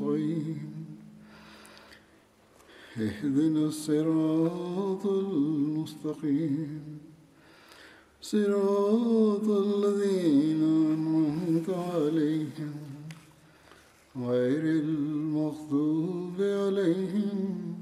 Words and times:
نستعين 0.00 0.86
اهدنا 2.96 3.66
الصراط 3.66 5.06
المستقيم. 5.06 6.98
صراط 8.22 9.48
الذين 9.48 10.62
أنعمت 10.94 11.70
عليهم. 11.70 12.74
غير 14.16 14.64
المغضوب 14.84 16.36
عليهم 16.40 17.74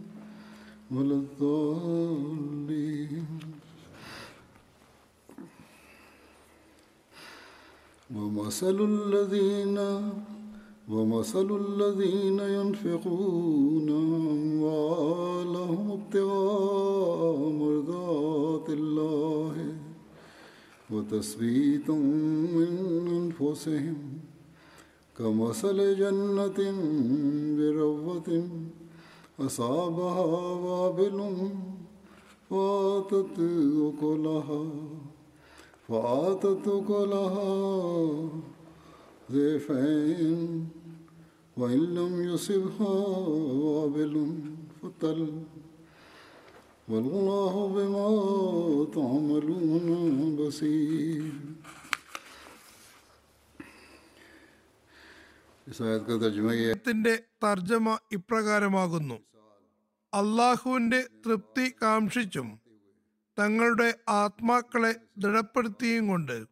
ولا 0.91 1.15
الضالين. 1.15 2.49
ومثل 8.15 8.79
الذين 8.81 9.79
ومثل 10.91 11.49
الذين 11.67 12.39
ينفقون 12.39 13.89
أموالهم 14.69 15.91
ابتغاء 15.91 17.49
مرضات 17.51 18.69
الله 18.71 19.75
وتثبيتا 20.91 21.93
من 21.93 22.73
أنفسهم 23.21 23.99
كمثل 25.19 25.97
جنة 25.99 26.61
بربوة 27.59 28.49
أصابها 29.41 30.25
وابل 30.55 31.19
فآتت 32.51 33.39
أكلها 33.89 34.65
فآتت 35.89 36.69
أكلها 36.69 37.51
ضيفين 39.33 40.69
وإن 41.59 41.95
لم 41.95 42.35
يصبها 42.35 42.95
وابل 43.65 44.15
فتل 44.83 45.43
والله 46.89 47.55
بما 47.69 48.09
تعملون 48.95 50.37
بصير 50.37 51.33
ത്തിന്റെ 56.77 57.23
തർജമ 57.43 57.99
ഇപ്രകാരമാകുന്നു. 58.13 59.17
അള്ളാഹുവിന്റെ 60.15 61.09
തൃപ്തി 61.25 61.75
കാക്ഷിച്ചും 61.83 62.61
തങ്ങളുടെ 63.39 63.95
ആത്മാക്കളെ 64.09 64.95
ദൃഢപ്പെടുത്തിയും 65.19 66.07
കൊണ്ട് 66.07 66.47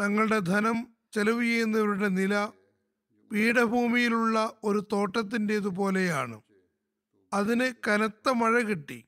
തങ്ങളുടെ 0.00 0.38
ധനം 0.38 0.88
ചെലവ് 1.12 1.42
ചെയ്യുന്നവരുടെ 1.42 2.08
നില 2.08 2.48
പീഠഭൂമിയിലുള്ള 3.30 4.36
ഒരു 4.64 4.86
തോട്ടത്തിന്റെതുപോലെയാണ് 4.92 6.36
അതിന് 7.32 7.72
കനത്ത 7.86 8.28
മഴ 8.30 8.60
കിട്ടി. 8.60 8.98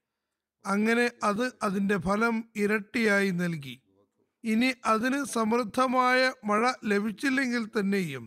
അങ്ങനെ 0.64 1.10
അത് 1.22 1.52
അതിന്റെ 1.62 1.96
ഫലം 1.98 2.44
ഇരട്ടിയായി 2.56 3.30
നൽകി. 3.30 3.76
ഇനി 4.44 4.70
അതിന് 4.84 5.24
സമൃദ്ധമായ 5.24 6.32
മഴ 6.44 6.72
ലഭിച്ചില്ലെങ്കിൽ 6.84 7.64
തന്നെയും 7.66 8.24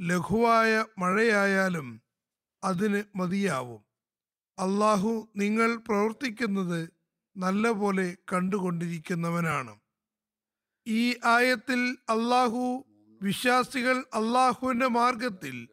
ലഘുവായ 0.00 0.84
മഴയായാലും 0.98 1.88
അതിന് 2.62 3.02
മതിയാവും. 3.16 3.80
അള്ളാഹു 4.58 5.12
നിങ്ങൾ 5.36 5.76
പ്രവർത്തിക്കുന്നത് 5.76 6.80
നല്ല 7.36 7.70
പോലെ 7.70 8.16
കണ്ടുകൊണ്ടിരിക്കുന്നവനാണ്. 8.32 9.74
ഈ 10.86 11.14
ആയത്തിൽ 11.24 11.80
അള്ളാഹു 12.08 12.64
വിശ്വാസികൾ 13.24 13.96
അള്ളാഹുവിന്റെ 14.14 14.86
മാർഗത്തിൽ 14.86 15.68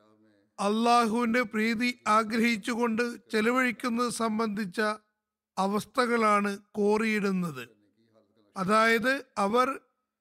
അള്ളാഹുവിന്റെ 0.60 1.42
പ്രീതി 1.42 2.00
ആഗ്രഹിച്ചുകൊണ്ട് 2.08 3.04
ചെലവഴിക്കുന്നത് 3.32 4.10
സംബന്ധിച്ച 4.10 4.82
അവസ്ഥകളാണ് 5.58 6.60
കോറിയിടുന്നത്. 6.72 7.64
അതായത് 8.58 9.26
അവർ 9.38 9.68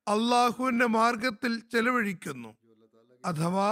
അള്ളാഹുവിന്റെ 0.09 0.87
മാർഗത്തിൽ 0.87 1.61
ചെലവഴിക്കുന്നു. 1.73 2.51
അഥവാ 3.25 3.71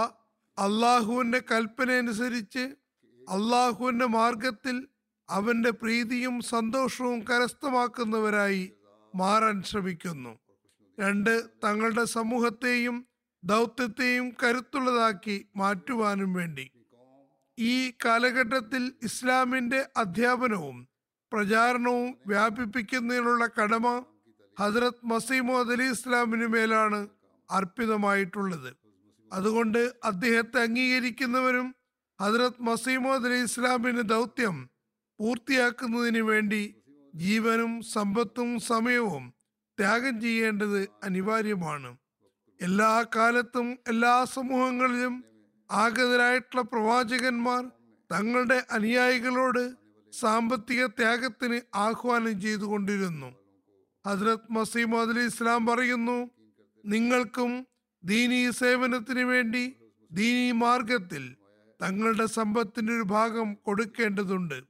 അള്ളാഹുവിന്റെ 0.57 1.41
കൽപ്പന 1.51 1.91
അനുസരിച്ച് 1.91 2.63
അള്ളാഹുവിന്റെ 3.29 4.05
മാർഗത്തിൽ 4.05 4.87
അവന്റെ 5.29 5.71
പ്രീതിയും 5.71 6.41
സന്തോഷവും 6.41 7.19
കരസ്ഥമാക്കുന്നവരായി 7.19 8.73
മാറാൻ 9.15 9.63
ശ്രമിക്കുന്നു. 9.63 10.39
രണ്ട് 10.99 11.33
തങ്ങളുടെ 11.63 12.03
സമൂഹത്തെയും 12.03 13.05
ദൗത്യത്തെയും 13.43 14.35
കരുത്തുള്ളതാക്കി 14.43 15.45
മാറ്റുവാനും 15.55 16.33
വേണ്ടി. 16.33 16.71
ഈ 17.59 17.91
കാലഘട്ടത്തിൽ 18.05 18.93
ഇസ്ലാമിന്റെ 19.03 19.89
അധ്യാപനവും 19.97 20.89
പ്രചാരണവും 21.33 22.17
വ്യാപിപ്പിക്കുന്നതിനുള്ള 22.27 23.47
കടമ 23.47 24.05
ഹസ്രത് 24.59 25.05
മസീമോദ് 25.05 25.71
അലി 25.71 25.83
ഇസ്ലാമിന് 25.83 26.47
മേലാണ് 26.47 27.07
അർപ്പിതമായിട്ടുള്ളത്. 27.51 28.75
അതുകൊണ്ട് 29.33 29.95
അദ്ദേഹത്തെ 30.03 30.59
അംഗീകരിക്കുന്നവരും 30.61 31.75
ഹസ്രത് 32.21 32.61
മസീമോദ് 32.61 33.25
അലി 33.25 33.43
ഇസ്ലാമിന്റെ 33.43 34.01
ദൗത്യം 34.01 34.69
പൂർത്തിയാക്കുന്നതിന് 35.19 36.19
വേണ്ടി 36.19 36.75
ജീവനും 37.15 37.81
സമ്പത്തും 37.81 38.59
സമയവും 38.59 39.33
ത്യാഗം 39.79 40.21
ചെയ്യേണ്ടത് 40.21 40.89
അനിവാര്യമാണ്. 41.03 41.97
എല്ലാ 42.61 43.05
കാലത്തും 43.15 43.77
എല്ലാ 43.87 44.23
സമൂഹങ്ങളിലും 44.23 45.23
ആഗതരായിട്ടുള്ള 45.71 46.61
പ്രവാചകന്മാർ 46.61 47.71
തങ്ങളുടെ 48.11 48.63
അനുയായികളോട് 48.71 49.71
സാമ്പത്തിക 50.11 50.85
ത്യാഗത്തിന് 50.85 51.61
ആഹ്വാനം 51.75 52.41
ചെയ്തുകൊണ്ടിരുന്നു. 52.41 53.35
ഹജ്രത് 54.07 54.53
മസീം 54.53 55.01
അലി 55.01 55.19
ഇസ്ലാം 55.19 55.65
പറയുന്നു 55.65 56.29
നിങ്ങൾക്കും 56.85 57.67
ദീനീ 58.03 58.49
സേവനത്തിന് 58.49 59.19
വേണ്ടി 59.19 59.75
ദീനീ 60.11 60.51
മാർഗത്തിൽ 60.51 61.35
തങ്ങളുടെ 61.81 62.25
സമ്പത്തിന്റെ 62.25 62.93
ഒരു 62.93 63.01
ഭാഗം 63.01 63.53
കൊടുക്കേണ്ടതുണ്ട്. 63.53 64.63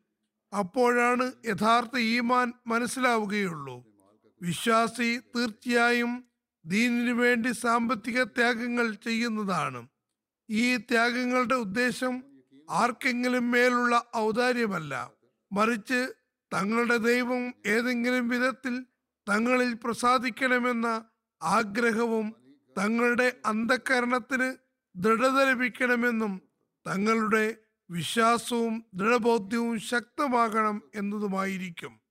അപ്പോഴാണ് 0.57 1.31
യഥാർത്ഥ 1.45 1.97
ഈമാൻ 1.97 2.53
മനസ്സിലാവുകയുള്ളൂ. 2.67 3.85
വിശ്വാസി 4.41 5.19
തീർച്ചയായും 5.35 6.28
ദീനിനു 6.65 7.13
വേണ്ടി 7.13 7.51
സാമ്പത്തിക 7.51 8.23
ത്യാഗങ്ങൾ 8.23 8.93
ചെയ്യുന്നതാണ്. 8.93 9.87
ഈ 10.49 10.77
ത്യാഗങ്ങളുടെ 10.77 11.55
ഉദ്ദേശം 11.55 12.23
ആർക്കെങ്കിലും 12.69 13.51
മേലുള്ള 13.51 14.11
ഔദാര്യമല്ല. 14.15 15.11
മറിച്ച് 15.51 16.13
തങ്ങളുടെ 16.53 16.97
ദൈവം 16.97 17.53
ഏതെങ്കിലും 17.65 18.27
വിധത്തിൽ 18.27 18.85
തങ്ങളിൽ 19.29 19.73
പ്രസാദിക്കണമെന്ന 19.73 21.05
ആഗ്രഹവും 21.41 22.35
തങ്ങളുടെ 22.77 23.33
അന്ധകരണത്തിന് 23.45 24.57
ദൃഢത 24.95 25.49
ലഭിക്കണമെന്നും 25.49 26.41
തങ്ങളുടെ 26.87 27.55
വിശ്വാസവും 27.89 28.85
ദൃഢബോധ്യവും 28.93 29.79
ശക്തമാകണം 29.79 30.81
എന്നതുമായിരിക്കും. 30.95 32.01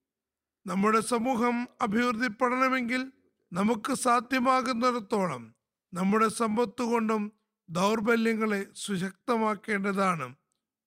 നമ്മുടെ 0.67 1.01
സമൂഹം 1.01 1.69
അഭിവൃദ്ധിപ്പെടണമെങ്കിൽ 1.81 3.12
നമുക്ക് 3.53 3.95
സാധ്യമാകുന്നിടത്തോളം 3.95 5.55
നമ്മുടെ 5.95 6.29
സമ്പത്ത് 6.29 6.83
കൊണ്ടും 6.83 7.33
ദൗർബല്യങ്ങളെ 7.69 8.67
സുശക്തമാക്കേണ്ടതാണ്. 8.75 10.35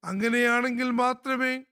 അങ്ങനെയാണെങ്കിൽ 0.03 0.91
മാത്രമേ 0.91 1.63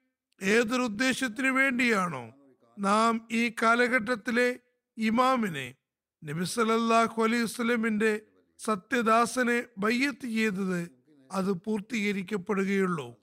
ഏതൊരു 0.44 0.82
ഉദ്ദേശത്തിനു 0.82 1.52
വേണ്ടിയാണോ 1.52 2.34
നാം 2.80 3.28
ഈ 3.32 3.52
കാലഘട്ടത്തിലെ 3.62 4.60
ഇമാമിനെ 4.98 5.76
നബിസലല്ലാഹു 6.24 7.24
അലൈഹി 7.24 7.44
വസ്ലമിന്റെ 7.44 8.22
സത്യദാസനെ 8.60 9.64
ബയ്യത്ത് 9.78 10.28
ചെയ്തത് 10.28 10.92
അത് 11.32 11.52
പൂർത്തീകരിക്കപ്പെടുകയുള്ളൂ. 11.52 13.16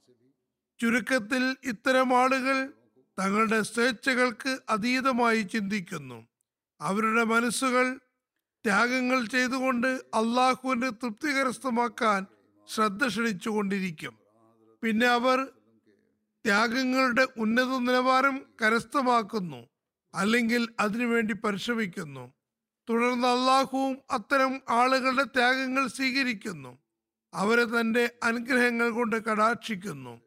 ചുരുക്കത്തിൽ 0.80 1.56
ഇത്തരം 1.64 2.16
ആളുകൾ 2.16 2.72
തങ്ങളുടെ 3.18 3.62
സ്വേച്ഛകൾക്ക് 3.62 4.58
അതീതമായി 4.70 5.42
ചിന്തിക്കുന്നു. 5.42 6.18
അവരുടെ 6.80 7.24
മനസ്സുകൾ 7.24 7.96
ത്യാഗങ്ങൾ 8.64 9.26
ചെയ്തുകൊണ്ട് 9.26 9.86
അള്ളാഹുവിനെ 9.86 10.90
തൃപ്തി 10.90 11.26
കരസ്ഥമാക്കാൻ 11.26 12.26
ശ്രദ്ധ 12.74 13.06
ക്ഷണിച്ചുകൊണ്ടിരിക്കും. 13.06 14.18
പിന്നെ 14.82 15.06
അവർ 15.06 15.44
ത്യാഗങ്ങളുടെ 16.44 17.26
ഉന്നത 17.38 17.78
നിലവാരം 17.78 18.42
കരസ്ഥമാക്കുന്നു 18.62 19.68
അല്ലെങ്കിൽ 20.14 20.68
അതിനുവേണ്ടി 20.80 21.34
പരിശ്രമിക്കുന്നു. 21.34 22.32
തുടർന്ന് 22.88 23.28
അള്ളാഹുവും 23.28 23.98
അത്തരം 24.10 24.60
ആളുകളുടെ 24.68 25.24
ത്യാഗങ്ങൾ 25.24 25.86
സ്വീകരിക്കുന്നു. 25.86 26.78
അവരെ 27.34 27.64
തന്റെ 27.64 28.10
അനുഗ്രഹങ്ങൾ 28.22 28.90
കൊണ്ട് 28.90 29.24
കടാക്ഷിക്കുന്നു. 29.24 30.20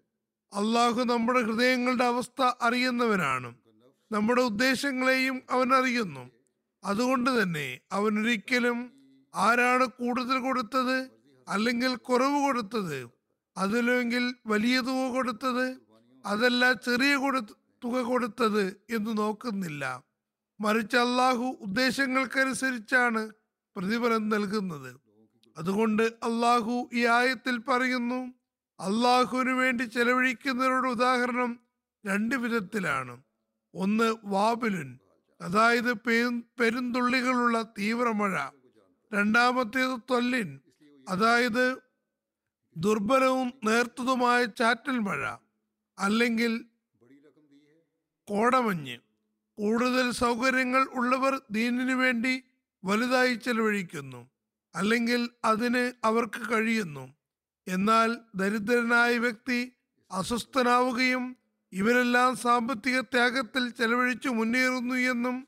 അള്ളാഹു 0.53 1.03
നമ്മുടെ 1.03 1.41
ഹൃദയങ്ങളുടെ 1.41 2.03
അവസ്ഥ 2.03 2.51
അറിയുന്നവനാണ്. 2.61 3.55
നമ്മുടെ 4.11 4.41
ഉദ്ദേശങ്ങളെയും 4.41 5.41
അവൻ 5.49 5.73
അറിയുന്നു. 5.73 6.38
അതുകൊണ്ട് 6.83 7.43
തന്നെ 7.43 7.79
അവൻ 7.91 8.19
ഒരിക്കലും 8.19 8.91
ആരാണ് 9.35 9.85
കൂടുതൽ 9.85 10.39
കൊടുത്തത്? 10.39 11.09
അല്ലെങ്കിൽ 11.47 11.95
കുറവ് 11.95 12.43
കൊടുത്തത്? 12.43 13.09
അതിലെങ്കിൽ 13.57 14.35
വലിയ 14.47 14.79
തുക 14.79 15.13
കൊടുത്തത്? 15.13 15.77
അതല്ല 16.25 16.73
ചെറിയ 16.73 17.15
കൊടു 17.15 17.39
തുക 17.83 18.01
കൊടുത്തത് 18.01 18.83
എന്ന് 18.89 19.17
നോക്കുന്നില്ല. 19.17 20.03
മറിച്ച് 20.61 20.97
അള്ളാഹു 20.97 21.57
ഉദ്ദേശങ്ങൾക്കനുസരിച്ചാണ് 21.61 23.31
പ്രതിഫലം 23.75 24.29
നൽകുന്നത്. 24.29 24.99
അതുകൊണ്ട് 25.57 26.03
അള്ളാഹു 26.03 26.89
ഈ 26.93 27.05
ആയത്തിൽ 27.05 27.57
പറയുന്നു 27.57 28.33
അള്ളാഹുവിന് 28.79 29.49
വേണ്ടി 29.49 29.83
ചെലവഴിക്കുന്നവരുടെ 29.83 30.87
ഉദാഹരണം 30.87 31.59
രണ്ട് 32.05 32.35
വിധത്തിലാണ്. 32.35 33.23
ഒന്ന് 33.75 34.15
വാബിലുൻ 34.23 34.99
അതായത് 35.41 35.94
പെരു- 35.94 36.41
പെരുന്തുള്ളികളുള്ള 36.59 37.62
തീവ്രമഴ. 37.80 38.39
രണ്ടാമത്തേത് 39.13 40.00
തൊല്ലിൻ. 40.09 40.59
അതായത് 41.09 41.77
ദുർബലവും 42.77 43.53
നേർത്തതുമായ 43.63 44.45
ചാറ്റൽ 44.45 45.00
മഴ. 45.00 45.36
അല്ലെങ്കിൽ 46.00 46.65
കോടമഞ്ഞ്. 48.30 48.97
കൂടുതൽ 49.57 50.12
സൗകര്യങ്ങൾ 50.12 50.83
ഉള്ളവർ 50.83 51.42
ദീനിനു 51.51 51.94
വേണ്ടി 51.94 52.44
വലുതായി 52.83 53.33
ചെലവഴിക്കുന്നു. 53.33 54.30
അല്ലെങ്കിൽ 54.75 55.30
അതിന് 55.45 55.92
അവർക്ക് 56.03 56.51
കഴിയുന്നു. 56.51 57.13
എന്നാൽ 57.68 58.18
ദരിദ്രനായ 58.35 59.18
വ്യക്തി 59.18 59.71
അസ്വസ്ഥനാവുകയും 60.12 61.38
ഇവരെല്ലാം 61.74 62.36
സാമ്പത്തിക 62.36 63.00
ത്യാഗത്തിൽ 63.00 63.69
ചെലവഴിച്ചു 63.69 64.30
മുന്നേറുന്നു 64.30 64.95
എന്നും 64.95 65.48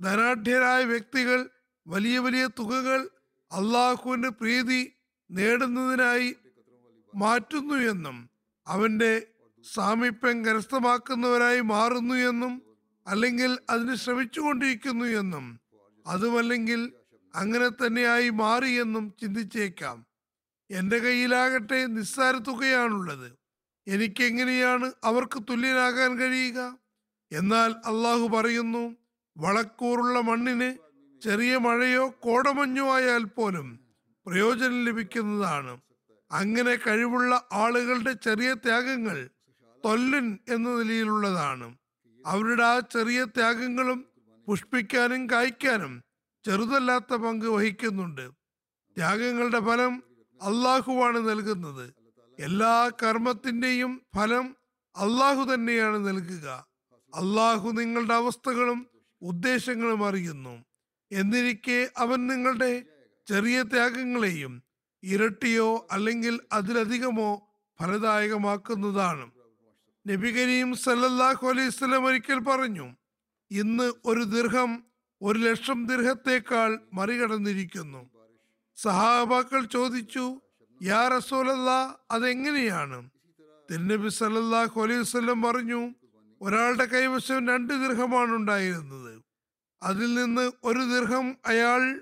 ധനാഢ്യരായ 0.00 0.84
വ്യക്തികൾ 0.84 1.50
വലിയ 1.86 2.18
വലിയ 2.18 2.46
തുകകൾ 2.46 3.10
അള്ളാഹുവിന്റെ 3.52 4.28
പ്രീതി 4.28 4.92
നേടുന്നതിനായി 5.30 6.36
മാറ്റുന്നു 7.14 7.74
എന്നും 7.74 8.30
അവന്റെ 8.66 9.26
സാമീപ്യം 9.72 10.44
കരസ്ഥമാക്കുന്നവരായി 10.44 11.60
മാറുന്നു 11.60 12.14
എന്നും 12.14 12.62
അല്ലെങ്കിൽ 13.06 13.58
അതിന് 13.70 13.94
ശ്രമിച്ചുകൊണ്ടിരിക്കുന്നു 13.94 15.04
എന്നും 15.04 15.60
അതുമല്ലെങ്കിൽ 16.06 16.92
അങ്ങനെ 17.34 17.68
തന്നെയായി 17.68 18.28
മാറിയെന്നും 18.28 19.14
ചിന്തിച്ചേക്കാം. 19.20 20.06
എന്റെ 20.70 20.98
കയ്യിലാകട്ടെ 20.98 21.86
നിസ്സാര 21.86 22.36
തുകയാണുള്ളത്. 22.36 23.39
എനിക്കെങ്ങനെയാണ് 23.90 24.92
അവർക്ക് 25.04 25.42
തുല്യനാകാൻ 25.50 26.18
കഴിയുക? 26.18 26.78
എന്നാൽ 27.32 27.70
അള്ളാഹു 27.72 28.28
പറയുന്നു 28.28 28.96
വളക്കൂറുള്ള 29.36 30.20
മണ്ണിന് 30.20 30.76
ചെറിയ 31.20 31.56
മഴയോ 31.56 32.14
കോടമഞ്ഞോ 32.20 32.94
ആയാൽ 32.94 33.24
പോലും 33.24 33.80
പ്രയോജനം 34.26 34.84
ലഭിക്കുന്നതാണ്. 34.84 35.80
അങ്ങനെ 36.30 36.74
കഴിവുള്ള 36.74 37.48
ആളുകളുടെ 37.52 38.12
ചെറിയ 38.12 38.54
ത്യാഗങ്ങൾ 38.54 39.28
തൊല്ലൻ 39.84 40.38
എന്ന 40.48 40.68
നിലയിലുള്ളതാണ്. 40.70 41.78
അവരുടെ 42.26 42.62
ആ 42.62 42.78
ചെറിയ 42.78 43.24
ത്യാഗങ്ങളും 43.24 44.04
പുഷ്പിക്കാനും 44.46 45.30
കായ്ക്കാനും 45.30 46.02
ചെറുതല്ലാത്ത 46.46 47.14
പങ്ക് 47.14 47.46
വഹിക്കുന്നുണ്ട്. 47.46 48.30
ത്യാഗങ്ങളുടെ 48.96 49.60
ഫലം 49.60 50.02
അള്ളാഹുവാണ് 50.42 51.28
നൽകുന്നത്. 51.28 51.99
എല്ലാ 52.40 52.90
കർമ്മത്തിന്റെയും 53.02 54.02
ഫലം 54.16 54.56
അള്ളാഹു 54.96 55.54
തന്നെയാണ് 55.54 56.08
നൽകുക. 56.08 56.46
അള്ളാഹു 57.14 57.70
നിങ്ങളുടെ 57.70 58.14
അവസ്ഥകളും 58.14 58.86
ഉദ്ദേശങ്ങളും 59.22 60.06
അറിയുന്നു. 60.06 60.64
എന്നിരിക്കെ 61.12 61.90
അവൻ 61.96 62.26
നിങ്ങളുടെ 62.26 62.84
ചെറിയ 63.26 63.62
ത്യാഗങ്ങളെയും 63.62 64.62
ഇരട്ടിയോ 65.02 65.88
അല്ലെങ്കിൽ 65.92 66.40
അതിലധികമോ 66.52 67.30
ഫലദായകമാക്കുന്നതാണ്. 67.80 69.30
നബി 70.08 70.30
കരീം 70.30 70.76
സല്ലല്ലാഹു 70.76 71.48
അലൈഹി 71.48 71.68
ഒരിക്കൽ 72.06 72.38
പറഞ്ഞു 72.38 72.86
ഇന്ന് 73.50 73.92
ഒരു 74.04 74.22
ദീർഘം 74.24 74.84
ഒരു 75.22 75.38
ലക്ഷം 75.38 75.86
ദീർഘത്തേക്കാൾ 75.86 76.70
മറികടന്നിരിക്കുന്നു. 76.92 78.10
സഹാബാക്കൾ 78.76 79.64
ചോദിച്ചു 79.64 80.40
യാ 80.82 81.08
റസൂലല്ല 81.08 81.70
അതെങ്ങനെയാണ്? 82.10 83.10
തിരുനബി 83.70 84.08
സല്ലല്ലാഹു 84.08 84.82
അലൈഹി 84.82 85.00
വസല്ലം 85.00 85.42
പറഞ്ഞു 85.42 85.94
ഒരാളുടെ 86.40 86.84
കൈവശം 86.84 87.48
രണ്ട് 87.48 87.72
ദീർഘമാണ് 87.74 88.32
ഉണ്ടായിരുന്നത്. 88.34 89.22
അതിൽ 89.82 90.14
നിന്ന് 90.14 90.52
ഒരു 90.64 90.78
ദീർഘം 90.78 91.36
അയാൾ 91.46 92.00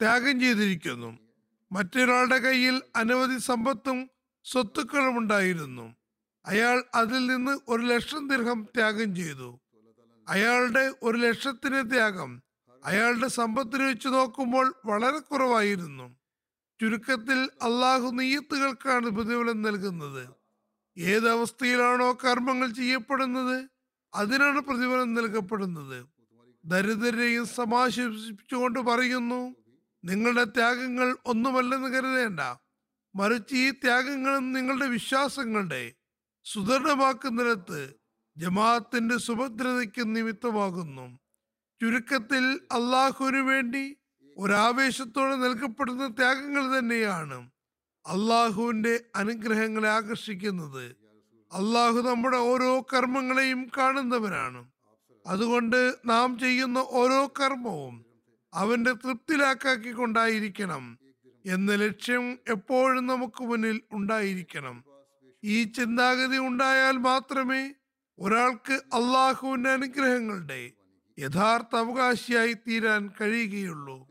ത്യാഗം 0.00 0.40
ചെയ്തിരിക്കുന്നു. 0.40 1.18
മറ്റൊരാളുടെ 1.72 2.38
കയ്യിൽ 2.38 2.82
അനവധി 2.96 3.38
സമ്പത്തും 3.38 4.10
സ്വത്തുക്കളും 4.44 5.18
ഉണ്ടായിരുന്നു. 5.18 5.94
അയാൾ 6.46 6.84
അതിൽ 6.94 7.26
നിന്ന് 7.26 7.58
ഒരു 7.68 7.82
ലക്ഷം 7.82 8.28
ദീർഘം 8.28 8.68
ത്യാഗം 8.76 9.16
ചെയ്തു. 9.16 9.60
അയാളുടെ 10.28 10.92
ഒരു 11.02 11.18
ലക്ഷത്തിന് 11.18 11.90
ത്യാഗം 11.90 12.42
അയാളുടെ 12.84 13.28
സമ്പത്തിന് 13.28 13.82
വെച്ച് 13.82 14.08
നോക്കുമ്പോൾ 14.08 14.74
വളരെ 14.86 15.18
കുറവായിരുന്നു. 15.18 16.06
ചുരുക്കത്തിൽ 16.80 17.38
അള്ളാഹു 17.62 18.08
നെയ്യത്തുകൾക്കാണ് 18.10 19.08
പ്രതിഫലം 19.08 19.62
നൽകുന്നത്. 19.62 20.24
ഏതവസ്ഥയിലാണോ 20.98 22.18
കർമ്മങ്ങൾ 22.24 22.68
ചെയ്യപ്പെടുന്നത് 22.72 23.56
അതിനാണ് 24.14 24.60
പ്രതിഫലം 24.60 25.14
നൽകപ്പെടുന്നത്. 25.14 25.98
ദരിദ്രരെയും 26.64 27.46
സമാശിപ്പിച്ചുകൊണ്ട് 27.46 28.80
പറയുന്നു 28.80 29.40
നിങ്ങളുടെ 30.04 30.44
ത്യാഗങ്ങൾ 30.44 31.16
ഒന്നുമല്ലെന്ന് 31.26 31.88
കരുതേണ്ട. 31.88 32.40
മറിച്ച് 33.14 33.54
ഈ 33.54 33.70
ത്യാഗങ്ങളും 33.70 34.52
നിങ്ങളുടെ 34.52 34.86
വിശ്വാസങ്ങളുടെ 34.86 35.82
സുദൃഢമാക്കുന്നിടത്ത് 36.44 37.80
ജമാഅത്തിന്റെ 38.36 39.16
സുഭദ്രതയ്ക്ക് 39.16 40.16
നിമിത്തമാകുന്നു. 40.16 41.06
ചുരുക്കത്തിൽ 41.80 42.44
അള്ളാഹുവിനു 42.72 43.42
വേണ്ടി 43.50 43.84
ഒരാവേശത്തോടെ 44.38 45.36
നൽകപ്പെടുന്ന 45.36 46.06
ത്യാഗങ്ങൾ 46.06 46.78
തന്നെയാണ് 46.78 47.50
അള്ളാഹുവിന്റെ 48.06 49.00
അനുഗ്രഹങ്ങളെ 49.16 49.88
ആകർഷിക്കുന്നത്. 49.88 50.96
അള്ളാഹു 51.52 52.00
നമ്മുടെ 52.00 52.36
ഓരോ 52.36 52.80
കർമ്മങ്ങളെയും 52.80 53.70
കാണുന്നവനാണ്. 53.78 54.70
അതുകൊണ്ട് 55.26 55.94
നാം 56.06 56.38
ചെയ്യുന്ന 56.38 56.78
ഓരോ 56.78 57.26
കർമ്മവും 57.26 58.04
അവന്റെ 58.54 58.92
തൃപ്തിലാക്കാക്കിക്കൊണ്ടായിരിക്കണം 58.92 60.98
എന്ന 61.46 61.74
ലക്ഷ്യം 61.74 62.38
എപ്പോഴും 62.48 63.06
നമുക്ക് 63.06 63.42
മുന്നിൽ 63.42 63.80
ഉണ്ടായിരിക്കണം. 63.92 64.84
ഈ 65.44 65.64
ചിന്താഗതി 65.64 66.38
ഉണ്ടായാൽ 66.38 66.96
മാത്രമേ 66.96 67.74
ഒരാൾക്ക് 68.18 68.72
അള്ളാഹുവിന്റെ 68.72 69.70
അനുഗ്രഹങ്ങളുടെ 69.70 70.70
യഥാർത്ഥ 71.18 71.76
അവകാശിയായി 71.76 72.52
തീരാൻ 72.52 73.10
കഴിയുകയുള്ളൂ. 73.20 74.07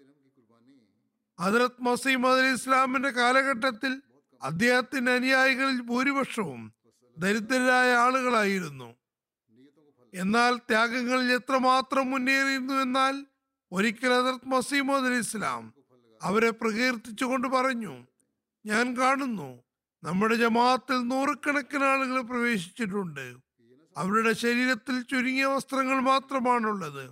ഹജറത് 1.40 1.82
മസീം 1.88 2.28
അലി 2.28 2.52
ഇസ്ലാമിന്റെ 2.54 3.10
കാലഘട്ടത്തിൽ 3.10 4.02
അദ്ദേഹത്തിന്റെ 4.42 5.12
അനുയായികളിൽ 5.12 5.82
ഭൂരിപക്ഷവും 5.82 6.62
ദരിദ്രരായ 7.18 7.90
ആളുകളായിരുന്നു. 8.06 8.90
എന്നാൽ 10.14 10.54
ത്യാഗങ്ങളിൽ 10.70 11.30
എത്രമാത്രം 11.34 12.06
മുന്നേറിയിരുന്നു 12.12 12.74
എന്നാൽ 12.74 13.16
ഒരിക്കൽ 13.72 14.12
ഹജറത് 14.18 14.50
മസീമദ് 14.54 15.06
അലി 15.06 15.20
ഇസ്ലാം 15.26 15.64
അവരെ 16.22 16.52
പ്രകീർത്തിച്ചുകൊണ്ട് 16.52 17.48
പറഞ്ഞു 17.48 17.96
ഞാൻ 18.66 18.86
കാണുന്നു 19.00 19.50
നമ്മുടെ 20.04 20.36
ജമാഅത്തിൽ 20.36 20.98
നൂറുകണക്കിന് 21.08 21.84
ആളുകൾ 21.84 22.22
പ്രവേശിച്ചിട്ടുണ്ട്. 22.22 23.26
അവരുടെ 23.96 24.34
ശരീരത്തിൽ 24.34 24.96
ചുരുങ്ങിയ 25.02 25.46
വസ്ത്രങ്ങൾ 25.46 26.00
മാത്രമാണുള്ളത്. 26.12 27.06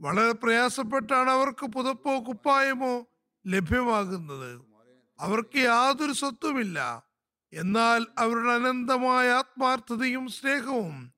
വളരെ 0.00 0.32
പ്രയാസപ്പെട്ടാണ് 0.32 1.30
അവർക്ക് 1.30 1.66
പുതപ്പോ 1.66 2.12
കുപ്പായമോ 2.28 2.94
ലഭ്യമാകുന്നത്. 3.46 4.60
അവർക്ക് 5.20 5.58
യാതൊരു 5.58 6.12
സ്വത്തുമില്ല. 6.12 7.02
എന്നാൽ 7.52 8.06
അവരുടെ 8.18 8.52
അനന്തമായ 8.52 9.30
ആത്മാർത്ഥതയും 9.30 10.28
സ്നേഹവും 10.28 11.12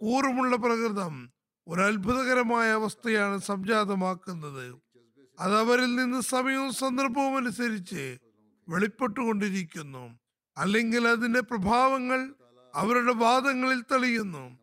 കൂറുമുള്ള 0.00 0.56
പ്രകൃതം 0.56 1.30
ഒരു 1.68 1.80
അത്ഭുതകരമായ 1.80 2.70
അവസ്ഥയാണ് 2.70 3.38
സംജാതമാക്കുന്നത്. 3.38 4.82
അത് 5.40 5.58
അവരിൽ 5.58 5.96
നിന്ന് 5.96 6.20
സമയവും 6.20 6.72
സന്ദർഭവും 6.72 7.36
അനുസരിച്ച് 7.36 8.18
വെളിപ്പെട്ടുകൊണ്ടിരിക്കുന്നു. 8.68 10.18
അല്ലെങ്കിൽ 10.56 11.08
അതിന്റെ 11.08 11.40
പ്രഭാവങ്ങൾ 11.40 12.34
അവരുടെ 12.74 13.12
വാദങ്ങളിൽ 13.12 13.80
തെളിയുന്നു. 13.80 14.58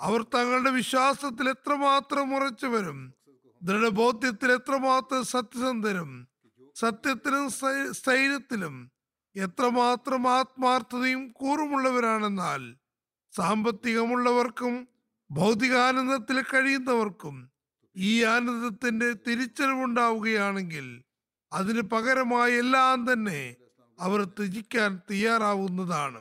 അവർ 0.00 0.22
തങ്ങളുടെ 0.22 0.70
വിശ്വാസത്തിൽ 0.70 1.48
എത്രമാത്രം 1.48 2.34
ഉറച്ചുവരും 2.34 3.14
ദൃഢബോധ്യത്തിൽ 3.62 4.52
എത്രമാത്രം 4.52 5.24
സത്യസന്ധരും 5.24 6.29
സത്യത്തിലും 6.80 7.50
സ്ഥൈ- 7.50 7.92
സ്ഥൈര്യത്തിലും 7.92 8.74
എത്രമാത്രം 9.36 10.28
ആത്മാർത്ഥതയും 10.28 11.32
കൂറുമുള്ളവരാണെന്നാൽ 11.32 12.62
സാമ്പത്തികമുള്ളവർക്കും 13.32 14.74
ഭൗതികാനന്ദത്തിൽ 15.30 16.42
കഴിയുന്നവർക്കും 16.42 17.36
ഈ 17.96 18.24
ആനന്ദത്തിന്റെ 18.24 19.12
തിരിച്ചറിവുണ്ടാവുകയാണെങ്കിൽ 19.26 20.86
അതിന് 21.52 21.82
പകരമായി 21.86 22.54
എല്ലാം 22.54 23.12
തന്നെ 23.12 23.40
അവർ 23.98 24.24
ത്യജിക്കാൻ 24.30 25.00
തയ്യാറാവുന്നതാണ്. 25.10 26.20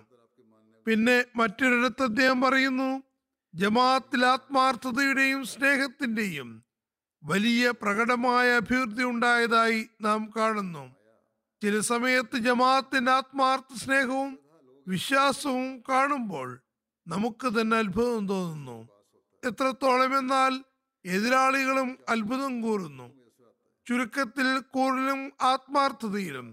പിന്നെ 0.85 1.25
മറ്റൊരിടത്ത് 1.35 2.03
അദ്ദേഹം 2.03 2.41
പറയുന്നു 2.41 2.89
ജമാഅത്തിൽ 3.53 4.25
ആത്മാർത്ഥതയുടെയും 4.25 5.45
സ്നേഹത്തിന്റെയും 5.45 6.49
വലിയ 7.23 7.71
പ്രകടമായ 7.71 8.55
അഭിവൃദ്ധി 8.55 9.03
ഉണ്ടായതായി 9.03 9.89
നാം 10.01 10.29
കാണുന്നു. 10.37 10.95
ചില 11.63 11.79
സമയത്ത് 11.79 12.37
ജമാഅത്തിന്റെ 12.37 13.11
ആത്മാർത്ഥ 13.11 13.73
സ്നേഹവും 13.83 14.39
വിശ്വാസവും 14.87 15.83
കാണുമ്പോൾ 15.89 16.59
നമുക്ക് 17.07 17.47
തന്നെ 17.47 17.77
അത്ഭുതം 17.77 18.27
തോന്നുന്നു. 18.27 18.77
എത്രത്തോളം 19.43 20.17
എന്നാൽ 20.17 20.53
എതിരാളികളും 21.05 21.97
അത്ഭുതം 22.09 22.61
കൂറുന്നു. 22.61 23.07
ചുരുക്കത്തിൽ 23.87 24.59
കൂറിലും 24.59 25.31
ആത്മാർത്ഥതയിലും 25.41 26.47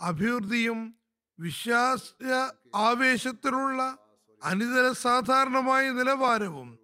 അഭിവൃദ്ധിയും 0.00 0.94
വിശ്വാസ 1.38 2.02
ആവേശത്തിലുള്ള 2.74 3.98
അനിതര 4.42 4.92
സാധാരണമായ 4.92 5.90
നിലവാരവും 5.90 6.78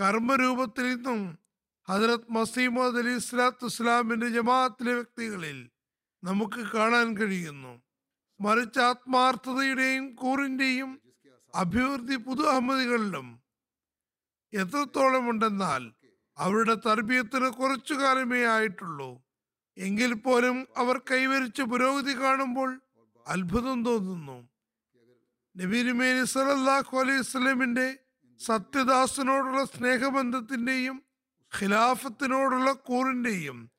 കർമ്മരൂപത്തിൽ 0.00 0.94
നിന്നും 0.94 1.20
ഹജറത് 1.88 2.30
മസീമദ് 2.36 2.98
അലി 3.02 3.12
ഇസ്ലാത്തു 3.16 3.66
ഇസ്ലാമിന്റെ 3.72 4.28
ജമാഅത്തിലെ 4.28 4.94
വ്യക്തികളിൽ 4.94 5.58
നമുക്ക് 6.22 6.62
കാണാൻ 6.74 7.06
കഴിയുന്നു. 7.18 7.72
മറിച്ച് 8.40 8.80
ആത്മാർത്ഥതയുടെയും 8.88 10.04
കൂറിന്റെയും 10.14 10.90
അഭിവൃദ്ധി 11.54 12.16
പുതു 12.26 12.42
അഹമ്മദികളിലും 12.42 13.28
എത്രത്തോളം 14.52 15.24
ഉണ്ടെന്നാൽ 15.30 15.82
അവരുടെ 16.36 16.74
തർബീയത്തിന് 16.86 17.48
കുറച്ചു 17.50 17.94
കാലമേ 17.94 18.42
ആയിട്ടുള്ളൂ. 18.56 19.08
എങ്കിൽ 19.76 20.12
പോലും 20.14 20.56
അവർ 20.76 20.96
കൈവരിച്ച 21.10 21.60
പുരോഗതി 21.72 22.14
കാണുമ്പോൾ 22.22 22.70
അത്ഭുതം 23.26 23.78
തോന്നുന്നു. 23.84 24.38
നബീരുമേനി 25.56 26.24
സലല്ലാഹു 26.36 26.94
അലൈഹി 27.02 27.22
സ്വലമിന്റെ 27.32 27.88
സത്യദാസനോടുള്ള 28.40 29.62
സ്നേഹബന്ധത്തിന്റെയും 29.74 30.96
ഖിലാഫത്തിനോടുള്ള 31.56 32.72
കൂറിന്റെയും 32.72 33.70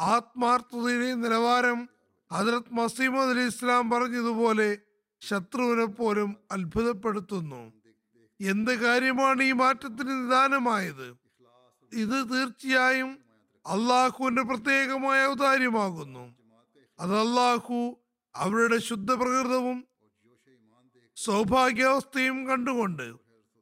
ആത്മാർത്ഥതയുടെയും 0.00 1.20
നിലവാരം 1.20 1.88
ഹജറത് 2.32 2.72
മസീമദ് 2.72 3.28
അലി 3.28 3.46
ഇസ്ലാം 3.46 3.90
പറഞ്ഞതുപോലെ 3.90 4.78
ശത്രുവിനെ 5.20 5.84
പോലും 5.84 6.36
അത്ഭുതപ്പെടുത്തുന്നു. 6.52 7.72
എന്ത് 8.40 8.78
കാര്യമാണ് 8.78 9.42
ഈ 9.42 9.52
മാറ്റത്തിന് 9.52 10.10
നിദാനമായത്? 10.10 11.16
ഇത് 11.92 12.30
തീർച്ചയായും 12.32 13.18
അള്ളാഹുവിന്റെ 13.66 14.42
പ്രത്യേകമായ 14.42 15.26
ഔദാര്യമാകുന്നു. 15.26 16.34
അത് 17.00 17.18
അള്ളാഹു 17.18 17.96
അവരുടെ 18.34 18.78
ശുദ്ധ 18.78 19.12
പ്രകൃതവും 19.12 19.88
സൗഭാഗ്യാവസ്ഥയും 21.16 22.46
കണ്ടുകൊണ്ട് 22.46 23.06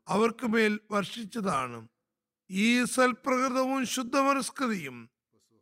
അവർക്ക് 0.08 0.46
മേൽ 0.46 0.80
വർഷിച്ചതാണ്. 0.90 1.88
ഈ 2.50 2.84
സൽപ്രകൃതവും 2.84 3.86
ശുദ്ധമനസ്കൃതിയും 3.86 4.96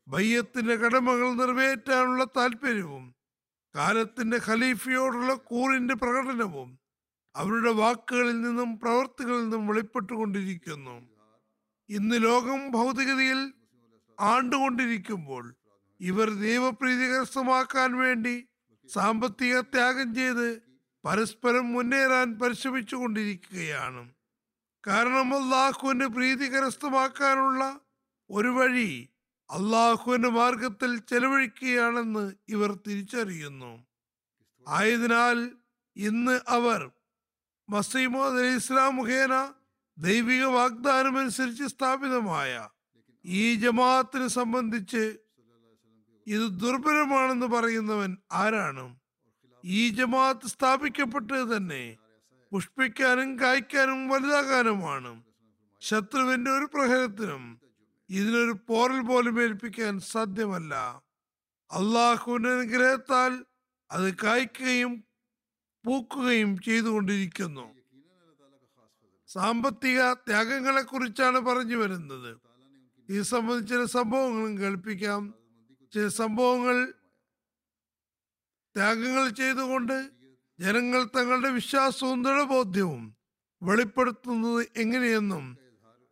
ബയ്യത്തിന്റെ 0.07 0.77
കടമകൾ 0.77 1.35
നിറവേറ്റാനുള്ള 1.35 2.25
താല്പര്യവും 2.37 3.05
കാലത്തിന്റെ 3.75 4.41
ഖലീഫയോടുള്ള 4.47 5.35
കൂറിന്റെ 5.35 5.95
പ്രകടനവും 5.95 6.79
അവരുടെ 7.35 7.71
വാക്കുകളിൽ 7.71 8.41
നിന്നും 8.41 8.79
പ്രവർത്തികളിൽ 8.79 9.43
നിന്നും 9.43 9.67
വെളിപ്പെട്ടുകൊണ്ടിരിക്കുന്നു. 9.67 10.97
ഇന്ന് 11.89 12.23
ലോകം 12.23 12.71
ഭൗതികതയിൽ 12.71 13.41
ആണ്ടുകൊണ്ടിരിക്കുമ്പോൾ 14.21 15.45
ഇവർ 16.01 16.29
ദൈവപ്രീതി 16.41 17.07
കരസ്ഥമാക്കാൻ 17.07 17.99
വേണ്ടി 17.99 18.35
സാമ്പത്തിക 18.89 19.61
ത്യാഗം 19.61 20.15
ചെയ്ത് 20.15 20.47
പരസ്പരം 21.05 21.73
മുന്നേറാൻ 21.73 22.39
പരിശ്രമിച്ചു 22.39 22.97
കൊണ്ടിരിക്കുകയാണ് 22.97 24.03
കാരണം 24.85 25.35
അള്ളാഹുവിന്റെ 25.35 26.07
പ്രീതി 26.07 26.47
കരസ്ഥമാക്കാനുള്ള 26.49 27.63
ഒരു 28.31 28.49
വഴി 28.49 28.91
അള്ളാഹുവിന്റെ 29.51 30.29
മാർഗത്തിൽ 30.29 30.99
ചെലവഴിക്കുകയാണെന്ന് 30.99 32.25
ഇവർ 32.49 32.71
തിരിച്ചറിയുന്നു. 32.87 33.73
ആയതിനാൽ 34.67 35.39
ഇന്ന് 35.97 36.41
അവർ 36.49 36.81
മസീമോദ് 37.69 38.39
അലി 38.39 38.55
ഇസ്ലാം 38.57 38.97
മുഖേന 38.97 39.35
ദൈവിക 39.99 40.45
വാഗ്ദാനം 40.45 41.19
അനുസരിച്ച് 41.19 41.65
സ്ഥാപിതമായ 41.65 42.53
ഈ 43.25 43.55
ജമാഅത്തിനെ 43.55 44.29
സംബന്ധിച്ച് 44.29 45.05
ഇത് 46.27 46.47
ദുർബലമാണെന്ന് 46.61 47.47
പറയുന്നവൻ 47.47 48.17
ആരാണ്? 48.33 48.85
ഈ 49.65 49.89
ജമാഅത്ത് 49.89 50.47
സ്ഥാപിക്കപ്പെട്ടത് 50.47 51.57
തന്നെ 51.57 51.83
പുഷ്പിക്കാനും 52.55 53.39
കായ്ക്കാനും 53.39 54.09
വലുതാകാനുമാണ്. 54.09 55.23
ശത്രുവിന്റെ 55.81 56.51
ഒരു 56.51 56.65
പ്രഹരത്തിനും 56.65 57.61
ഇതിനൊരു 58.09 58.57
പോറൽ 58.67 59.01
പോലും 59.01 59.43
ഏൽപ്പിക്കാൻ 59.43 60.01
സാധ്യമല്ല. 60.01 60.75
അള്ളാഹുവിന്റെ 61.71 62.51
അനുഗ്രഹത്താൽ 62.51 63.45
അത് 63.91 64.15
കായ്ക്കുകയും 64.15 65.05
പൂക്കുകയും 65.85 66.61
ചെയ്തുകൊണ്ടിരിക്കുന്നു. 66.61 67.75
സാമ്പത്തിക 69.27 70.13
ത്യാഗങ്ങളെ 70.13 70.83
കുറിച്ചാണ് 70.83 71.39
പറഞ്ഞു 71.39 71.77
വരുന്നത്. 71.77 72.39
ഈ 73.11 73.21
സംബന്ധിച്ച് 73.23 73.75
ചില 73.75 73.85
സംഭവങ്ങളും 73.85 74.59
കേൾപ്പിക്കാം. 74.59 75.35
ചില 75.93 76.09
സംഭവങ്ങൾ 76.09 76.95
ത്യാഗങ്ങൾ 78.77 79.29
ചെയ്തുകൊണ്ട് 79.29 80.24
ജനങ്ങൾ 80.59 81.05
തങ്ങളുടെ 81.05 81.51
വിശ്വാസവും 81.51 82.23
ദൃഢബോധ്യവും 82.23 83.17
വെളിപ്പെടുത്തുന്നത് 83.63 84.69
എങ്ങനെയെന്നും 84.77 85.59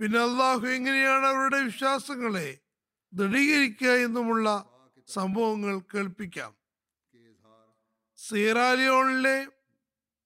പിന്നെ 0.00 0.18
അള്ളാഹു 0.18 0.66
എങ്ങനെയാണ് 0.66 1.26
അവരുടെ 1.26 1.62
വിശ്വാസങ്ങളെ 1.62 2.58
ദൃഢീകരിക്കുക 3.12 3.88
എന്നുമുള്ള 3.88 4.64
സംഭവങ്ങൾ 5.08 5.80
കേൾപ്പിക്കാം. 5.94 6.54
സീറാലിയോണിലെ 8.16 9.46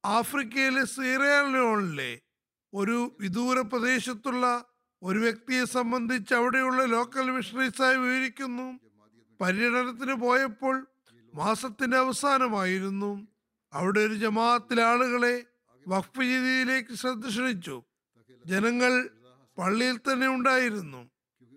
ആഫ്രിക്കയിലെ 0.04 0.84
സീറാലിയോണിലെ 0.84 2.20
ഒരു 2.74 3.16
വിദൂര 3.20 3.60
പ്രദേശത്തുള്ള 3.60 4.64
ഒരു 5.02 5.18
വ്യക്തിയെ 5.18 5.64
സംബന്ധിച്ച് 5.64 6.34
അവിടെയുള്ള 6.34 6.84
ലോക്കൽ 6.84 7.30
മിഷണറീസായി 7.30 7.96
വിവരിക്കുന്നു. 7.96 8.80
പര്യടനത്തിന് 9.40 10.12
പോയപ്പോൾ 10.12 10.86
മാസത്തിന്റെ 11.34 11.96
അവസാനമായിരുന്നു. 11.96 13.35
അവിടെ 13.72 14.00
ഒരു 14.00 14.14
ജമാഅത്തിലെ 14.14 14.82
ആളുകളെ 14.82 15.46
വഖഫ് 15.88 16.20
രീതിയിലേക്ക് 16.20 16.94
ശ്രദ്ധ 16.94 17.26
ക്ഷണിച്ചു 17.28 17.82
ജനങ്ങൾ 18.46 18.92
പള്ളിയിൽ 19.58 19.96
തന്നെ 19.96 20.28
ഉണ്ടായിരുന്നു. 20.28 21.10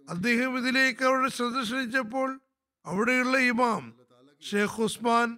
അദ്ദേഹം 0.09 0.57
ഇതിലേക്ക് 0.57 1.03
അവിടെ 1.05 1.29
ശ്രദ്ധ 1.29 1.59
ക്ഷണിച്ചപ്പോൾ 1.61 2.39
അവിടെയുള്ള 2.85 3.37
ഇമാം 3.37 3.93
ഷേഖ് 4.41 4.81
ഉസ്മാൻ 4.81 5.37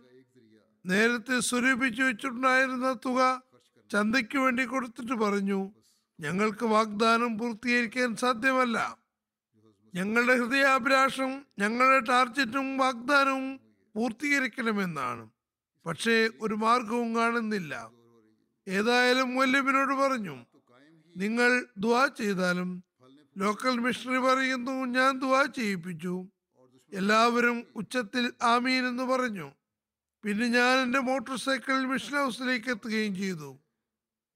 നേരത്തെ 0.86 1.40
സ്വരൂപിച്ചു 1.40 2.02
വെച്ചിട്ടുണ്ടായിരുന്ന 2.04 2.94
തുക 2.94 3.42
ചന്തയ്ക്ക് 3.90 4.38
വേണ്ടി 4.38 4.64
കൊടുത്തിട്ട് 4.64 5.14
പറഞ്ഞു 5.14 5.72
ഞങ്ങൾക്ക് 6.20 6.66
വാഗ്ദാനം 6.66 7.38
പൂർത്തീകരിക്കാൻ 7.38 8.16
സാധ്യമല്ല. 8.16 8.78
ഞങ്ങളുടെ 9.96 10.36
ഹൃദയാഭിലാഷം 10.38 11.46
ഞങ്ങളുടെ 11.60 12.00
ടാർജറ്റും 12.00 12.78
വാഗ്ദാനവും 12.78 13.60
പൂർത്തീകരിക്കണമെന്നാണ്. 13.96 15.31
പക്ഷേ 15.86 16.30
ഒരു 16.42 16.54
മാർഗവും 16.54 17.16
കാണുന്നില്ല. 17.16 17.92
ഏതായാലും 18.68 19.36
മൊല്യമിനോട് 19.36 19.94
പറഞ്ഞു 19.94 20.46
നിങ്ങൾ 21.18 21.66
ദുവാ 21.78 22.08
ചെയ്താലും 22.08 22.84
ലോക്കൽ 23.38 23.80
മിഷണറി 23.80 24.18
പറയുന്നു 24.18 24.72
ഞാൻ 24.72 25.20
ദുവാ 25.20 25.46
ചെയ്യിപ്പിച്ചു. 25.46 26.28
എല്ലാവരും 26.94 27.68
ഉച്ചത്തിൽ 27.76 28.34
ആമീൻ 28.42 28.88
എന്ന് 28.88 29.04
പറഞ്ഞു. 29.04 29.52
പിന്നെ 30.24 30.48
ഞാൻ 30.48 30.78
എന്റെ 30.78 31.00
മോട്ടോർ 31.00 31.38
സൈക്കിൾ 31.38 31.86
മിഷൻ 31.86 32.18
ഹൗസിലേക്ക് 32.18 32.70
എത്തുകയും 32.70 33.16
ചെയ്തു. 33.16 33.60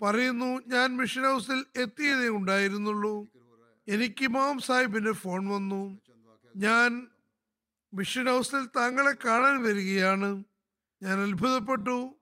പറയുന്നു 0.01 0.61
ഞാൻ 0.67 0.97
മിഷൻ 0.97 1.23
ഹൗസിൽ 1.23 1.65
എത്തിയതേ 1.75 2.27
ഉണ്ടായിരുന്നുള്ളൂ. 2.29 3.27
എനിക്ക് 3.87 4.27
മാം 4.27 4.59
സാഹിബിന്റെ 4.59 5.11
ഫോൺ 5.11 5.47
വന്നു. 5.47 5.99
ഞാൻ 6.55 7.07
മിഷൻ 7.93 8.25
ഹൗസിൽ 8.25 8.65
താങ്കളെ 8.65 9.13
കാണാൻ 9.25 9.63
വരികയാണ്. 9.63 10.43
ഞാൻ 11.03 11.19
അത്ഭുതപ്പെട്ടു. 11.19 12.15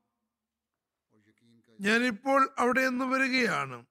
ഞാനിപ്പോൾ 1.82 2.50
അവിടെ 2.58 2.90
നിന്ന് 2.90 3.06
വരികയാണ്. 3.06 3.86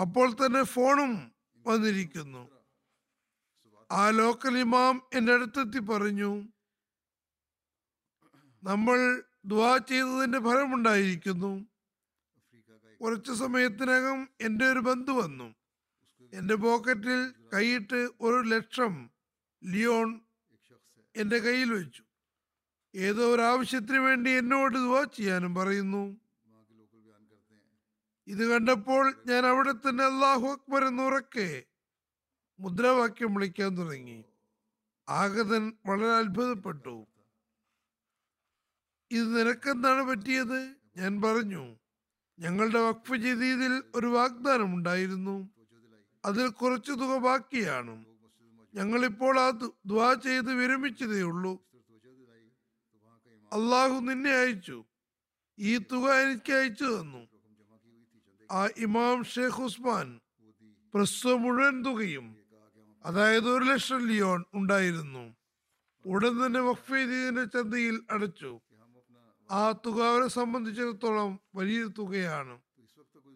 അപ്പോൾ 0.00 0.32
തന്നെ 0.32 0.62
ഫോണും 0.62 1.32
വന്നിരിക്കുന്നു. 1.66 2.50
ആ 3.90 4.10
ലോക്കൽ 4.10 4.58
ഇമാം 4.58 5.02
എന്റെ 5.14 5.32
അടുത്തെത്തി 5.32 5.78
പറഞ്ഞു 5.78 6.48
നമ്മൾ 8.62 9.22
ദ്വാ 9.46 9.78
ചെയ്തതിന്റെ 9.78 10.38
ഫലമുണ്ടായിരിക്കുന്നു. 10.38 11.66
കുറച്ച് 13.00 13.32
സമയത്തിനകം 13.32 14.28
എന്റെ 14.40 14.64
ഒരു 14.64 14.78
ബന്ധു 14.78 15.12
വന്നു. 15.12 15.54
എന്റെ 16.32 16.54
പോക്കറ്റിൽ 16.54 17.34
കൈയിട്ട് 17.54 18.08
ഒരു 18.20 18.48
ലക്ഷം 18.48 19.10
ലിയോൺ 19.64 20.20
എന്റെ 21.16 21.38
കയ്യിൽ 21.38 21.72
വെച്ചു. 21.72 22.04
ഏതോ 22.94 23.34
ഒരു 23.34 23.42
ആവശ്യത്തിന് 23.42 23.98
വേണ്ടി 23.98 24.30
എന്നോട് 24.30 24.74
ദുവാ 24.74 25.04
ചെയ്യാനും 25.04 25.54
പറയുന്നു. 25.54 26.16
ഇത് 28.26 28.52
കണ്ടപ്പോൾ 28.52 29.14
ഞാൻ 29.26 29.46
അവിടെ 29.46 29.72
തന്നെ 29.72 30.04
അള്ളാഹു 30.04 30.46
അക്ബർ 30.46 30.84
എന്നുറക്കെ 30.84 31.62
മുദ്രാവാക്യം 32.60 33.34
വിളിക്കാൻ 33.34 33.78
തുടങ്ങി. 33.78 34.24
ആഗതൻ 35.08 35.72
വളരെ 35.86 36.08
അത്ഭുതപ്പെട്ടു. 36.08 37.06
ഇത് 39.10 39.38
നിനക്കെന്താണ് 39.38 40.02
പറ്റിയത്? 40.02 40.74
ഞാൻ 40.96 41.22
പറഞ്ഞു 41.22 41.76
ഞങ്ങളുടെ 42.38 42.78
വഖഫ് 42.78 43.16
ജദീദിൽ 43.16 43.82
ഒരു 43.94 44.06
വാഗ്ദാനം 44.06 44.74
ഉണ്ടായിരുന്നു. 44.74 45.50
അതിൽ 46.24 46.48
കുറച്ചു 46.48 46.92
തുക 46.92 47.18
ബാക്കിയാണ്. 47.18 48.04
ഞങ്ങളിപ്പോൾ 48.74 49.40
ആ 49.40 49.50
ദ്വാ 49.86 50.14
ചെയ്ത് 50.14 50.52
വിരമിച്ചതേ 50.52 51.22
ഉള്ളൂ. 51.22 51.69
അള്ളാഹു 53.52 54.00
നിന്നെ 54.00 54.30
അയച്ചു. 54.30 54.84
ഈ 55.58 55.78
തുക 55.78 56.12
എനിക്ക് 56.12 56.52
അയച്ചു 56.52 56.84
തന്നു. 56.84 57.28
ആ 58.50 58.66
ഇമാം 58.66 59.24
ഷേഖ് 59.24 59.62
ഉസ്മാൻ 59.62 60.20
പ്രസ്തുത 60.94 61.32
മുഴുവൻ 61.32 61.84
തുകയും 61.84 62.36
അതായത് 63.04 63.48
ഒരു 63.48 63.64
ലക്ഷം 63.64 64.06
ലിയോൺ 64.06 64.44
ഉണ്ടായിരുന്നു. 64.54 65.36
ഉടൻ 66.06 66.46
തന്നെ 66.46 66.60
വഖഫ് 66.60 66.90
ചന്തയിൽ 67.54 68.02
അടച്ചു. 68.10 68.60
ആ 69.50 69.72
തുക 69.72 70.02
അവരെ 70.02 70.28
സംബന്ധിച്ചിടത്തോളം 70.28 71.40
വലിയ 71.54 71.84
തുകയാണ്. 71.84 72.60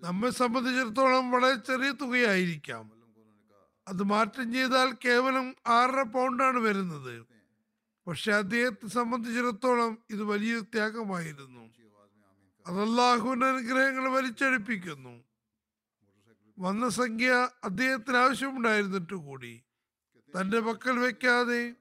നമ്മെ 0.02 0.30
സംബന്ധിച്ചിടത്തോളം 0.30 1.30
വളരെ 1.30 1.54
ചെറിയ 1.54 1.90
തുകയായിരിക്കാം. 1.90 2.92
അത് 3.88 4.02
മാറ്റം 4.02 4.52
ചെയ്താൽ 4.52 4.96
കേവലം 5.04 5.54
ആറര 5.66 6.02
പൗണ്ടാണ് 6.02 6.58
വരുന്നത്. 6.58 7.33
പക്ഷെ 8.06 8.32
അദ്ദേഹത്തെ 8.32 8.86
സംബന്ധിച്ചിടത്തോളം 8.86 9.98
ഇത് 10.10 10.22
വലിയ 10.22 10.60
ത്യാഗമായിരുന്നു. 10.60 11.74
അത് 12.66 12.82
അള്ളാഹുവിന്റെ 12.82 13.46
അനുഗ്രഹങ്ങൾ 13.46 14.08
വലിച്ചടിപ്പിക്കുന്നു. 14.08 15.24
വന്ന 16.58 16.88
സംഖ്യ 16.88 17.48
അദ്ദേഹത്തിന് 17.64 18.16
ആവശ്യമുണ്ടായിരുന്നിട്ട് 18.16 19.14
കൂടി. 19.14 19.62
തന്റെ 20.40 20.60
പക്കൽ 20.60 20.98
വെക്കാതെ 20.98 21.74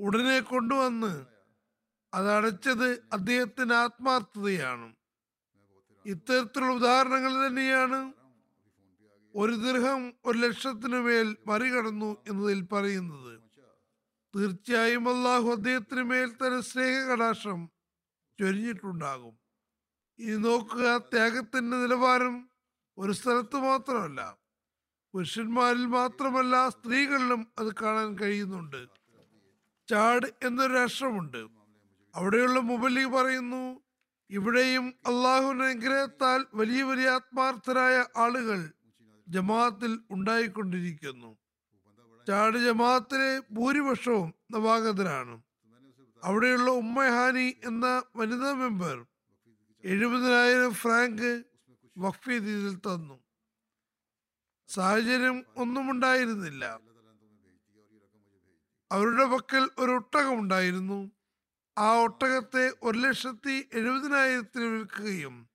ഉടനെ 0.00 0.40
കൊണ്ടുവന്ന് 0.40 1.26
അതടച്ചത് 2.14 3.02
അദ്ദേഹത്തിന്റെ 3.12 3.12
അദ്ദേഹത്തിന് 3.12 3.74
ആത്മാർത്ഥതയാണ്. 3.74 4.94
ഇത്തരത്തിലുള്ള 6.06 6.74
ഉദാഹരണങ്ങൾ 6.74 7.46
തന്നെയാണ് 7.46 8.12
ഒരു 9.34 9.52
ദീർഘം 9.52 10.12
ഒരു 10.24 10.38
ലക്ഷത്തിനു 10.38 10.96
മേൽ 10.96 11.36
മറികടന്നു 11.46 12.16
എന്നതിൽ 12.28 12.62
പറയുന്നത്. 12.62 13.43
തീർച്ചയായും 14.34 15.04
അള്ളാഹു 15.08 15.48
അദ്ദേഹത്തിന് 15.56 16.02
മേൽ 16.02 16.30
തന്നെ 16.30 16.60
സ്നേഹകടാക്ഷം 16.60 17.60
ചൊരിഞ്ഞിട്ടുണ്ടാകും. 18.38 19.34
ഇനി 20.18 20.36
നോക്കുക 20.36 20.96
ത്യാഗത്തിന്റെ 21.12 21.76
നിലവാരം 21.76 22.34
ഒരു 22.98 23.12
സ്ഥലത്ത് 23.12 23.56
മാത്രമല്ല 23.56 24.20
പുരുഷന്മാരിൽ 25.14 25.86
മാത്രമല്ല 25.86 26.68
സ്ത്രീകളിലും 26.68 27.46
അത് 27.58 27.70
കാണാൻ 27.82 28.18
കഴിയുന്നുണ്ട്. 28.18 28.82
ചാട് 29.88 30.26
എന്നൊരു 30.46 30.72
രാഷ്ട്രമുണ്ട് 30.72 31.42
അവിടെയുള്ള 32.14 32.58
മുബല്ലി 32.60 33.04
പറയുന്നു 33.04 33.62
ഇവിടെയും 34.30 34.94
അള്ളാഹുവിന്റെ 35.06 35.64
അനുഗ്രഹത്താൽ 35.64 36.40
വലിയ 36.54 36.82
വലിയ 36.82 37.08
ആത്മാർത്ഥരായ 37.10 37.96
ആളുകൾ 38.16 38.60
ജമാഅത്തിൽ 39.26 39.92
ഉണ്ടായിക്കൊണ്ടിരിക്കുന്നു. 40.10 41.30
ചാട് 42.28 42.58
ജമാഅത്തിലെ 42.58 43.42
ഭൂരിപക്ഷവും 43.50 44.34
നവാഗതരാണ്. 44.50 45.42
അവിടെയുള്ള 46.24 46.70
ഉമ്മഹാനി 46.70 47.56
എന്ന 47.64 48.02
വനിതാ 48.16 48.52
മെമ്പർ 48.52 49.06
എഴുപതിനായിരം 49.84 50.74
ഫ്രാങ്ക് 50.74 51.44
വഖഫ് 51.98 52.30
തന്നു. 52.86 53.16
സാഹചര്യം 54.68 55.44
ഒന്നുമുണ്ടായിരുന്നില്ല. 55.56 56.80
അവരുടെ 58.92 59.24
പക്കൽ 59.24 59.70
ഒരു 59.78 59.92
ഒട്ടകം 59.92 60.38
ഉണ്ടായിരുന്നു 60.38 61.12
ആ 61.78 62.02
ഒട്ടകത്തെ 62.02 62.72
ഒരു 62.82 62.98
ലക്ഷത്തി 62.98 63.68
എഴുപതിനായിരത്തിന് 63.72 64.64
വിൽക്കുകയും 64.64 65.48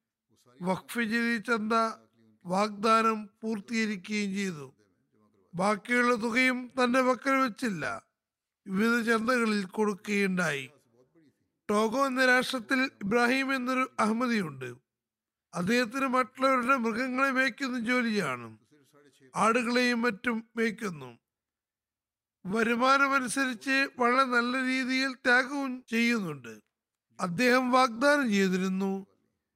വഖഫ് 0.62 1.00
ജലി 1.00 1.38
ചന്ത 1.38 1.74
വാഗ്ദാനം 2.46 3.30
പൂർത്തീകരിക്കുകയും 3.42 4.32
ചെയ്തു. 4.34 4.79
ബാക്കിയുള്ള 5.60 6.16
തുകയും 6.16 6.72
തന്റെ 6.84 7.02
പക്കൽ 7.02 7.32
വെച്ചില്ല. 7.32 8.02
വിവിധ 8.68 9.06
ചന്തകളിൽ 9.06 9.66
കൊടുക്കുകയുണ്ടായി. 9.66 10.70
ടോഗോ 11.70 12.08
എന്ന 12.08 12.26
രാഷ്ട്രത്തിൽ 12.26 12.92
ഇബ്രാഹിം 13.04 13.56
എന്നൊരു 13.56 13.92
അഹമ്മദിയുണ്ട്. 14.00 14.76
അദ്ദേഹത്തിന് 15.54 16.08
മറ്റുള്ളവരുടെ 16.08 16.78
മൃഗങ്ങളെ 16.78 17.32
മേയ്ക്കുന്ന 17.32 17.80
ജോലിയാണ്. 17.80 18.58
ആടുകളെയും 19.36 20.02
മറ്റും 20.02 20.44
മേയ്ക്കുന്നു. 20.56 21.18
വരുമാനമനുസരിച്ച് 22.46 23.90
വളരെ 24.00 24.24
നല്ല 24.24 24.58
രീതിയിൽ 24.58 25.14
ത്യാഗവും 25.14 25.84
ചെയ്യുന്നുണ്ട്. 25.90 26.60
അദ്ദേഹം 27.20 27.72
വാഗ്ദാനം 27.72 28.30
ചെയ്തിരുന്നു. 28.30 29.06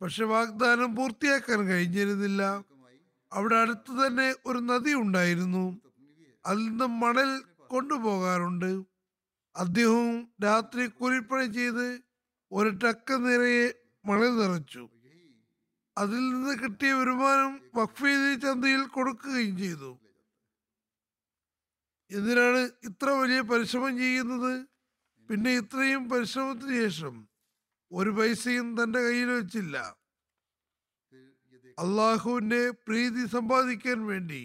പക്ഷെ 0.02 0.26
വാഗ്ദാനം 0.26 0.96
പൂർത്തിയാക്കാൻ 0.96 1.68
കഴിഞ്ഞിരുന്നില്ല. 1.68 2.64
അവിടെ 3.34 3.56
അടുത്ത് 3.56 4.08
തന്നെ 4.08 4.36
ഒരു 4.46 4.60
നദി 4.60 4.94
ഉണ്ടായിരുന്നു. 4.94 5.83
അതിൽ 6.46 6.64
നിന്ന് 6.70 6.88
മണൽ 7.04 7.30
കൊണ്ടുപോകാറുണ്ട്. 7.74 8.72
അദ്ദേഹവും 9.56 10.34
രാത്രി 10.44 10.84
കൂലിപ്പണി 10.88 11.48
ചെയ്ത് 11.58 11.88
ഒരു 12.52 12.70
ടക്ക 12.70 13.18
നിറയെ 13.26 13.68
മണൽ 14.06 14.32
നിറച്ചു. 14.40 14.84
അതിൽ 15.98 16.22
നിന്ന് 16.30 16.54
കിട്ടിയ 16.60 16.94
വരുമാനം 16.94 17.52
വഖഫീദി 17.76 18.32
ചന്തയിൽ 18.42 18.84
കൊടുക്കുകയും 18.88 19.58
ചെയ്തു. 19.58 19.92
എന്തിനാണ് 22.12 22.62
ഇത്ര 22.84 23.10
വലിയ 23.10 23.42
പരിശ്രമം 23.42 23.94
ചെയ്യുന്നത്? 23.98 24.54
പിന്നെ 25.30 25.52
ഇത്രയും 25.52 26.10
പരിശ്രമത്തിന് 26.10 26.76
ശേഷം 26.84 27.16
ഒരു 27.92 28.10
പൈസയും 28.10 28.68
തന്റെ 28.80 29.00
കയ്യിൽ 29.04 29.30
വെച്ചില്ല. 29.30 29.78
അള്ളാഹുവിന്റെ 31.78 32.72
പ്രീതി 32.88 33.24
സമ്പാദിക്കാൻ 33.26 34.00
വേണ്ടി 34.06 34.42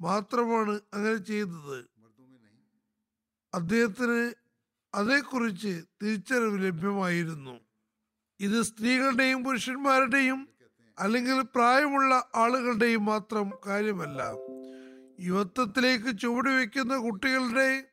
മാത്രമാണ് 0.00 0.80
അങ്ങനെ 0.94 1.16
ചെയ്തത്. 1.16 1.88
അദ്ദേഹത്തിന് 3.54 4.34
അതേക്കുറിച്ച് 4.94 5.84
തിരിച്ചറിവ് 6.02 6.66
ലഭ്യമായിരുന്നു. 6.66 7.60
ഇത് 8.40 8.62
സ്ത്രീകളുടെയും 8.62 9.44
പുരുഷന്മാരുടെയും 9.44 10.48
അല്ലെങ്കിൽ 10.98 11.42
പ്രായമുള്ള 11.42 12.30
ആളുകളുടെയും 12.34 13.04
മാത്രം 13.04 13.50
കാര്യമല്ല. 13.66 14.22
യുവത്വത്തിലേക്ക് 15.20 16.18
ചുവടുവെക്കുന്ന 16.18 16.96
കുട്ടികളുടെ 16.96 17.84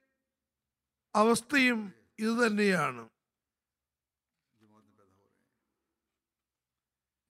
അവസ്ഥയും 1.15 1.93
ഇത് 2.19 2.47
തന്നെയാണ്. 2.47 3.09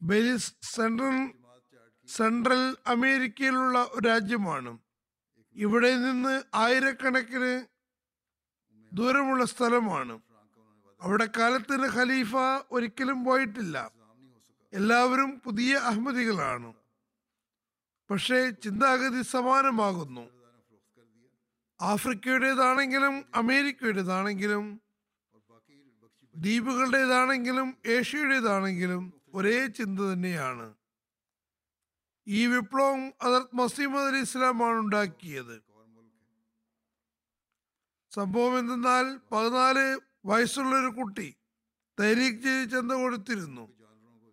ബെലിസ് 0.01 0.53
സെൻട്രൽ 0.62 1.42
സെൻട്രൽ 2.07 2.77
അമേരിക്കയിലുള്ള 2.87 3.89
ഒരു 3.91 4.07
രാജ്യമാണ്. 4.07 4.77
ഇവിടെ 5.55 5.95
നിന്ന് 5.97 6.43
ആയിരക്കണക്കിന് 6.55 7.65
ദൂരമുള്ള 8.93 9.45
സ്ഥലമാണ്. 9.45 10.21
അവിടെ 11.01 11.29
കാലത്തിന് 11.37 11.83
ഖലീഫ 11.83 12.35
ഒരിക്കലും 12.71 13.23
പോയിട്ടില്ല. 13.23 13.91
എല്ലാവരും 14.73 15.41
പുതിയ 15.43 15.75
അഹമ്മദികളാണ്. 15.75 16.73
പക്ഷേ 18.11 18.49
ചിന്താഗതി 18.49 19.21
സമാനമാകുന്നു. 19.21 20.29
ആഫ്രിക്കയുടേതാണെങ്കിലും 21.81 23.25
അമേരിക്കയുടേതാണെങ്കിലും 23.35 24.81
ദ്വീപുകളുടേതാണെങ്കിലും 26.35 27.77
ഏഷ്യയുടേതാണെങ്കിലും 27.85 29.13
ഒരേ 29.33 29.67
ചിന്ത 29.67 29.99
തന്നെയാണ്. 29.99 30.73
ഈ 32.27 32.47
വിപ്ലവം 32.47 33.13
ഹദരത്ത് 33.23 33.55
മസീമദ് 33.55 34.07
അലി 34.07 34.17
ഇസ്ലാമാണ് 34.17 34.77
ഉണ്ടാക്കിയത്. 34.77 35.63
സംഭവം 38.12 38.59
എന്തെന്നാൽ 38.59 39.19
പതിനാല് 39.31 39.99
വയസ്സുള്ള 40.25 40.79
ഒരു 40.79 40.88
കുട്ടി 40.88 41.36
തരീഖ് 41.99 42.69
ചന്ത 42.71 42.91
കൊടുത്തിരുന്നു. 42.91 43.73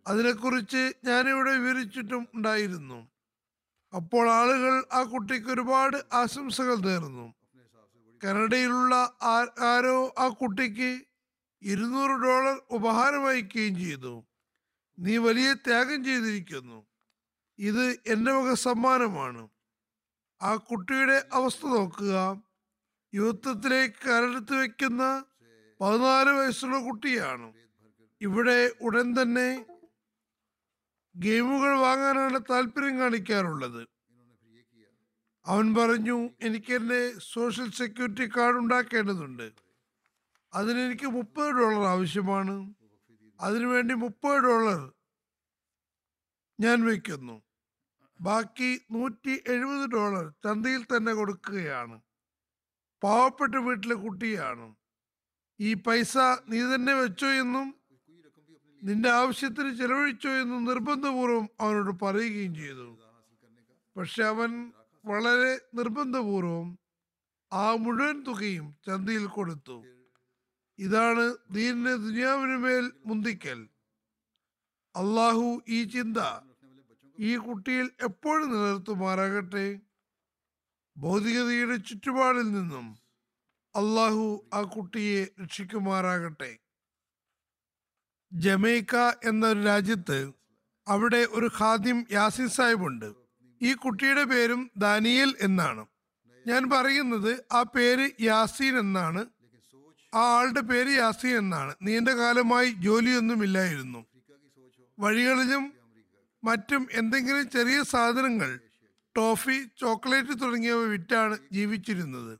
അതിനെക്കുറിച്ച് 0.07 0.93
ഞാനിവിടെ 1.05 1.51
വിവരിച്ചിട്ടും 1.51 2.29
ഉണ്ടായിരുന്നു. 2.35 3.09
അപ്പോൾ 3.97 4.31
ആളുകൾ 4.31 4.85
ആ 4.93 5.03
കുട്ടിക്ക് 5.03 5.49
ഒരുപാട് 5.49 5.97
ആശംസകൾ 6.13 6.77
നേർന്നു. 6.77 7.35
കനഡയിലുള്ള 8.25 9.17
ആരോ 9.73 10.15
ആ 10.19 10.29
കുട്ടിക്ക് 10.29 11.01
ഇരുന്നൂറ് 11.63 12.23
ഡോളർ 12.23 12.63
ഉപഹാരം 12.71 13.25
വഹിക്കുകയും 13.25 13.79
ചെയ്തു. 13.79 14.25
നീ 14.99 15.17
വലിയ 15.17 15.53
ത്യാഗം 15.53 16.05
ചെയ്തിരിക്കുന്നു. 16.05 16.90
ഇത് 17.61 17.99
എന്റെ 18.07 18.33
വക 18.33 18.55
സമ്മാനമാണ്. 18.55 19.49
ആ 20.43 20.57
കുട്ടിയുടെ 20.57 21.29
അവസ്ഥ 21.33 21.67
നോക്കുക. 21.67 22.43
യുവത്വത്തിലേക്ക് 23.15 23.95
കരടുത്ത് 23.95 24.55
വയ്ക്കുന്ന 24.59 25.25
പതിനാല് 25.81 26.31
വയസ്സുള്ള 26.31 26.79
കുട്ടിയാണ്. 26.79 27.53
ഇവിടെ 28.21 28.73
ഉടൻ 28.81 29.23
തന്നെ 29.23 29.67
ഗെയിമുകൾ 31.17 31.79
വാങ്ങാനാണ് 31.79 32.41
താല്പര്യം 32.51 32.99
കാണിക്കാറുള്ളത്. 32.99 33.89
അവൻ 35.47 35.75
പറഞ്ഞു 35.75 36.31
എനിക്ക് 36.41 36.73
എന്റെ 36.73 37.13
സോഷ്യൽ 37.19 37.71
സെക്യൂരിറ്റി 37.71 38.33
കാർഡ് 38.37 38.57
ഉണ്ടാക്കേണ്ടതുണ്ട്. 38.57 39.53
അതിനെനിക്ക് 40.55 41.07
മുപ്പത് 41.07 41.51
ഡോളർ 41.51 41.85
ആവശ്യമാണ്. 41.85 42.75
അതിനുവേണ്ടി 43.41 43.95
മുപ്പത് 43.95 44.39
ഡോളർ 44.39 44.93
ഞാൻ 46.61 46.85
വയ്ക്കുന്നു. 46.85 47.43
ബാക്കി 48.21 48.71
നൂറ്റി 48.91 49.35
എഴുപത് 49.47 49.85
ഡോളർ 49.91 50.25
ചന്തയിൽ 50.45 50.83
തന്നെ 50.85 51.13
കൊടുക്കുകയാണ്. 51.13 52.01
പാവപ്പെട്ട 53.03 53.55
വീട്ടിലെ 53.55 53.95
കുട്ടിയാണ്. 53.95 54.75
ഈ 55.61 55.75
പൈസ 55.75 56.17
നീ 56.49 56.59
തന്നെ 56.75 56.95
വെച്ചോ 56.95 57.27
എന്നും 57.27 57.69
നിന്റെ 58.83 59.11
ആവശ്യത്തിന് 59.11 59.71
ചെലവഴിച്ചോ 59.77 60.31
എന്നും 60.31 60.65
നിർബന്ധപൂർവം 60.65 61.49
അവനോട് 61.61 62.05
പറയുകയും 62.05 62.55
ചെയ്തു. 62.55 62.87
പക്ഷെ 63.97 64.23
അവൻ 64.25 64.73
വളരെ 65.05 65.61
നിർബന്ധപൂർവം 65.75 66.79
ആ 67.53 67.75
മുഴുവൻ 67.75 68.23
തുകയും 68.23 68.67
ചന്തയിൽ 68.87 69.27
കൊടുത്തു. 69.27 69.85
ഇതാണ് 70.79 71.25
ദീനിന് 71.51 71.95
ദുനിയാവിന് 72.07 72.57
മേൽ 72.57 72.93
മുന്തിക്കൽ. 73.07 73.69
അള്ളാഹു 74.97 75.63
ഈ 75.69 75.85
ചിന്ത 75.85 76.19
ഈ 77.21 77.37
കുട്ടിയിൽ 77.37 77.91
എപ്പോഴും 78.03 78.53
നിലനിർത്തുമാറാകട്ടെ? 78.53 79.81
ഭൗതികതയുടെ 80.97 81.77
ചുറ്റുപാടിൽ 81.77 82.53
നിന്നും 82.53 82.99
അള്ളാഹു 83.77 84.49
ആ 84.55 84.63
കുട്ടിയെ 84.63 85.27
രക്ഷിക്കുമാറാകട്ടെ. 85.43 86.59
ജമൈക്ക 88.33 88.97
എന്നൊരു 89.25 89.63
രാജ്യത്ത് 89.63 90.33
അവിടെ 90.89 91.27
ഒരു 91.31 91.51
ഖാദിം 91.61 92.07
യാസിൻ 92.13 92.49
സാഹിബ് 92.49 92.87
ഉണ്ട് 92.87 93.13
ഈ 93.63 93.75
കുട്ടിയുടെ 93.75 94.25
പേരും 94.25 94.71
ദാനിയൽ 94.77 95.35
എന്നാണ്. 95.41 95.87
ഞാൻ 96.47 96.71
പറയുന്നത് 96.71 97.45
ആ 97.53 97.63
പേര് 97.63 98.11
യാസീൻ 98.21 98.79
എന്നാണ്. 98.79 99.27
ആ 100.15 100.39
ആളുടെ 100.39 100.61
പേര് 100.61 100.89
യാസീൻ 100.89 101.37
എന്നാണ്. 101.37 101.75
നീണ്ട 101.83 102.09
കാലമായി 102.09 102.71
ജോലിയൊന്നുമില്ലായിരുന്നു. 102.71 104.07
വഴികളിലും 104.99 105.80
മറ്റും 106.45 106.87
എന്തെങ്കിലും 106.93 107.51
ചെറിയ 107.51 107.83
സാധനങ്ങൾ 107.83 108.61
ടോഫി 109.17 109.69
ചോക്ലേറ്റ് 109.81 110.41
തുടങ്ങിയവ 110.41 110.77
വിറ്റാണ് 110.77 111.39
ജീവിച്ചിരുന്നത്. 111.53 112.39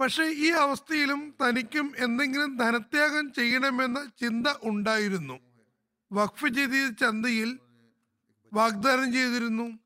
പക്ഷെ 0.00 0.24
ഈ 0.24 0.48
അവസ്ഥയിലും 0.48 1.34
തനിക്കും 1.42 1.92
എന്തെങ്കിലും 1.98 2.56
ധനത്യാഗം 2.56 3.32
ചെയ്യണമെന്ന 3.32 4.10
ചിന്ത 4.20 4.46
ഉണ്ടായിരുന്നു. 4.62 5.40
വഖഫ് 6.12 6.48
ചെയ്ത 6.48 6.92
ചന്തയിൽ 7.00 7.58
വാഗ്ദാനം 8.52 9.12
ചെയ്തിരുന്നു. 9.12 9.78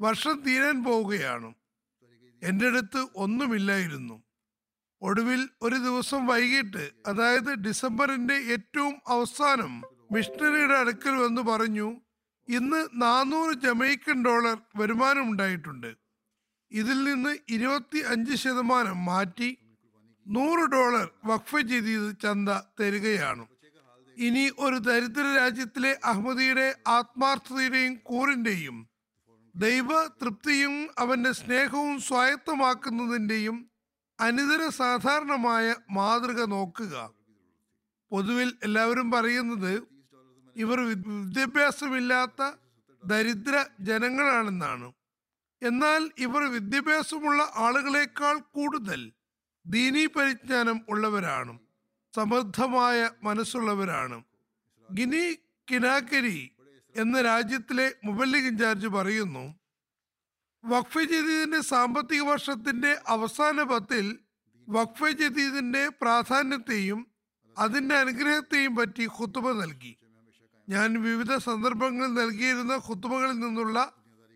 വർഷം 0.00 0.40
തീരാൻ 0.40 0.84
പോവുകയാണ്. 0.84 1.54
എന്റെ 2.42 2.66
അടുത്ത് 2.66 3.06
ഒന്നുമില്ലായിരുന്നു. 3.16 4.22
ഒടുവിൽ 5.02 5.48
ഒരു 5.62 5.74
ദിവസം 5.74 6.26
വൈകിട്ട് 6.26 6.90
അതായത് 7.06 7.54
ഡിസംബറിന്റെ 7.54 8.34
ഏറ്റവും 8.34 8.94
അവസാനം 9.08 9.82
മിഷണറിയുടെ 10.12 10.74
അടുക്കൽ 10.74 11.10
വന്ന് 11.10 11.42
പറഞ്ഞു 11.42 12.00
ഇന്ന് 12.56 12.80
നാനൂറ് 13.02 13.54
ജമൈക്കൻ 13.64 14.18
ഡോളർ 14.24 14.56
വരുമാനം 14.76 15.24
ഉണ്ടായിട്ടുണ്ട്. 15.30 15.90
ഇതിൽ 16.72 16.98
നിന്ന് 17.04 17.32
ഇരുപത്തി 17.48 18.00
അഞ്ച് 18.12 18.34
ശതമാനം 18.34 19.04
മാറ്റി 19.04 19.50
നൂറ് 20.26 20.64
ഡോളർ 20.72 21.06
വഖഫ് 21.24 21.60
ചെയ്തത് 21.70 22.10
ചന്ത 22.22 22.48
തരികയാണ്. 22.80 23.44
ഇനി 24.16 24.44
ഒരു 24.58 24.78
ദരിദ്ര 24.88 25.24
രാജ്യത്തിലെ 25.36 25.92
അഹമ്മദിയുടെ 26.04 26.66
ആത്മാർത്ഥതയുടെയും 26.88 27.94
കൂറിന്റെയും 28.02 28.76
ദൈവ 29.54 29.90
തൃപ്തിയും 30.20 30.74
അവന്റെ 30.98 31.32
സ്നേഹവും 31.32 31.96
സ്വായത്തമാക്കുന്നതിന്റെയും 32.00 33.56
അനിതര 34.18 34.62
സാധാരണമായ 34.80 35.66
മാതൃക 35.90 36.40
നോക്കുക. 36.54 36.94
പൊതുവിൽ 38.12 38.50
എല്ലാവരും 38.62 39.08
പറയുന്നത് 39.10 39.72
ഇവർ 40.56 40.80
വിദ്യാഭ്യാസമില്ലാത്ത 40.80 42.50
ദരിദ്ര 43.04 43.64
ജനങ്ങളാണെന്നാണ്. 43.80 44.92
എന്നാൽ 45.62 46.10
ഇവർ 46.18 46.42
വിദ്യാഭ്യാസമുള്ള 46.52 47.52
ആളുകളെക്കാൾ 47.56 48.38
കൂടുതൽ 48.38 49.12
ദീനീ 49.66 50.06
പരിജ്ഞാനം 50.06 50.80
ഉള്ളവരാണ്. 50.88 51.58
സമൃദ്ധമായ 52.16 53.10
മനസ്സുള്ളവരാണ്. 53.22 54.22
ഗിനി 54.92 55.34
കിനാക്കരി 55.70 56.50
എന്ന 56.96 57.22
രാജ്യത്തിലെ 57.22 57.94
മുബല്ലിഗ് 58.04 58.46
ഇൻചാർജ് 58.46 58.86
പറയുന്നു 58.86 59.54
വഖഫ് 60.64 60.98
ജദീദിന്റെ 60.98 61.60
സാമ്പത്തിക 61.60 62.20
വർഷത്തിന്റെ 62.20 63.00
അവസാന 63.06 63.62
പത്തിൽ 63.62 64.18
വഖഫ് 64.68 65.10
ജദീദിന്റെ 65.10 65.88
പ്രാധാന്യത്തെയും 65.88 67.06
അതിന്റെ 67.58 67.94
അനുഗ്രഹത്തെയും 67.94 68.76
പറ്റി 68.76 69.06
ഖുത്തുബ 69.06 69.52
നൽകി. 69.52 69.98
ഞാൻ 70.68 71.02
വിവിധ 71.02 71.36
സന്ദർഭങ്ങളിൽ 71.36 72.12
നൽകിയിരുന്ന 72.14 72.76
കുത്തുമകളിൽ 72.76 73.38
നിന്നുള്ള 73.38 73.78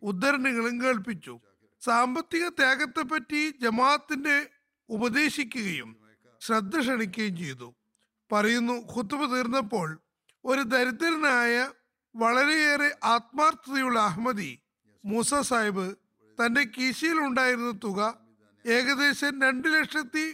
ഉദ്ധരണികളും 0.02 0.82
കേൾപ്പിച്ചു. 0.82 1.40
സാമ്പത്തിക 1.82 2.48
ത്യാഗത്തെപ്പറ്റി 2.48 3.50
ജമാഅത്തിന്റെ 3.62 4.36
ഉപദേശിക്കുകയും 4.88 5.96
ശ്രദ്ധ 6.40 6.80
ക്ഷണിക്കുകയും 6.80 7.36
ചെയ്തു. 7.36 7.74
പറയുന്നു 8.32 8.72
കുത്തുമ 8.72 9.34
തീർന്നപ്പോൾ 9.34 9.88
ഒരു 10.44 10.62
ദരിദ്രനായ 10.62 11.72
വളരെയേറെ 12.14 12.90
ആത്മാർത്ഥതയുള്ള 13.04 13.98
അഹമ്മദി 14.00 14.50
മൂസ 15.04 15.34
സാഹിബ് 15.34 15.86
തന്റെ 16.38 16.62
കീശയിൽ 16.64 17.18
ഉണ്ടായിരുന്ന 17.20 17.72
തുക 17.84 18.00
ഏകദേശം 18.66 19.42
രണ്ട് 19.42 19.68
ലക്ഷത്തി 19.68 20.26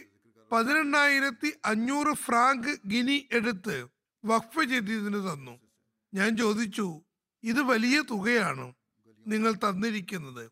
പതിനെണ്ണായിരത്തി 0.51 1.49
അഞ്ഞൂറ് 1.65 2.13
ഫ്രാങ്ക് 2.15 2.71
ഗിനി 2.87 3.29
എടുത്ത് 3.31 3.87
വഖഫ് 4.25 4.63
ചെയ്തതിന് 4.63 5.21
തന്നു. 5.29 5.55
ഞാൻ 6.13 6.37
ചോദിച്ചു 6.37 7.01
ഇത് 7.43 7.61
വലിയ 7.61 8.01
തുകയാണ് 8.01 8.73
നിങ്ങൾ 9.27 9.53
തന്നിരിക്കുന്നത്. 9.53 10.51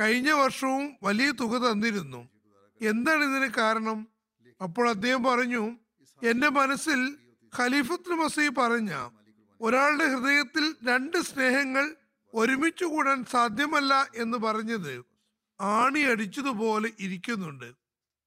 കഴിഞ്ഞ 0.00 0.30
വർഷവും 0.30 0.96
വലിയ 1.02 1.30
തുക 1.30 1.70
തന്നിരുന്നു. 1.70 2.28
എന്താണ് 2.80 3.24
ഇതിന് 3.24 3.54
കാരണം? 3.54 3.98
അപ്പോൾ 4.62 4.88
അദ്ദേഹം 4.88 5.22
പറഞ്ഞു 5.24 5.78
എന്റെ 6.22 6.48
മനസ്സിൽ 6.48 7.16
ഖലീഫത്തുൽ 7.58 8.14
മസീ 8.14 8.48
പറഞ്ഞ 8.48 9.08
ഒരാളുടെ 9.60 10.04
ഹൃദയത്തിൽ 10.04 10.76
രണ്ട് 10.88 11.16
സ്നേഹങ്ങൾ 11.18 11.96
ഒരുമിച്ച് 12.34 12.84
കൂടാൻ 12.84 13.24
സാധ്യമല്ല 13.24 14.08
എന്ന് 14.14 14.38
പറഞ്ഞത് 14.38 15.04
ആണി 15.60 16.00
അടിച്ചതുപോലെ 16.00 16.92
ഇരിക്കുന്നുണ്ട്. 17.00 17.72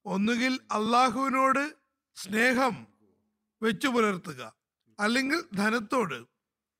ഒന്നുകിൽ 0.06 0.60
അള്ളാഹുവിനോട് 0.72 1.74
സ്നേഹം 2.15 2.88
വെച്ചു 3.62 3.88
പുലർത്തുക 3.88 4.54
അല്ലെങ്കിൽ 5.00 5.39
ധനത്തോട് 5.56 6.38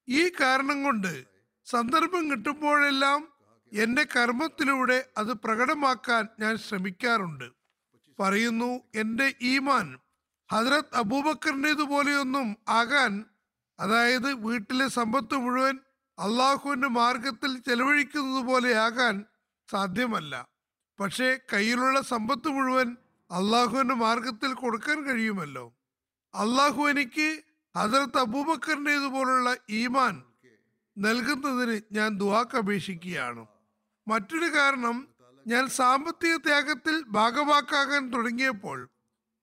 ഈ 0.10 0.30
കാരണം 0.30 0.84
കൊണ്ട് 0.84 1.24
സന്ദർഭം 1.66 2.32
കിട്ടുമ്പോഴെല്ലാം 2.32 3.28
എന്റെ 3.74 4.04
കർമ്മത്തിലൂടെ 4.16 5.10
അത് 5.18 5.34
പ്രകടമാക്കാൻ 5.34 6.28
ഞാൻ 6.40 6.58
ശ്രമിക്കാറുണ്ട്. 6.58 7.48
പറയുന്നു 8.20 8.82
എന്റെ 8.96 9.34
ഈമാൻ 9.42 9.98
ഹജ്രത് 10.52 10.96
അബൂബക്കറിന്റെതുപോലെയൊന്നും 10.96 12.58
ആകാൻ 12.70 13.26
അതായത് 13.80 14.34
വീട്ടിലെ 14.34 14.88
സമ്പത്ത് 14.88 15.36
മുഴുവൻ 15.36 15.80
അള്ളാഹുവിന്റെ 16.20 16.88
മാർഗത്തിൽ 16.88 17.60
ചെലവഴിക്കുന്നത് 17.60 18.44
പോലെ 18.44 18.76
ആകാൻ 18.76 19.26
സാധ്യമല്ല. 19.70 20.48
പക്ഷേ 21.00 21.40
കയ്യിലുള്ള 21.54 22.02
സമ്പത്ത് 22.02 22.48
മുഴുവൻ 22.48 22.98
അള്ളാഹുവിന്റെ 23.32 23.96
മാർഗത്തിൽ 23.96 24.54
കൊടുക്കാൻ 24.54 25.04
കഴിയുമല്ലോ. 25.04 25.66
അള്ളാഹു 26.36 26.82
എനിക്ക് 26.90 27.44
ഹദ്രത്ത് 27.76 28.18
അബൂബക്കറിന്റെതുപോലുള്ള 28.18 29.58
ഈമാൻ 29.70 30.24
നൽകുന്നതിന് 30.98 31.82
ഞാൻ 31.92 32.18
ദുവാക്ക് 32.18 32.58
അപേക്ഷിക്കുകയാണ് 32.58 33.48
മറ്റൊരു 34.08 34.56
കാരണം 34.56 35.08
ഞാൻ 35.48 35.68
സാമ്പത്തിക 35.68 36.36
ത്യാഗത്തിൽ 36.36 37.04
ഭാഗവാക്കാകാൻ 37.08 38.14
തുടങ്ങിയപ്പോൾ 38.14 38.90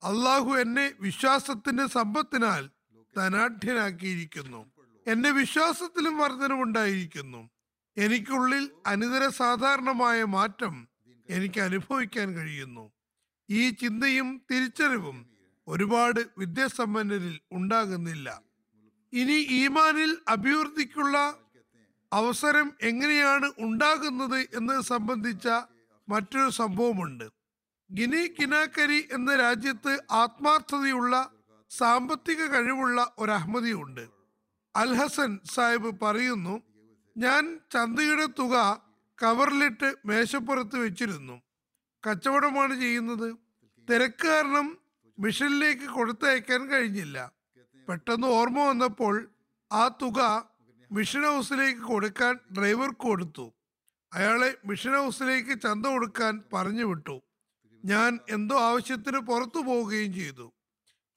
അള്ളാഹു 0.05 0.51
എന്നെ 0.61 0.93
വിശ്വാസത്തിന്റെ 1.01 1.87
സമ്പത്തിനാൽ 1.87 2.71
ധനാഢ്യനാക്കിയിരിക്കുന്നു. 3.17 4.73
എന്റെ 5.07 5.31
വിശ്വാസത്തിലും 5.31 6.19
വർധനമുണ്ടായിരിക്കുന്നു 6.19 7.51
എനിക്കുള്ളിൽ 7.97 8.71
അനിതര 8.87 9.29
സാധാരണമായ 9.29 10.25
മാറ്റം 10.25 10.89
എനിക്ക് 11.31 11.61
അനുഭവിക്കാൻ 11.61 12.35
കഴിയുന്നു. 12.37 12.93
ഈ 13.51 13.71
ചിന്തയും 13.71 14.43
തിരിച്ചറിവും 14.51 15.36
ഒരുപാട് 15.69 16.21
വിദ്യാസമ്പന്നരിൽ 16.39 17.41
ഉണ്ടാകുന്നില്ല. 17.53 18.43
ഇനി 19.13 19.39
ഈമാനിൽ 19.51 20.17
അഭിവൃദ്ധിക്കുള്ള 20.29 21.39
അവസരം 22.13 22.73
എങ്ങനെയാണ് 22.81 23.53
ഉണ്ടാകുന്നത് 23.59 24.49
എന്ന് 24.55 24.83
സംബന്ധിച്ച 24.83 25.49
മറ്റൊരു 26.09 26.51
സംഭവമുണ്ട്. 26.51 27.25
ഗിനി 27.93 28.27
കിനാക്കരി 28.27 29.09
എന്ന 29.13 29.37
രാജ്യത്ത് 29.37 29.99
ആത്മാർത്ഥതയുള്ള 30.11 31.31
സാമ്പത്തിക 31.71 32.45
കഴിവുള്ള 32.45 33.13
ഒരു 33.19 33.31
അഹമ്മദിയുണ്ട് 33.31 34.09
അൽഹസൻ 34.77 35.41
സാഹിബ് 35.55 36.01
പറയുന്നു 36.01 36.63
ഞാൻ 37.17 37.61
ചന്തയുടെ 37.73 38.27
തുക 38.27 38.83
കവറിലിട്ട് 39.23 39.95
മേശപ്പുറത്ത് 40.07 40.77
വെച്ചിരുന്നു. 40.79 41.43
കച്ചവടമാണ് 42.09 42.81
ചെയ്യുന്നത്. 42.81 43.37
തിരക്ക് 43.91 44.27
കാരണം 44.27 44.86
മിഷനിലേക്ക് 45.19 45.83
കൊടുത്തയക്കാൻ 45.83 46.71
കഴിഞ്ഞില്ല. 46.71 47.33
പെട്ടെന്ന് 47.89 48.27
ഓർമ്മ 48.27 48.69
വന്നപ്പോൾ 48.69 49.31
ആ 49.73 49.89
തുക 49.89 50.49
മിഷൻ 50.93 51.23
ഹൗസിലേക്ക് 51.23 51.81
കൊടുക്കാൻ 51.81 52.39
ഡ്രൈവർക്ക് 52.59 52.97
കൊടുത്തു. 52.97 53.55
അയാളെ 54.13 54.55
മിഷൻ 54.67 54.93
ഹൗസിലേക്ക് 54.93 55.61
ചന്ത 55.61 55.87
കൊടുക്കാൻ 55.87 56.43
പറഞ്ഞു 56.53 56.85
വിട്ടു. 56.85 57.23
ഞാൻ 57.85 58.19
എന്തോ 58.31 58.61
ആവശ്യത്തിന് 58.61 59.19
പുറത്തു 59.19 59.61
പോവുകയും 59.61 60.15
ചെയ്തു. 60.15 60.53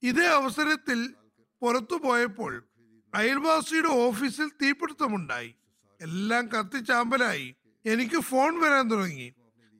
ഇതേ 0.03 0.27
അവസരത്തിൽ 0.27 1.13
പുറത്തു 1.61 1.95
പോയപ്പോൾ 1.95 2.67
അയൽവാസിയുടെ 3.15 3.87
ഓഫീസിൽ 3.87 4.51
തീപിടുത്തമുണ്ടായി. 4.61 5.55
എല്ലാം 6.01 6.47
കത്തിച്ചാമ്പലായി. 6.47 7.55
എനിക്ക് 7.85 8.19
ഫോൺ 8.19 8.61
വരാൻ 8.61 8.91
തുടങ്ങി. 8.91 9.33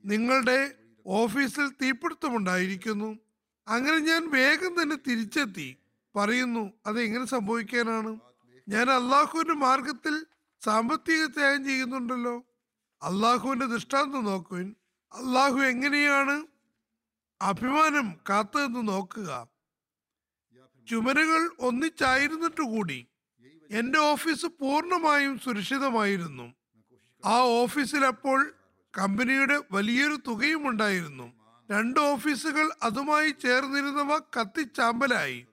നിങ്ങളുടെ 0.04 0.74
ഓഫീസിൽ 1.06 1.68
തീപിടുത്തമുണ്ടായിരിക്കുന്നു. 1.68 3.18
അങ്ങനെ 3.70 3.98
ഞാൻ 3.98 4.30
വേഗം 4.30 4.82
തന്നെ 4.82 4.96
തിരിച്ചെത്തി. 4.96 5.76
പറയുന്നു 6.16 6.72
അത് 6.86 7.00
എങ്ങനെ 7.00 7.24
സംഭവിക്കാനാണ്? 7.24 8.18
ഞാൻ 8.68 8.90
അള്ളാഹുവിന്റെ 8.90 9.54
മാർഗത്തിൽ 9.54 10.26
സാമ്പത്തിക 10.64 11.26
ത്യാഗം 11.26 11.64
ചെയ്യുന്നുണ്ടല്ലോ. 11.64 12.44
അള്ളാഹുവിന്റെ 13.02 13.66
ദൃഷ്ടാന്തം 13.66 14.24
നോക്കുവിൻ 14.24 14.74
അള്ളാഹു 15.12 15.58
എങ്ങനെയാണ് 15.58 16.46
അഭിമാനം 17.42 18.12
കാത്തതെന്ന് 18.28 18.88
നോക്കുക. 18.88 19.48
ചുമരുകൾ 20.88 21.50
ഒന്നിച്ചായിരുന്നിട്ട് 21.58 22.60
കൂടി 22.60 23.06
എന്റെ 23.70 23.98
ഓഫീസ് 23.98 24.46
പൂർണമായും 24.46 25.38
സുരക്ഷിതമായിരുന്നു. 25.38 26.54
ആ 27.24 27.38
ഓഫീസിൽ 27.38 28.04
അപ്പോൾ 28.06 28.54
കമ്പനിയുടെ 28.98 29.62
വലിയൊരു 29.72 30.18
തുകയും 30.26 30.68
ഉണ്ടായിരുന്നു 30.68 31.39
രണ്ട് 31.70 32.00
ഓഫീസുകൾ 32.00 32.70
അതുമായി 32.82 33.30
ചേർന്നിരുന്നവ 33.30 34.18
കത്തിച്ചാമ്പലായി. 34.18 35.46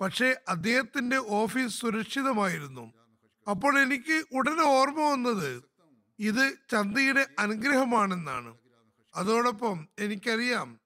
പക്ഷേ 0.00 0.36
അദ്ദേഹത്തിന്റെ 0.48 1.16
ഓഫീസ് 1.16 1.80
സുരക്ഷിതമായിരുന്നു. 1.80 2.92
അപ്പോൾ 3.50 3.78
എനിക്ക് 3.78 4.24
ഉടനെ 4.32 4.62
ഓർമ്മ 4.62 5.10
വന്നത് 5.10 5.62
ഇത് 6.18 6.54
ചന്തയുടെ 6.70 7.26
അനുഗ്രഹമാണെന്നാണ്. 7.38 8.54
അതോടൊപ്പം 9.14 9.88
എനിക്കറിയാം 9.98 10.80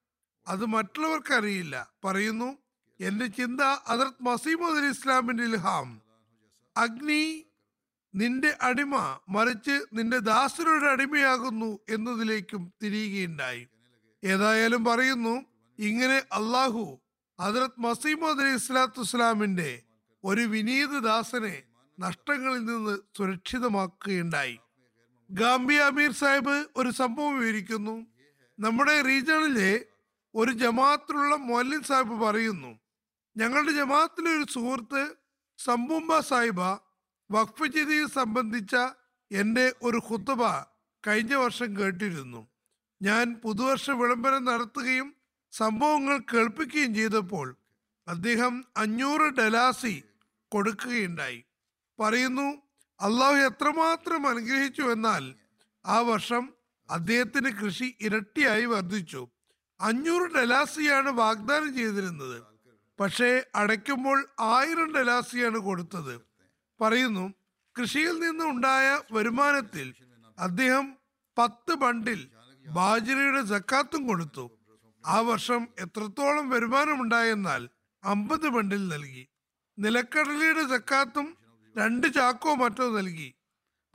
അത് 0.46 0.66
മറ്റുള്ളവർക്കറിയില്ല. 0.66 1.90
പറയുന്നു 2.04 2.58
എന്റെ 3.00 3.26
ചിന്ത 3.26 3.60
അതർത്ത് 3.60 4.22
മസീമദ് 4.22 4.84
ഇസ്ലാമിന്റെ 4.84 5.44
ഇൽഹാം. 5.44 6.00
അഗ്നി 6.76 7.46
നിന്റെ 8.14 8.56
അടിമ 8.62 9.18
മറിച്ച് 9.28 9.80
നിന്റെ 9.92 10.18
ദാസരുടെ 10.18 10.90
അടിമയാകുന്നു 10.90 11.78
എന്നതിലേക്കും 11.88 12.72
തിരിയുകയുണ്ടായി. 12.82 13.68
ഏതായാലും 14.22 14.82
പറയുന്നു 14.88 15.34
ഇങ്ങനെ 15.78 16.18
അള്ളാഹു 16.38 16.84
ഹജറത് 17.38 17.80
മസീമദ് 17.86 18.42
അലി 18.44 18.54
ഇസ്ലാത്തു 18.60 19.02
ഇസ്ലാമിന്റെ 19.06 19.70
ഒരു 20.24 20.42
വിനീത 20.54 20.92
ദാസനെ 21.08 21.56
നഷ്ടങ്ങളിൽ 21.98 22.62
നിന്ന് 22.64 22.94
സുരക്ഷിതമാക്കുകയുണ്ടായി. 23.16 24.56
ഗാംബിയ 25.30 25.80
അമീർ 25.90 26.12
സാഹിബ് 26.20 26.56
ഒരു 26.80 26.90
സംഭവം 27.00 27.34
വിവരിക്കുന്നു. 27.38 27.96
നമ്മുടെ 28.58 28.96
റീജിയണിലെ 29.08 29.72
ഒരു 30.34 30.52
ജമാഅത്തിലുള്ള 30.62 31.34
മൊല്ലിൻ 31.50 31.82
സാഹിബ് 31.90 32.16
പറയുന്നു 32.24 32.72
ഞങ്ങളുടെ 33.36 33.72
ജമാഅത്തിലെ 33.80 34.30
ഒരു 34.38 34.46
സുഹൃത്ത് 34.54 35.02
സംബുംബ 35.58 36.18
സാഹിബ 36.30 36.60
വഖഫ് 37.30 37.66
ചെയ്തിയെ 37.74 38.06
സംബന്ധിച്ച 38.18 38.74
എന്റെ 39.30 39.66
ഒരു 39.82 39.98
ഖുത്തബ 40.08 40.42
കഴിഞ്ഞ 41.04 41.34
വർഷം 41.34 41.70
കേട്ടിരുന്നു. 41.80 42.40
ഞാൻ 43.02 43.40
പുതുവർഷ 43.44 43.90
വിളംബരം 43.90 44.44
നടത്തുകയും 44.44 45.14
സംഭവങ്ങൾ 45.52 46.18
കേൾപ്പിക്കുകയും 46.18 46.94
ചെയ്തപ്പോൾ 46.94 47.56
അദ്ദേഹം 48.08 48.64
അഞ്ഞൂറ് 48.76 49.34
ഡലാസി 49.34 50.02
കൊടുക്കുകയുണ്ടായി. 50.52 51.44
പറയുന്നു 51.98 52.62
അള്ളാഹു 53.00 53.36
എത്രമാത്രം 53.36 54.26
അനുഗ്രഹിച്ചു 54.26 54.82
എന്നാൽ 54.82 55.34
ആ 55.86 56.00
വർഷം 56.00 56.54
അദ്ദേഹത്തിന് 56.90 57.50
കൃഷി 57.50 57.96
ഇരട്ടിയായി 58.00 58.64
വർദ്ധിച്ചു. 58.64 59.28
അഞ്ഞൂറ് 59.80 60.30
ഡലാസിയാണ് 60.30 61.08
വാഗ്ദാനം 61.08 61.76
ചെയ്തിരുന്നത്. 61.76 62.42
പക്ഷേ 63.00 63.44
അടയ്ക്കുമ്പോൾ 63.54 64.28
ആയിരം 64.40 64.94
ഡലാസിയാണ് 64.94 65.58
കൊടുത്തത്. 65.58 66.20
പറയുന്നു 66.80 67.34
കൃഷിയിൽ 67.76 68.20
നിന്ന് 68.20 68.44
ഉണ്ടായ 68.44 69.00
വരുമാനത്തിൽ 69.12 69.94
അദ്ദേഹം 70.38 70.94
പത്ത് 71.38 71.74
ബണ്ടിൽ 71.74 72.28
ബാജരയുടെ 72.66 73.42
ജക്കാത്തും 73.42 74.06
കൊടുത്തു. 74.06 74.50
ആ 75.06 75.20
വർഷം 75.20 75.68
എത്രത്തോളം 75.78 76.50
വരുമാനമുണ്ടായെന്നാൽ 76.50 77.68
അമ്പത് 78.04 78.48
ബണ്ടിൽ 78.48 78.88
നൽകി. 78.88 79.28
നിലക്കടലയുടെ 79.78 80.62
ജക്കാത്തും 80.62 81.36
രണ്ട് 81.76 82.12
ചാക്കോ 82.12 82.54
മറ്റോ 82.54 82.96
നൽകി. 82.96 83.34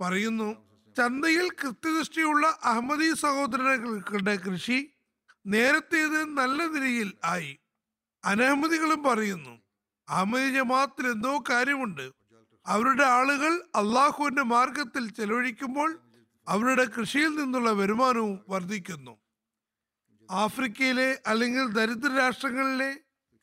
പറയുന്നു 0.01 0.49
ചന്തയിൽ 0.97 1.49
കൃത്യദൃഷ്ടിയുള്ള 1.49 2.59
അഹമ്മദി 2.63 3.13
സഹോദരങ്ങളുടെ 3.13 4.35
കൃഷി 4.35 4.91
നേരത്തേത് 5.45 6.25
നല്ല 6.37 6.65
നിലയിൽ 6.65 7.13
ആയി. 7.23 7.59
അനഹമ്മദികളും 8.25 9.03
പറയുന്നു 9.03 9.61
അഹമ്മദി 10.09 10.53
ജമാത്തിൽ 10.53 11.07
എന്തോ 11.07 11.43
കാര്യമുണ്ട്. 11.49 12.11
അവരുടെ 12.65 13.03
ആളുകൾ 13.03 13.61
അള്ളാഹുവിന്റെ 13.75 14.41
മാർഗത്തിൽ 14.41 15.09
ചെലവഴിക്കുമ്പോൾ 15.09 15.99
അവരുടെ 16.47 16.85
കൃഷിയിൽ 16.95 17.31
നിന്നുള്ള 17.35 17.69
വരുമാനവും 17.71 18.35
വർദ്ധിക്കുന്നു. 18.53 19.13
ആഫ്രിക്കയിലെ 20.29 21.09
അല്ലെങ്കിൽ 21.31 21.65
ദരിദ്ര 21.77 22.09
രാഷ്ട്രങ്ങളിലെ 22.21 22.91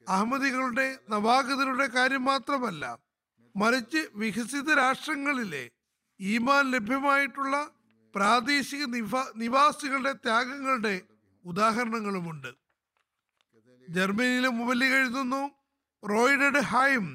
അഹമ്മദികളുടെ 0.07 0.87
നവാഗതരുടെ 1.09 1.87
കാര്യം 1.97 2.25
മാത്രമല്ല 2.25 2.85
മറിച്ച് 3.55 4.01
വികസിത 4.15 4.69
രാഷ്ട്രങ്ങളിലെ 4.75 5.65
ഈമാൻ 6.21 6.65
ലഭ്യമായിട്ടുള്ള 6.71 7.57
പ്രാദേശിക 8.15 8.83
നിവാസികളുടെ 9.43 10.13
ത്യാഗങ്ങളുടെ 10.25 10.95
ഉദാഹരണങ്ങളുമുണ്ട്. 11.45 12.51
ജർമ്മനിയിലെ 13.89 14.51
മുബല്ലി 14.59 14.89
എഴുതുന്നു 14.99 15.43
റോയിഡഡ് 16.03 16.63
ഹായും 16.73 17.07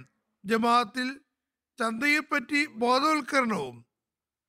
ജമാഅത്തിൽ 0.44 1.08
ചന്തയെപ്പറ്റി 1.80 2.62
ബോധവൽക്കരണവും 2.82 3.78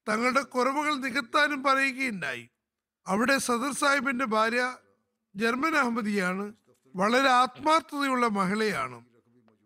തങ്ങളുടെ 0.09 0.43
കുറവുകൾ 0.43 0.95
നികത്താനും 0.95 1.63
പറയുകയുണ്ടായി. 1.63 2.51
അവിടെ 3.07 3.39
സദർ 3.39 3.73
സാഹിബിന്റെ 3.73 4.25
ഭാര്യ 4.25 4.77
ജർമ്മൻ 5.37 5.77
അഹമ്മദിയാണ്. 5.77 6.53
വളരെ 6.97 7.29
ആത്മാർത്ഥതയുള്ള 7.29 8.27
മഹിളയാണ്. 8.27 9.05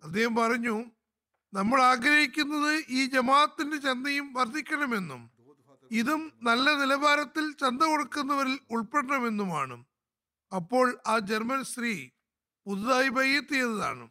അദ്ദേഹം 0.04 0.36
പറഞ്ഞു 0.36 0.84
നമ്മൾ 1.54 1.82
ആഗ്രഹിക്കുന്നത് 1.82 2.84
ഈ 2.88 3.06
ജമാഅത്തിന്റെ 3.06 3.76
ചന്തയും 3.76 4.34
വർദ്ധിക്കണമെന്നും 4.34 5.30
ഇതും 5.90 6.32
നല്ല 6.42 6.74
നിലവാരത്തിൽ 6.74 7.52
ചന്ത 7.52 7.82
കൊടുക്കുന്നവരിൽ 7.82 8.58
ഉൾപ്പെടണമെന്നുമാണ്. 8.70 9.84
അപ്പോൾ 10.54 10.98
ആ 11.06 11.18
ജർമ്മൻ 11.18 11.64
സ്ത്രീ 11.64 12.08
പുതുതായി 12.66 13.08
ബയ്യെത്തിയതാണ്. 13.08 14.10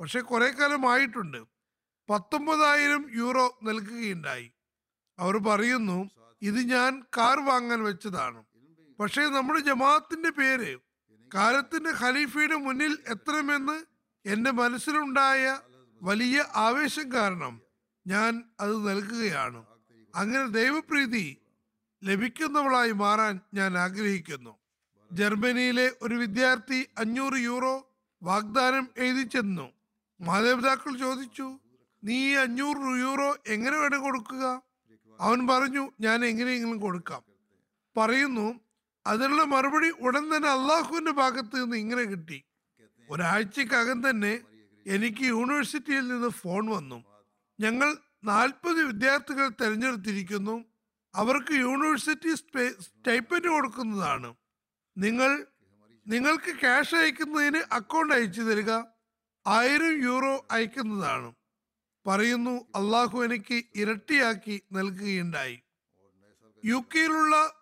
പക്ഷെ 0.00 0.20
കുറെ 0.20 0.50
കാലമായിട്ടുണ്ട്. 0.50 1.44
പത്തൊമ്പതായിരം 2.10 3.10
യൂറോ 3.14 3.58
നൽകുകയുണ്ടായി. 3.62 4.52
അവർ 5.20 5.36
പറയുന്നു 5.48 5.98
ഇത് 6.42 6.60
ഞാൻ 6.72 6.92
കാർ 7.16 7.38
വാങ്ങാൻ 7.48 7.80
വെച്ചതാണ്. 7.82 8.40
പക്ഷേ 9.00 9.22
നമ്മുടെ 9.36 9.60
ജമാഅത്തിന്റെ 9.60 10.30
പേര് 10.30 10.70
കാലത്തിന്റെ 11.34 11.90
ഖലീഫയുടെ 12.00 12.56
മുന്നിൽ 12.56 12.92
എത്തണമെന്ന് 13.08 13.76
എന്റെ 14.24 14.50
മനസ്സിലുണ്ടായ 14.50 15.42
വലിയ 16.00 16.44
ആവേശം 16.56 17.06
കാരണം 17.12 17.54
ഞാൻ 18.06 18.32
അത് 18.60 18.74
നൽകുകയാണ്. 18.88 19.60
അങ്ങനെ 20.14 20.46
ദൈവപ്രീതി 20.58 21.26
ലഭിക്കുന്നവളായി 22.02 22.92
മാറാൻ 22.92 23.34
ഞാൻ 23.54 23.78
ആഗ്രഹിക്കുന്നു. 23.78 24.52
ജർമ്മനിയിലെ 25.10 25.86
ഒരു 26.02 26.14
വിദ്യാർത്ഥി 26.14 26.80
അഞ്ഞൂറ് 26.98 27.38
യൂറോ 27.48 27.74
വാഗ്ദാനം 28.22 28.86
എഴുതി 28.96 29.24
ചെന്നു. 29.34 29.66
മാതാപിതാക്കൾ 30.20 30.92
ചോദിച്ചു 30.98 31.46
നീ 32.02 32.18
അഞ്ഞൂറ് 32.36 32.90
യൂറോ 33.04 33.30
എങ്ങനെ 33.46 33.76
വേണം 33.78 34.00
കൊടുക്കുക 34.02 34.44
അവൻ 35.20 35.46
പറഞ്ഞു 35.46 35.92
ഞാൻ 36.00 36.24
എങ്ങനെയെങ്കിലും 36.24 36.78
കൊടുക്കാം. 36.78 37.22
പറയുന്നു 37.96 38.60
അതിനുള്ള 39.06 39.42
മറുപടി 39.44 39.90
ഉടൻ 39.90 40.36
തന്നെ 40.36 40.48
അള്ളാഹുവിന്റെ 40.48 41.10
ഭാഗത്ത് 41.10 41.56
നിന്ന് 41.56 41.76
ഇങ്ങനെ 41.76 42.02
കിട്ടി. 42.02 42.44
ഒരാഴ്ചക്കകം 43.10 44.10
തന്നെ 44.10 44.40
എനിക്ക് 44.86 45.22
യൂണിവേഴ്സിറ്റിയിൽ 45.22 46.08
നിന്ന് 46.08 46.28
ഫോൺ 46.28 46.66
വന്നു. 46.66 47.04
ഞങ്ങൾ 47.60 47.96
നാൽപ്പത് 48.24 48.82
വിദ്യാർത്ഥികൾ 48.82 49.48
തിരഞ്ഞെടുത്തിരിക്കുന്നു. 49.48 50.64
അവർക്ക് 51.14 51.52
യൂണിവേഴ്സിറ്റി 51.52 52.34
സ്റ്റൈപ്പൻഡ് 52.34 53.48
കൊടുക്കുന്നതാണ്. 53.48 54.34
നിങ്ങൾ 54.98 55.46
നിങ്ങൾക്ക് 56.06 56.60
ക്യാഷ് 56.60 56.94
അയക്കുന്നതിന് 56.94 57.62
അക്കൗണ്ട് 57.72 58.14
അയച്ചു 58.14 58.42
തരിക. 58.42 58.70
ആയിരം 59.46 60.02
യൂറോ 60.02 60.46
അയക്കുന്നതാണ്. 60.50 61.34
പറയുന്നു 62.06 62.50
അള്ളാഹു 62.50 63.24
എനിക്ക് 63.24 63.64
ഇരട്ടിയാക്കി 63.74 64.62
നൽകുകയുണ്ടായി. 64.72 65.62
യു 66.64 66.84
കെയിലുള്ള 66.94 67.54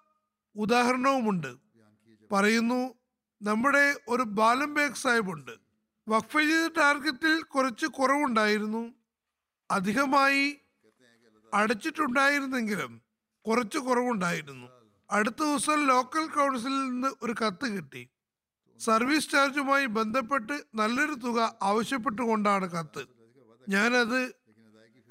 ഉദാഹരണവുമുണ്ട്. 0.56 1.56
പറയുന്നു 2.32 2.94
നമ്മുടെ 3.42 4.00
ഒരു 4.08 4.22
ബാലംബേഗ് 4.22 4.88
ബേഗ് 4.88 4.96
സാഹിബുണ്ട്. 4.96 5.50
വഖഫ് 6.08 6.38
ചെയ്ത 6.38 6.70
ടാർഗറ്റിൽ 6.78 7.42
കുറച്ച് 7.42 7.86
കുറവുണ്ടായിരുന്നു. 7.86 8.94
അധികമായി 9.70 10.58
അടച്ചിട്ടുണ്ടായിരുന്നെങ്കിലും 11.54 13.02
കുറച്ച് 13.46 13.78
കുറവുണ്ടായിരുന്നു. 13.78 14.68
അടുത്ത 15.10 15.34
ദിവസം 15.34 15.86
ലോക്കൽ 15.86 16.26
കൗൺസിലിൽ 16.26 16.90
നിന്ന് 16.90 17.08
ഒരു 17.22 17.34
കത്ത് 17.46 17.76
കിട്ടി. 17.76 18.08
സർവീസ് 18.78 19.30
ചാർജുമായി 19.30 19.86
ബന്ധപ്പെട്ട് 19.86 20.64
നല്ലൊരു 20.74 21.14
തുക 21.14 21.56
ആവശ്യപ്പെട്ടുകൊണ്ടാണ് 21.62 22.70
കത്ത്. 22.70 23.17
ഞാനത് 23.68 24.34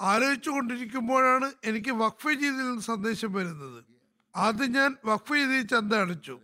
ആലോചിച്ചു 0.00 0.50
കൊണ്ടിരിക്കുമ്പോഴാണ് 0.50 1.52
എനിക്ക് 1.64 1.90
വഖഫ് 1.90 2.28
ചെയ്തിൽ 2.28 2.56
നിന്ന് 2.56 2.82
സന്ദേശം 2.82 3.32
വരുന്നത്. 3.32 3.84
ആദ്യം 4.36 4.72
ഞാൻ 4.72 4.96
വഖഫ് 5.04 5.32
ചെയ്ത് 5.32 5.68
ചന്ത 5.68 5.92
അടച്ചു. 5.92 6.40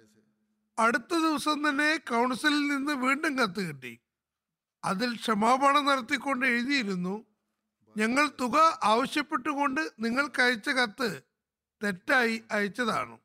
അടുത്ത 0.78 1.14
ദിവസം 1.14 1.68
തന്നെ 1.68 1.96
കൗൺസിലിൽ 1.96 2.68
നിന്ന് 2.68 2.92
വീണ്ടും 2.92 3.38
കത്ത് 3.38 3.68
കിട്ടി. 3.68 3.98
അതിൽ 4.84 5.16
ക്ഷമാപണം 5.16 5.84
നടത്തിക്കൊണ്ട് 5.84 6.46
എഴുതിയിരുന്നു 6.46 7.24
ഞങ്ങൾ 7.96 8.30
തുക 8.40 8.78
ആവശ്യപ്പെട്ടുകൊണ്ട് 8.82 9.80
നിങ്ങൾക്ക് 10.00 10.42
അയച്ച 10.42 10.68
കത്ത് 10.68 11.22
തെറ്റായി 11.82 12.42
അയച്ചതാണ്. 12.50 13.18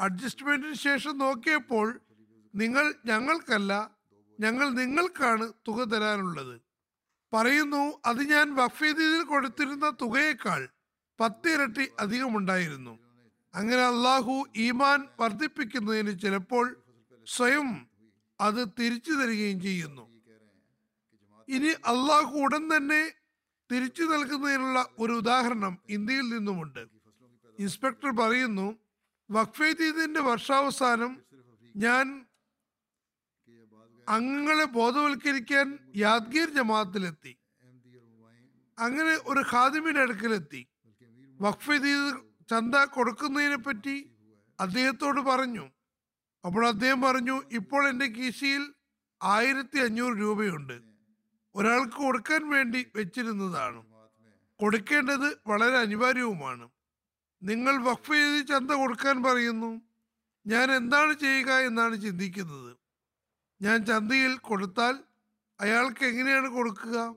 അഡ്ജസ്റ്റ്മെന്റിന് 0.00 0.74
ശേഷം 0.74 1.18
നോക്കിയപ്പോൾ 1.18 2.00
നിങ്ങൾ 2.54 2.94
ഞങ്ങൾക്കല്ല 3.06 3.90
ഞങ്ങൾ 4.40 4.68
നിങ്ങൾക്കാണ് 4.68 5.52
തുക 5.68 5.84
തരാനുള്ളത്. 5.84 6.67
പറയുന്നു 7.32 8.02
അത് 8.06 8.30
ഞാൻ 8.30 8.54
വഫീദിൽ 8.54 9.22
കൊടുത്തിരുന്ന 9.22 9.96
തുകയേക്കാൾ 10.02 10.68
പത്തിരട്ടി 11.20 11.88
അധികമുണ്ടായിരുന്നു. 12.00 12.98
അങ്ങനെ 13.54 13.82
അള്ളാഹു 13.82 14.46
ഈമാൻ 14.56 15.08
വർദ്ധിപ്പിക്കുന്നതിന് 15.20 16.18
ചിലപ്പോൾ 16.18 16.76
സ്വയം 17.26 17.86
അത് 18.40 18.68
തിരിച്ചു 18.80 19.12
തരികയും 19.12 19.60
ചെയ്യുന്നു. 19.60 20.08
ഇനി 21.48 21.68
അള്ളാഹു 21.68 22.36
ഉടൻ 22.38 22.76
തന്നെ 22.76 23.12
തിരിച്ചു 23.72 24.02
നൽകുന്നതിനുള്ള 24.02 24.88
ഒരു 24.98 25.12
ഉദാഹരണം 25.12 25.78
ഇന്ത്യയിൽ 25.88 26.28
നിന്നുമുണ്ട്. 26.28 26.86
ഇൻസ്പെക്ടർ 27.58 28.10
പറയുന്നു 28.10 28.78
വഖഫേദീദിന്റെ 29.30 30.20
വർഷാവസാനം 30.20 31.22
ഞാൻ 31.76 32.26
അംഗങ്ങളെ 34.08 34.64
ബോധവൽക്കരിക്കാൻ 34.64 35.78
യാദ്ഗീർ 35.96 36.54
ജമാഅത്തിലെത്തി. 36.54 37.38
അങ്ങനെ 38.78 39.18
ഒരു 39.24 39.44
ഖാദിമിന്റെ 39.52 40.00
അടുക്കലെത്തി. 40.00 40.68
വഖഫേദീദ് 41.40 42.16
ചന്ത 42.50 42.74
കൊടുക്കുന്നതിനെ 42.74 43.56
പറ്റി 43.56 44.10
അദ്ദേഹത്തോട് 44.60 45.20
പറഞ്ഞു. 45.20 45.70
അപ്പോൾ 46.44 46.68
അദ്ദേഹം 46.68 47.02
പറഞ്ഞു 47.02 47.42
ഇപ്പോൾ 47.52 47.88
എന്റെ 47.88 48.06
കീശയിൽ 48.06 48.74
ആയിരത്തി 49.22 49.78
അഞ്ഞൂറ് 49.78 50.18
രൂപയുണ്ട്. 50.18 50.80
ഒരാൾക്ക് 51.54 51.96
കൊടുക്കാൻ 51.96 52.48
വേണ്ടി 52.50 52.86
വെച്ചിരുന്നതാണ്. 52.96 53.86
കൊടുക്കേണ്ടത് 54.56 55.38
വളരെ 55.46 55.78
അനിവാര്യവുമാണ്. 55.78 56.68
നിങ്ങൾ 57.42 57.76
വഖഫ് 57.76 58.12
ചെയ്ത് 58.12 58.46
ചന്ത 58.46 58.70
കൊടുക്കാൻ 58.70 59.22
പറയുന്നു. 59.22 59.80
ഞാൻ 60.46 60.72
എന്താണ് 60.72 61.12
ചെയ്യുക 61.12 61.52
എന്നാണ് 61.52 62.02
ചിന്തിക്കുന്നത്. 62.02 62.77
ഞാൻ 63.62 63.86
ചന്തയിൽ 63.86 64.36
കൊടുത്താൽ 64.36 64.98
അയാൾക്ക് 65.60 66.04
എങ്ങനെയാണ് 66.04 66.48
കൊടുക്കുക? 66.48 67.14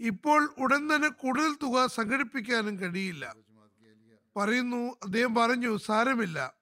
ഇപ്പോൾ 0.00 0.54
ഉടൻ 0.58 0.94
തന്നെ 0.94 1.08
കൂടുതൽ 1.08 1.54
തുക 1.54 1.86
സംഘടിപ്പിക്കാനും 1.86 2.80
കഴിയില്ല. 2.80 3.34
പറയുന്നു 4.36 4.96
അദ്ദേഹം 5.02 5.34
പറഞ്ഞു 5.34 5.76
സാരമില്ല. 5.76 6.54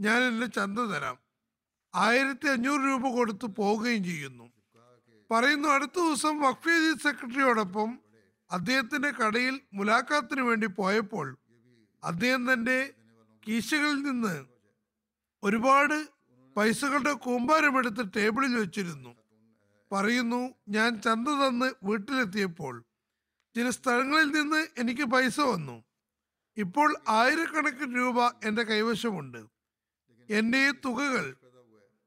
ഞാൻ 0.00 0.22
എന്നെ 0.22 0.46
ചന്ത 0.46 0.78
തരാം. 0.78 1.18
ആയിരത്തി 1.94 2.48
അഞ്ഞൂറ് 2.48 2.80
രൂപ 2.80 3.14
കൊടുത്ത് 3.14 3.46
പോവുകയും 3.46 4.04
ചെയ്യുന്നു. 4.04 4.52
പറയുന്നു 5.30 5.68
അടുത്ത 5.68 5.98
ദിവസം 5.98 6.40
വഖഫീദി 6.40 6.98
സെക്രട്ടറിയോടൊപ്പം 6.98 7.98
അദ്ദേഹത്തിന്റെ 8.50 9.10
കടയിൽ 9.10 9.60
മുലാഖാത്തിന് 9.74 10.40
വേണ്ടി 10.40 10.66
പോയപ്പോൾ 10.66 11.38
അദ്ദേഹം 12.04 12.52
തന്റെ 12.52 12.92
കീശകളിൽ 13.48 14.02
നിന്ന് 14.02 14.44
ഒരുപാട് 15.42 16.17
പൈസകളുടെ 16.58 17.12
കൂമ്പാരമെടുത്ത് 17.12 18.12
ടേബിളിൽ 18.16 18.56
വെച്ചിരുന്നു. 18.56 19.16
പറയുന്നു 19.92 20.54
ഞാൻ 20.68 21.02
ചന്ത 21.02 21.28
തന്ന് 21.28 21.72
വീട്ടിലെത്തിയപ്പോൾ 21.82 22.84
ചില 23.54 23.70
സ്ഥലങ്ങളിൽ 23.70 24.30
നിന്ന് 24.30 24.66
എനിക്ക് 24.78 25.02
പൈസ 25.02 25.40
വന്നു. 25.40 25.84
ഇപ്പോൾ 26.56 26.96
ആയിരക്കണക്കിന് 27.08 27.96
രൂപ 27.96 28.26
എന്റെ 28.44 28.62
കൈവശമുണ്ട്. 28.62 29.38
എന്റെ 30.30 30.58
ഈ 30.58 30.70
തുകകൾ 30.70 31.36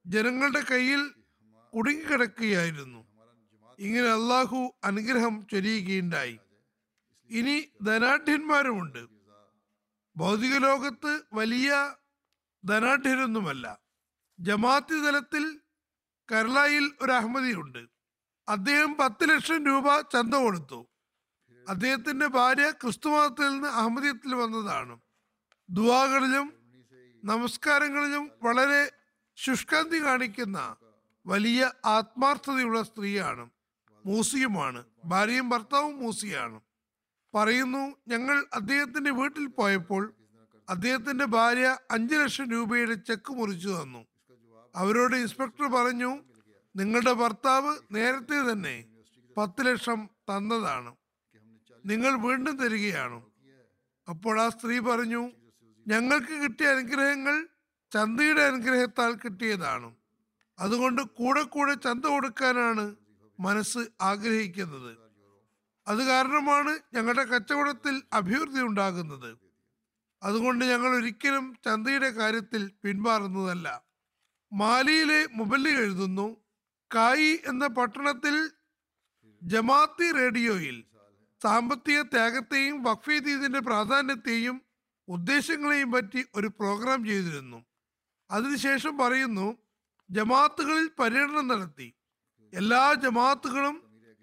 ജനങ്ങളുടെ 0.05 0.63
കയ്യിൽ 0.71 1.11
കുടുങ്ങിക്കിടക്കുകയായിരുന്നു. 1.75 3.07
ഇങ്ങനെ 3.79 4.07
അള്ളാഹു 4.07 4.73
അനുഗ്രഹം 4.83 5.47
ചൊരിയുകയുണ്ടായി. 5.51 6.39
ഇനി 7.29 7.69
ധനാഢ്യന്മാരുമുണ്ട്. 7.83 9.05
ഭൗതിക 10.17 10.57
ലോകത്ത് 10.57 11.21
വലിയ 11.33 11.95
ധനാഢ്യരൊന്നുമല്ല. 12.65 13.90
ജമാഅത്തി 14.41 15.06
തലത്തിൽ 15.06 15.60
കേരളയിൽ 16.32 16.91
ഒരു 17.01 17.12
അഹമ്മദിയുണ്ട്. 17.12 17.88
അദ്ദേഹം 18.49 18.95
പത്ത് 18.99 19.30
ലക്ഷം 19.30 19.65
രൂപ 19.65 20.01
ചന്ത 20.01 20.36
കൊടുത്തു. 20.36 20.88
അദ്ദേഹത്തിന്റെ 21.69 22.27
ഭാര്യ 22.27 22.71
ക്രിസ്തുമതത്തിൽ 22.71 23.49
നിന്ന് 23.49 23.67
അഹമ്മദിയത്തിൽ 23.67 24.36
വന്നതാണ്. 24.36 24.99
ദുവാകളിലും 25.69 26.54
നമസ്കാരങ്ങളിലും 27.23 28.32
വളരെ 28.43 28.91
ശുഷ്കാന്തി 29.36 30.04
കാണിക്കുന്ന 30.04 30.75
വലിയ 31.25 31.71
ആത്മാർത്ഥതയുള്ള 31.86 32.84
സ്ത്രീയാണ്. 32.84 33.50
മൂസിയുമാണ്. 34.06 34.85
ഭാര്യയും 35.06 35.50
ഭർത്താവും 35.50 36.00
മൂസിയാണ്. 36.00 36.62
പറയുന്നു 37.35 37.96
ഞങ്ങൾ 38.08 38.46
അദ്ദേഹത്തിന്റെ 38.54 39.12
വീട്ടിൽ 39.12 39.46
പോയപ്പോൾ 39.48 40.13
അദ്ദേഹത്തിന്റെ 40.69 41.25
ഭാര്യ 41.25 41.77
അഞ്ചു 41.92 42.15
ലക്ഷം 42.15 42.52
രൂപയുടെ 42.52 42.94
ചെക്ക് 42.94 43.33
മുറിച്ചു 43.33 43.67
തന്നു. 43.67 44.10
അവരോട് 44.76 45.15
ഇൻസ്പെക്ടർ 45.15 45.67
പറഞ്ഞു 45.67 46.19
നിങ്ങളുടെ 46.76 47.13
ഭർത്താവ് 47.13 47.78
നേരത്തെ 47.92 48.52
തന്നെ 48.52 48.86
പത്ത് 49.38 49.65
ലക്ഷം 49.65 50.10
തന്നതാണ്. 50.30 50.96
നിങ്ങൾ 51.86 52.22
വീണ്ടും 52.22 52.58
തരികയാണ്. 52.58 53.22
അപ്പോൾ 54.10 54.42
ആ 54.42 54.50
സ്ത്രീ 54.50 54.80
പറഞ്ഞു 54.80 55.32
ഞങ്ങൾക്ക് 55.88 56.44
കിട്ടിയ 56.44 56.67
അനുഗ്രഹങ്ങൾ 56.67 57.48
ചന്തയുടെ 57.92 58.42
അനുഗ്രഹത്താൽ 58.42 59.15
കിട്ടിയതാണ്. 59.15 59.96
അതുകൊണ്ട് 60.60 61.02
കൂടെ 61.02 61.44
കൂടെ 61.44 61.74
ചന്ത 61.74 62.06
കൊടുക്കാനാണ് 62.06 62.96
മനസ്സ് 63.40 63.80
ആഗ്രഹിക്കുന്നത്. 64.02 64.98
അത് 65.88 66.04
കാരണമാണ് 66.04 66.80
ഞങ്ങളുടെ 66.94 67.24
കച്ചവടത്തിൽ 67.24 68.04
അഭിവൃദ്ധി 68.13 68.62
ഉണ്ടാകുന്നത്. 68.62 69.38
അതുകൊണ്ട് 70.24 70.65
ഞങ്ങൾ 70.65 70.96
ഒരിക്കലും 70.96 71.56
ചന്തയുടെ 71.65 72.10
കാര്യത്തിൽ 72.10 72.72
പിന്മാറുന്നതല്ല 72.82 73.90
മാലിയിലെ 74.52 75.19
മുബല്ലി 75.37 75.69
എഴുതുന്നു. 75.69 76.27
കായി 76.91 77.39
എന്ന 77.45 77.67
പട്ടണത്തിൽ 77.67 78.35
ജമാഅത്തി 79.41 80.08
റേഡിയോയിൽ 80.12 80.77
സാമ്പത്തിക 81.41 81.99
ത്യാഗത്തെയും 82.02 82.83
വഖഫീദീദിന്റെ 82.83 83.60
പ്രാധാന്യത്തെയും 83.60 84.58
ഉദ്ദേശങ്ങളെയും 85.08 85.91
പറ്റി 85.91 86.21
ഒരു 86.35 86.47
പ്രോഗ്രാം 86.60 87.06
ചെയ്തിരുന്നു. 87.06 87.60
അതിനുശേഷം 88.29 88.97
പറയുന്നു 88.97 89.47
ജമാഅത്തുകളിൽ 90.10 90.87
പര്യടനം 90.99 91.47
നടത്തി. 91.47 91.87
എല്ലാ 92.54 92.83
ജമാഅത്തുകളും 92.93 93.75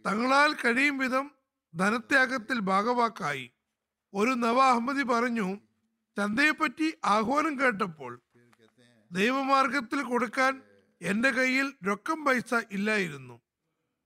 തങ്ങളാൽ 0.04 0.50
കഴിയും 0.54 0.98
വിധം 0.98 1.26
ധനത്യാഗത്തിൽ 1.74 2.58
ഭാഗവാക്കായി. 2.60 3.46
ഒരു 4.14 4.30
നവ 4.30 4.58
അഹമ്മദി 4.72 5.02
പറഞ്ഞു 5.02 5.48
ചന്തയെപ്പറ്റി 6.16 6.86
ആഹ്വാനം 7.04 7.54
കേട്ടപ്പോൾ 7.60 8.12
ദൈവമാർഗത്തിൽ 9.12 10.02
കൊടുക്കാൻ 10.02 10.62
എന്റെ 11.02 11.30
കയ്യിൽ 11.30 11.74
രൊക്കം 11.86 12.24
പൈസ 12.24 12.54
ഇല്ലായിരുന്നു. 12.70 13.40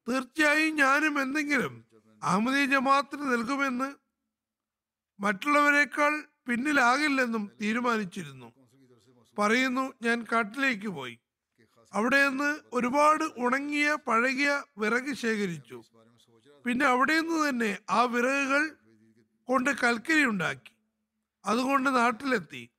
തീർച്ചയായും 0.09 0.77
ഞാനും 0.77 1.23
എന്തെങ്കിലും 1.23 1.85
അഹമ്മദീ 2.23 2.67
ജമാഅത്തിന് 2.67 3.23
നൽകുമെന്ന് 3.23 3.95
മറ്റുള്ളവരെക്കാൾ 5.21 6.23
പിന്നിലാകില്ലെന്നും 6.49 7.51
തീരുമാനിച്ചിരുന്നു. 7.63 8.53
പറയുന്നു 9.39 9.93
ഞാൻ 10.03 10.27
കാട്ടിലേക്ക് 10.33 10.89
പോയി. 10.89 11.19
അവിടെ 11.95 12.29
നിന്ന് 12.29 12.61
ഒരുപാട് 12.73 13.25
ഉണങ്ങിയ 13.37 13.95
പഴകിയ 13.95 14.63
വിറക് 14.79 15.15
ശേഖരിച്ചു. 15.15 15.85
പിന്നെ 16.67 16.87
അവിടെ 16.87 17.21
നിന്ന് 17.21 17.49
തന്നെ 17.49 17.79
ആ 17.91 18.03
വിറകുകൾ 18.03 18.77
കൊണ്ട് 19.45 19.71
കൽക്കരി 19.71 20.25
ഉണ്ടാക്കി. 20.25 20.77
അതുകൊണ്ട് 21.47 21.97
നാട്ടിലെത്തി. 21.97 22.71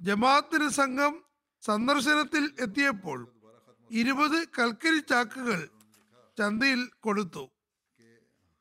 ജമാഅത്തിന് 0.00 0.68
സംഘം 0.68 1.21
സന്ദർശനത്തിൽ 1.62 2.54
എത്തിയപ്പോൾ 2.60 3.28
ഇരുപത് 3.90 4.48
കൽക്കരി 4.58 4.98
ചാക്കുകൾ 4.98 5.68
ചന്തയിൽ 6.38 6.90
കൊടുത്തു. 7.00 7.50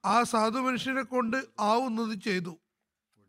ആ 0.05 0.23
സാധു 0.23 0.59
മനുഷ്യനെ 0.59 1.01
കൊണ്ട് 1.01 1.45
ആവുന്നത് 1.59 2.21
ചെയ്തു. 2.21 2.59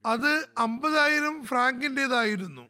അത് 0.06 0.48
അമ്പതായിരം 0.58 1.44
ഫ്രാങ്കിന്റെതായിരുന്നു. 1.44 2.68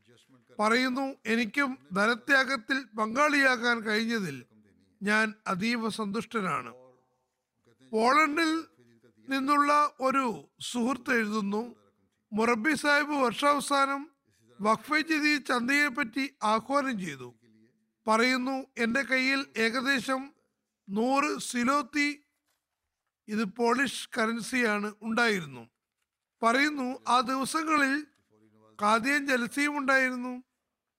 പറയുന്നു 0.61 1.17
എനിക്കും 1.27 1.79
ധനത്യാഗത്തിൽ 1.93 2.85
പങ്കാളിയാകാൻ 2.99 3.81
കഴിഞ്ഞതിൽ 3.81 4.45
ഞാൻ 5.03 5.35
അതീവ 5.47 5.89
സന്തുഷ്ടനാണ്. 5.89 6.75
പോളണ്ടിൽ 7.93 8.65
നിന്നുള്ള 9.29 9.95
ഒരു 10.01 10.49
സുഹൃത്ത് 10.61 11.15
എഴുതുന്നു 11.15 11.75
മുറബി 12.33 12.75
സാഹിബ് 12.75 13.17
വർഷാവസാനം 13.25 14.12
വഖഫ് 14.63 15.01
ജദീ 15.01 15.37
ചന്തയെ 15.39 15.89
പറ്റി 15.89 16.35
ആഹ്വാനം 16.43 17.01
ചെയ്തു. 17.01 17.35
പറയുന്നു 18.09 18.67
എന്റെ 18.79 19.03
കയ്യിൽ 19.03 19.47
ഏകദേശം 19.57 20.33
നൂറ് 20.89 21.41
സിലോത്തി 21.41 22.23
ഇത് 23.29 23.45
പോളിഷ് 23.45 24.09
കറൻസിയാണ് 24.19 24.95
ഉണ്ടായിരുന്നു. 25.03 25.71
പറയുന്നു 26.43 27.01
ആ 27.09 27.21
ദിവസങ്ങളിൽ 27.21 28.07
കാതിയൻ 28.83 29.27
ജലസയും 29.27 29.79
ഉണ്ടായിരുന്നു. 29.79 30.43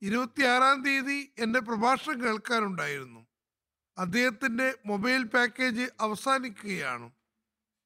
ഇരുപത്തിയാറാം 0.01 0.83
തീയതി 0.83 1.33
എന്റെ 1.39 1.59
പ്രഭാഷണം 1.59 2.23
കേൾക്കാനുണ്ടായിരുന്നു 2.23 3.27
അദ്ദേഹത്തിന്റെ 3.97 4.77
മൊബൈൽ 4.85 5.23
പാക്കേജ് 5.23 5.89
അവസാനിക്കുകയാണ്. 5.99 7.11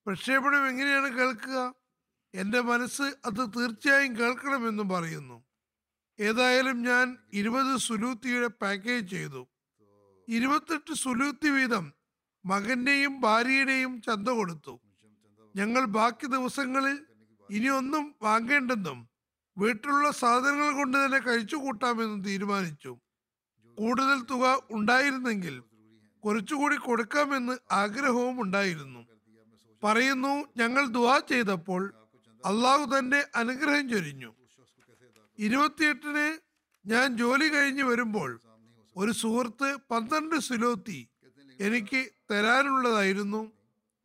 പ്രക്ഷേപണം 0.06 0.68
എങ്ങനെയാണ് 0.68 1.18
കേൾക്കുക? 1.18 1.74
എന്റെ 2.34 2.62
മനസ്സ് 2.62 3.02
അത് 3.02 3.60
തീർച്ചയായും 3.60 4.20
കേൾക്കണമെന്ന് 4.20 4.84
പറയുന്നു. 4.84 5.47
ഏതായാലും 6.20 6.82
ഞാൻ 6.82 7.18
ഇരുപത് 7.34 7.78
സുലൂത്തിയുടെ 7.78 8.48
പാക്കേജ് 8.48 9.10
ചെയ്തു. 9.10 9.48
ഇരുപത്തെട്ട് 10.28 10.94
സുലൂത്തി 10.94 11.50
വീതം 11.50 11.94
മകന്റെയും 12.46 13.22
ഭാര്യയുടെയും 13.22 14.02
ചന്ത 14.02 14.30
കൊടുത്തു. 14.30 14.82
ഞങ്ങൾ 15.56 15.86
ബാക്കി 15.86 16.28
ദിവസങ്ങളിൽ 16.28 16.98
ഇനിയൊന്നും 17.50 18.16
വാങ്ങേണ്ടെന്നും 18.22 19.10
വീട്ടിലുള്ള 19.58 20.12
സാധനങ്ങൾ 20.12 20.72
കൊണ്ട് 20.74 21.06
തന്നെ 21.06 21.20
കഴിച്ചു 21.20 21.56
കൂട്ടാമെന്നും 21.56 22.22
തീരുമാനിച്ചു. 22.22 22.98
കൂടുതൽ 23.78 24.20
തുക 24.22 24.62
ഉണ്ടായിരുന്നെങ്കിൽ 24.72 25.64
കുറച്ചുകൂടി 26.24 26.76
കൊടുക്കാമെന്ന് 26.76 27.58
ആഗ്രഹവും 27.72 28.42
ഉണ്ടായിരുന്നു. 28.42 29.02
പറയുന്നു 29.84 30.34
ഞങ്ങൾ 30.58 30.88
ദുവാ 30.88 31.20
ചെയ്തപ്പോൾ 31.20 31.94
അള്ളാഹു 32.46 33.00
തന്റെ 33.00 33.26
അനുഗ്രഹം 33.36 33.90
ചൊരിഞ്ഞു. 33.90 34.37
ഇരുപത്തിയെട്ടിന് 35.40 36.28
ഞാൻ 36.86 37.18
ജോലി 37.18 37.48
കഴിഞ്ഞ് 37.50 37.84
വരുമ്പോൾ 37.84 38.42
ഒരു 38.96 39.12
സുഹൃത്ത് 39.12 39.78
പന്ത്രണ്ട് 39.92 40.36
സുലോത്തി 40.36 41.10
എനിക്ക് 41.60 42.02
തരാനുള്ളതായിരുന്നു. 42.32 43.52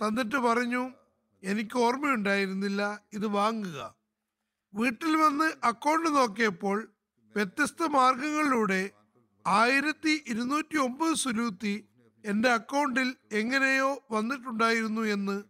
തന്നിട്ട് 0.01 0.37
പറഞ്ഞു 0.37 0.83
എനിക്ക് 1.43 1.77
ഓർമ്മയുണ്ടായിരുന്നില്ല 1.79 2.83
ഇത് 3.13 3.27
വാങ്ങുക. 3.27 3.79
വീട്ടിൽ 4.75 5.17
വന്ന് 5.17 5.53
അക്കൗണ്ട് 5.65 6.09
നോക്കിയപ്പോൾ 6.17 6.89
വ്യത്യസ്ത 7.37 7.83
മാർഗങ്ങളിലൂടെ 7.83 8.91
ആയിരത്തി 9.47 10.25
ഇരുന്നൂറ്റി 10.27 10.77
ഒമ്പത് 10.77 11.15
സുലൂത്തി 11.15 11.89
എന്റെ 12.25 12.49
അക്കൗണ്ടിൽ 12.53 13.09
എങ്ങനെയോ 13.33 14.07
വന്നിട്ടുണ്ടായിരുന്നു 14.11 15.01
എന്ന് 15.01 15.43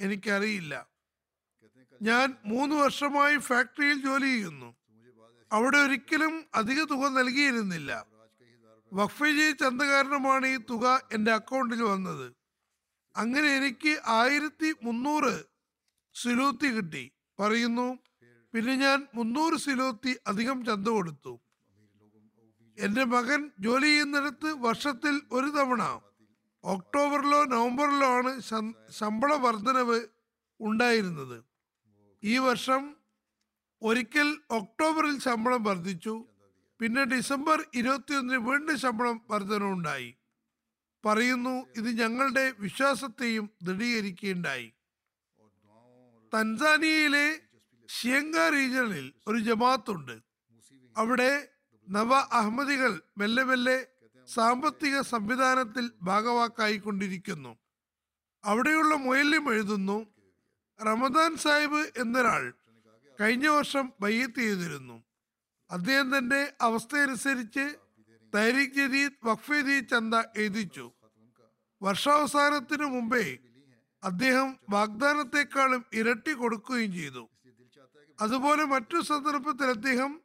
എനിക്കറിയില്ല. 0.00 0.74
ഞാൻ 2.00 2.36
മൂന്ന് 2.44 2.74
വർഷമായി 2.74 3.36
ഫാക്ടറിയിൽ 3.36 3.98
ജോലി 4.04 4.26
ചെയ്യുന്നു. 4.26 4.68
അവിടെ 5.52 5.78
ഒരിക്കലും 5.78 6.46
അധിക 6.54 6.84
തുക 6.84 7.08
നൽകിയിരുന്നില്ല. 7.08 8.06
വഖഫജി 8.92 9.52
ചന്ത 9.52 9.82
കാരണമാണ് 9.82 10.46
ഈ 10.46 10.56
തുക 10.56 11.08
എന്റെ 11.12 11.32
അക്കൗണ്ടിൽ 11.32 11.82
വന്നത്. 11.82 12.34
അങ്ങനെ 13.16 13.48
എനിക്ക് 13.56 14.00
ആയിരത്തി 14.06 14.74
മുന്നൂറ് 14.82 15.44
സിലൂത്തി 16.14 16.68
കിട്ടി. 16.76 17.12
പറയുന്നു 17.38 17.98
പിന്നെ 18.54 18.74
ഞാൻ 18.74 19.06
മുന്നൂറ് 19.14 19.56
സിലൂത്തി 19.58 20.16
അധികം 20.26 20.64
ചന്ത 20.64 20.88
കൊടുത്തു. 20.88 21.40
എന്റെ 22.78 23.04
മകൻ 23.04 23.50
ജോലി 23.60 23.86
ചെയ്യുന്നിടത്ത് 23.86 24.50
വർഷത്തിൽ 24.52 25.20
ഒരു 25.32 25.46
തവണ 25.46 26.00
ഒക്ടോബറിലോ 26.64 27.44
നവംബറിലോ 27.44 28.08
ആണ് 28.18 28.40
ശമ്പള 28.90 29.34
വർധനവ് 29.34 30.00
ഉണ്ടായിരുന്നത്. 30.60 31.44
ഈ 32.24 32.38
വർഷം 32.38 32.96
ഒരിക്കൽ 33.82 34.38
ഒക്ടോബറിൽ 34.50 35.20
ശമ്പളം 35.20 35.64
വർദ്ധിച്ചു. 35.64 36.24
പിന്നെ 36.80 37.04
ഡിസംബർ 37.04 37.64
ഇരുപത്തിയൊന്നിന് 37.74 38.38
വീണ്ടും 38.38 38.78
ശമ്പളം 38.78 39.20
വർധനവുണ്ടായി. 39.30 40.16
പറയുന്നു 41.06 41.66
ഇത് 41.76 41.88
ഞങ്ങളുടെ 42.00 42.52
വിശ്വാസത്തെയും 42.58 43.50
ദൃഢീകരിക്കുകയുണ്ടായി. 43.62 44.72
തൻസാനിയയിലെ 46.34 47.40
ഷിയങ്ക 47.88 48.48
റീജിയണിൽ 48.48 49.12
ഒരു 49.26 49.38
ജമാഅത്തുണ്ട്. 49.38 50.22
അവിടെ 50.96 51.48
നവ 51.88 52.14
അഹമ്മദികൾ 52.14 53.02
മെല്ലെ 53.18 53.44
മെല്ലെ 53.44 53.86
സാമ്പത്തിക 54.28 55.00
സംവിധാനത്തിൽ 55.00 55.90
ഭാഗവാക്കായിക്കൊണ്ടിരിക്കുന്നു. 56.02 57.58
അവിടെയുള്ള 58.44 58.94
മൊയല്യം 58.94 59.52
എഴുതുന്നു 59.52 60.06
റമദാൻ 60.86 61.36
സാഹിബ് 61.36 61.90
എന്നൊരാൾ 61.96 62.52
കഴിഞ്ഞ 63.20 63.48
വർഷം 63.48 63.92
ബയ്യത്ത് 64.00 64.34
ചെയ്തിരുന്നു 64.34 65.04
അദ്ദേഹം 65.70 66.18
തന്റെ 66.18 66.52
അവസ്ഥയനുസരിച്ച് 66.60 67.76
തരീഖ് 68.34 68.74
ജദീദ് 68.74 69.26
വഖഫേദി 69.26 69.80
ചന്ത 69.80 70.14
എഴുതിച്ചു. 70.14 70.92
വർഷാവസാനത്തിനു 71.82 72.84
മുമ്പേ 72.84 73.38
അദ്ദേഹം 74.04 74.58
വാഗ്ദാനത്തെക്കാളും 74.70 75.84
ഇരട്ടി 75.92 76.32
കൊടുക്കുകയും 76.32 76.92
ചെയ്തു. 76.92 77.30
അതുപോലെ 78.20 78.64
മറ്റു 78.64 79.00
സന്ദർഭത്തിൽ 79.00 79.64
അദ്ദേഹം 79.64 80.20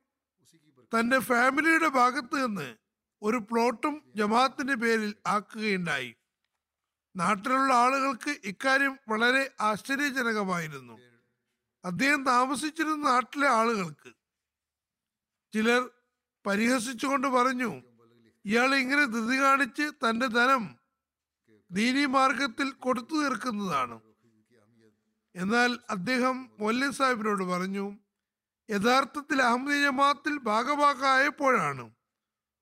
തന്റെ 0.97 1.19
ഫാമിലിയുടെ 1.19 1.87
ഭാഗത്ത് 1.87 2.45
നിന്ന് 2.45 2.75
ഒരു 3.21 3.37
പ്ലോട്ടും 3.37 4.03
ജമാഅത്തിന്റെ 4.15 4.75
പേരിൽ 4.75 5.15
ആക്കുകയുണ്ടായി. 5.27 6.15
നാട്ടിലുള്ള 7.15 7.73
ആളുകൾക്ക് 7.73 8.35
ഇക്കാര്യം 8.43 8.99
വളരെ 9.09 9.51
ആശ്ചര്യജനകമായിരുന്നു. 9.61 11.04
അദ്ദേഹം 11.85 12.21
താമസിച്ചിരുന്ന 12.31 13.05
നാട്ടിലെ 13.09 13.47
ആളുകൾക്ക് 13.59 14.11
ചിലർ 15.53 15.83
പരിഹസിച്ചുകൊണ്ട് 16.45 17.27
പറഞ്ഞു 17.35 17.71
ഇയാൾ 18.45 18.71
ഇങ്ങനെ 18.83 19.05
ധൃതി 19.13 19.37
കാണിച്ച് 19.43 19.85
തന്റെ 20.03 20.27
ധനം 20.37 20.63
ദീനി 21.71 22.05
മാർഗത്തിൽ 22.15 22.67
കൊടുത്തു 22.85 23.15
തീർക്കുന്നതാണ്. 23.21 23.95
എന്നാൽ 25.35 25.71
അദ്ദേഹം 25.95 26.35
മൊല്ലൻ 26.59 26.91
സാഹിബിനോട് 26.99 27.43
പറഞ്ഞു 27.43 27.85
യഥാർത്ഥത്തിൽ 28.69 29.39
അഹമ്മദ് 29.47 29.79
ജമാഅത്തിൽ 29.85 30.35
ഭാഗഭാഗമായപ്പോഴാണ് 30.49 31.85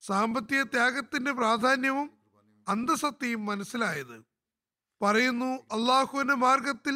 സാമ്പത്തിക 0.04 0.62
ത്യാഗത്തിന്റെ 0.74 1.32
പ്രാധാന്യവും 1.42 2.08
അന്തസത്തയും 2.68 3.42
മനസ്സിലായത്. 3.46 4.18
പറയുന്നു 5.02 5.52
അള്ളാഹുവിന്റെ 5.76 6.36
മാർഗത്തിൽ 6.46 6.96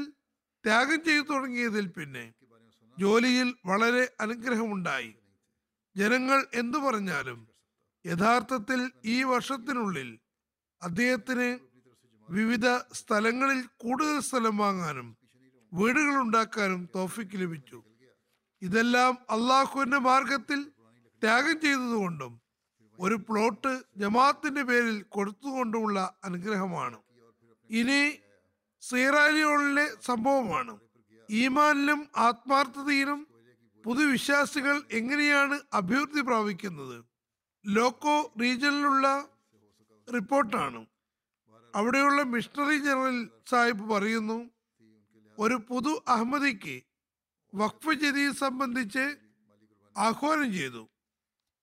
ത്യാഗം 0.67 0.99
ചെയ്തു 1.07 1.25
തുടങ്ങിയതിൽ 1.31 1.85
പിന്നെ 1.97 2.25
ജോലിയിൽ 2.97 3.49
വളരെ 3.69 4.03
അനുഗ്രഹമുണ്ടായി. 4.23 5.11
ജനങ്ങൾ 5.95 6.39
എന്തു 6.61 6.77
പറഞ്ഞാലും 6.85 7.39
യഥാർത്ഥത്തിൽ 8.05 8.79
ഈ 9.13 9.17
വർഷത്തിനുള്ളിൽ 9.31 10.09
അദ്ദേഹത്തിന് 10.81 11.49
വിവിധ 12.29 12.67
സ്ഥലങ്ങളിൽ 12.99 13.61
കൂടുതൽ 13.83 14.17
സ്ഥലം 14.27 14.55
വാങ്ങാനും 14.63 15.07
വീടുകൾ 15.71 16.15
ഉണ്ടാക്കാനും 16.23 16.81
തോഫിക്ക് 16.95 17.37
ലഭിച്ചു. 17.41 17.79
ഇതെല്ലാം 18.61 19.13
അള്ളാഹുവിന്റെ 19.35 19.99
മാർഗത്തിൽ 20.09 20.59
ത്യാഗം 21.21 21.55
ചെയ്തതുകൊണ്ടും 21.65 22.33
ഒരു 22.99 23.15
പ്ലോട്ട് 23.27 23.73
ജമാഅത്തിന്റെ 24.01 24.63
പേരിൽ 24.69 24.97
കൊടുത്തുകൊണ്ടുമുള്ള 25.15 25.99
അനുഗ്രഹമാണ്. 26.27 26.97
ഇനി 27.69 28.01
സീറാലിയോളിലെ 28.89 29.85
സംഭവമാണ്. 30.09 30.73
ഈമാനിലും 31.29 31.99
ആത്മാർത്ഥതയിലും 32.27 33.19
പുതുവിശ്വാസികൾ 33.85 34.75
എങ്ങനെയാണ് 34.99 35.55
അഭിവൃദ്ധി 35.79 36.21
പ്രാപിക്കുന്നത്? 36.29 36.97
ലോക്കോ 37.65 38.15
റീജിയനിലുള്ള 38.41 39.07
റിപ്പോർട്ടാണ്. 40.07 40.81
അവിടെയുള്ള 41.73 42.19
മിഷണറി 42.33 42.77
ജനറൽ 42.85 43.17
സാഹിബ് 43.49 43.85
പറയുന്നു 43.89 44.37
ഒരു 45.37 45.57
പുതു 45.69 45.93
അഹമ്മദിക്ക് 46.07 46.75
വഖഫ് 47.53 47.93
ജദീദ് 48.01 48.37
സംബന്ധിച്ച് 48.43 49.05
ആഹ്വാനം 49.95 50.49
ചെയ്തു. 50.53 50.83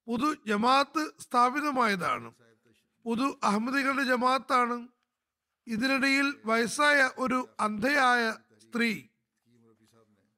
പുതു 0.09 0.29
ജമാഅത്ത് 0.51 1.03
സ്ഥാപിതമായതാണ്. 1.25 2.29
പുതു 3.05 3.27
അഹമ്മദികളുടെ 3.49 4.05
ജമാഅത്താണ് 4.13 4.77
ഇതിനിടയിൽ 5.67 6.35
വയസ്സായ 6.45 7.11
ഒരു 7.19 7.49
അന്ധയായ 7.61 8.31
സ്ത്രീ 8.63 9.03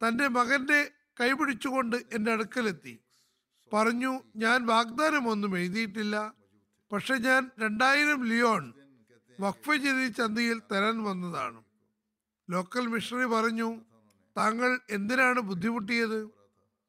തന്റെ 0.01 0.29
മകന്റെ 0.29 0.91
കൈപിടിച്ചുകൊണ്ട് 1.21 1.97
എന്റെ 2.13 2.33
അടുക്കലെത്തി. 2.33 3.01
പറഞ്ഞു 3.73 4.21
ഞാൻ 4.37 4.67
വാഗ്ദാനം 4.67 5.29
ഒന്നും 5.29 5.59
എഴുതിയിട്ടില്ല. 5.59 6.35
പക്ഷെ 6.93 7.15
ഞാൻ 7.15 7.51
രണ്ടായിരം 7.59 8.25
ലിയോൺ 8.25 8.73
വഖഫ് 9.41 9.77
ചെയ്ത് 9.77 10.17
ചന്തയിൽ 10.17 10.63
തരാൻ 10.73 11.03
വന്നതാണ്. 11.03 11.65
ലോക്കൽ 12.51 12.87
മിഷണറി 12.87 13.25
പറഞ്ഞു 13.25 13.81
താങ്കൾ 14.37 14.81
എന്തിനാണ് 14.91 15.41
ബുദ്ധിമുട്ടിയത്? 15.41 16.31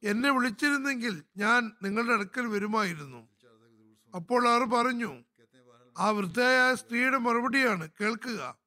എന്നെ 0.04 0.32
വിളിച്ചിരുന്നെങ്കിൽ 0.32 1.24
ഞാൻ 1.38 1.72
നിങ്ങളുടെ 1.84 2.14
അടുക്കൽ 2.14 2.46
വരുമായിരുന്നു. 2.48 3.30
അപ്പോൾ 4.16 4.48
അവർ 4.48 4.64
പറഞ്ഞു 4.64 5.24
ആ 5.98 6.10
വൃദ്ധയായ 6.10 6.76
സ്ത്രീയുടെ 6.76 7.18
മറുപടിയാണ് 7.18 7.90
കേൾക്കുക. 8.02 8.58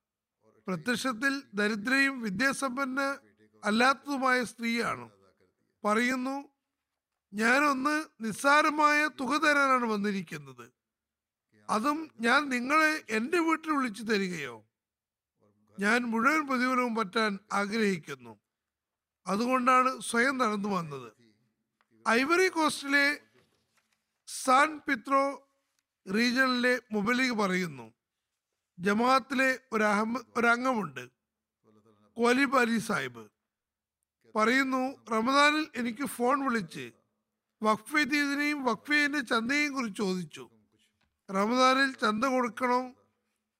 പ്രത്യക്ഷത്തിൽ 0.66 1.42
ദരിദ്രയും 1.54 2.22
വിദ്യാസമ്പന്ന 2.22 3.18
അല്ലാത്തതുമായ 3.64 4.44
സ്ത്രീയാണ്. 4.44 5.10
പറയുന്നു 5.84 6.48
ഞാനൊന്ന് 7.34 8.04
നിസ്സാരമായ 8.20 9.06
തുക 9.06 9.36
തരാനാണ് 9.36 9.84
വന്നിരിക്കുന്നത്. 9.84 10.72
അതും 11.70 12.10
ഞാൻ 12.20 12.48
നിങ്ങളെ 12.48 13.04
എന്റെ 13.10 13.38
വീട്ടിൽ 13.38 13.70
വിളിച്ചു 13.70 14.02
തരികയോ? 14.02 14.64
ഞാൻ 15.80 16.02
മുഴുവൻ 16.02 16.46
പ്രതിഫലവും 16.46 16.94
പറ്റാൻ 16.94 17.38
ആഗ്രഹിക്കുന്നു. 17.52 18.40
അതുകൊണ്ടാണ് 19.26 20.00
സ്വയം 20.00 20.38
നടന്നു 20.38 20.68
വന്നത്. 20.68 21.12
ഐവറി 22.08 22.48
കോസ്റ്റിലെ 22.48 23.20
സാൻ 24.26 24.80
പിത്രോ 24.88 25.49
റീജിയണിലെ 26.14 26.74
മുബലിഗ് 26.94 27.34
പറയുന്നു 27.40 27.86
ജമാഅത്തിലെ 28.78 29.50
ഒരു 29.74 29.84
അഹമ്മ 29.92 30.22
ഒരംഗമുണ്ട്. 30.38 31.04
കോലിബ് 32.16 32.58
അലി 32.62 32.78
സാഹിബ് 32.88 33.24
പറയുന്നു 34.34 34.82
റമദാനിൽ 35.12 35.64
എനിക്ക് 35.80 36.04
ഫോൺ 36.16 36.36
വിളിച്ച് 36.46 36.86
വഖഫ് 37.62 38.02
തീയതിനെയും 38.12 38.58
വഖഫ് 38.68 38.92
ചെയ്തതിന്റെ 38.92 39.20
ചന്തയെയും 39.32 39.72
കുറിച്ച് 39.76 40.00
ചോദിച്ചു. 40.02 40.44
റമദാനിൽ 41.28 41.90
ചന്ത 42.02 42.24
കൊടുക്കണോ? 42.34 42.80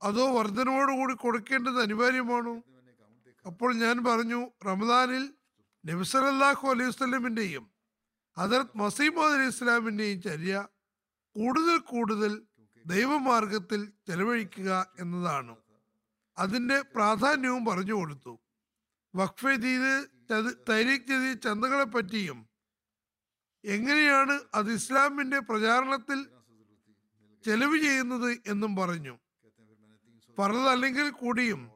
അതോ 0.02 0.24
വർധനയോടുകൂടി 0.36 1.14
കൊടുക്കേണ്ടത് 1.24 1.78
അനിവാര്യമാണോ? 1.86 2.54
അപ്പോൾ 3.46 3.70
ഞാൻ 3.82 3.96
പറഞ്ഞു 4.08 4.40
റമദാനിൽ 4.68 5.24
നബിസലല്ലാഹു 5.84 6.64
അലൈഹി 6.72 6.90
വസ്ലമിന്റെയും 6.92 7.64
ഹജറത് 8.36 8.76
മസീമദ് 8.82 9.34
അലൈഹി 9.36 9.52
ഇസ്ലാമിന്റെയും 9.54 10.18
ചര്യ 10.26 10.54
കൂടുതൽ 11.36 11.78
കൂടുതൽ 11.78 12.42
ദൈവമാർഗത്തിൽ 12.86 13.92
ചെലവഴിക്കുക 14.06 14.92
എന്നതാണ്. 15.00 15.56
അതിന്റെ 16.38 16.82
പ്രാധാന്യവും 16.82 17.64
പറഞ്ഞു 17.64 17.92
കൊടുത്തു. 17.92 18.40
വഖഫ് 19.14 19.54
ചെയ്ത് 19.62 19.92
തൈരീഖ് 20.68 21.06
ചെയ്ത് 21.06 21.42
ചന്തകളെ 21.42 21.84
പറ്റിയും 21.84 22.38
എങ്ങനെയാണ് 23.64 24.40
അത് 24.54 24.72
ഇസ്ലാമിന്റെ 24.72 25.38
പ്രചാരണത്തിൽ 25.40 26.28
ചെലവ് 27.44 27.78
ചെയ്യുന്നത് 27.78 28.30
എന്നും 28.46 28.76
പറഞ്ഞു. 28.76 29.18
പറഞ്ഞതല്ലെങ്കിൽ 30.38 31.10
കൂടിയും 31.10 31.70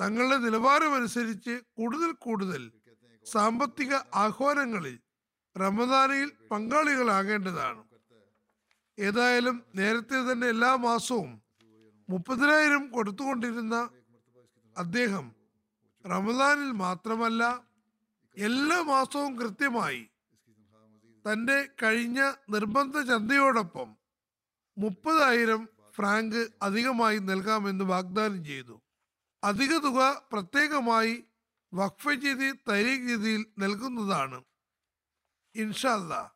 തങ്ങളുടെ 0.00 0.36
നിലവാരമനുസരിച്ച് 0.36 1.60
കൂടുതൽ 1.72 2.12
കൂടുതൽ 2.12 2.72
സാമ്പത്തിക 3.26 3.94
ആഹ്വാനങ്ങളിൽ 3.94 4.96
റമദാനയിൽ 5.56 6.30
പങ്കാളികളാകേണ്ടതാണ്. 6.50 7.82
ഏതായാലും 8.98 9.64
നേരത്തെ 9.74 10.32
തന്നെ 10.32 10.46
എല്ലാ 10.48 10.76
മാസവും 10.76 11.42
മുപ്പതിനായിരം 12.08 12.90
കൊടുത്തുകൊണ്ടിരുന്ന 12.90 13.90
അദ്ദേഹം 14.76 15.34
റമദാനിൽ 16.06 16.70
മാത്രമല്ല 16.70 17.64
എല്ലാ 18.36 18.82
മാസവും 18.82 19.38
കൃത്യമായി 19.38 20.10
തന്റെ 21.28 21.68
കഴിഞ്ഞ 21.82 22.32
നിർബന്ധ 22.50 23.00
ചന്തയോടൊപ്പം 23.00 23.96
മുപ്പതായിരം 24.78 25.68
ഫ്രാങ്ക് 25.94 26.52
അധികമായി 26.62 27.18
നൽകാമെന്ന് 27.18 27.84
വാഗ്ദാനം 27.84 28.44
ചെയ്തു. 28.44 28.82
അധിക 29.42 29.78
തുക 29.78 30.28
പ്രത്യേകമായി 30.32 31.24
വഖഫ് 31.74 32.14
ചെയ്തി 32.14 32.52
തരീഖ് 32.68 33.08
രീതിയിൽ 33.08 33.46
നൽകുന്നതാണ്. 33.58 34.44
ഇൻഷല്ല 35.54 36.33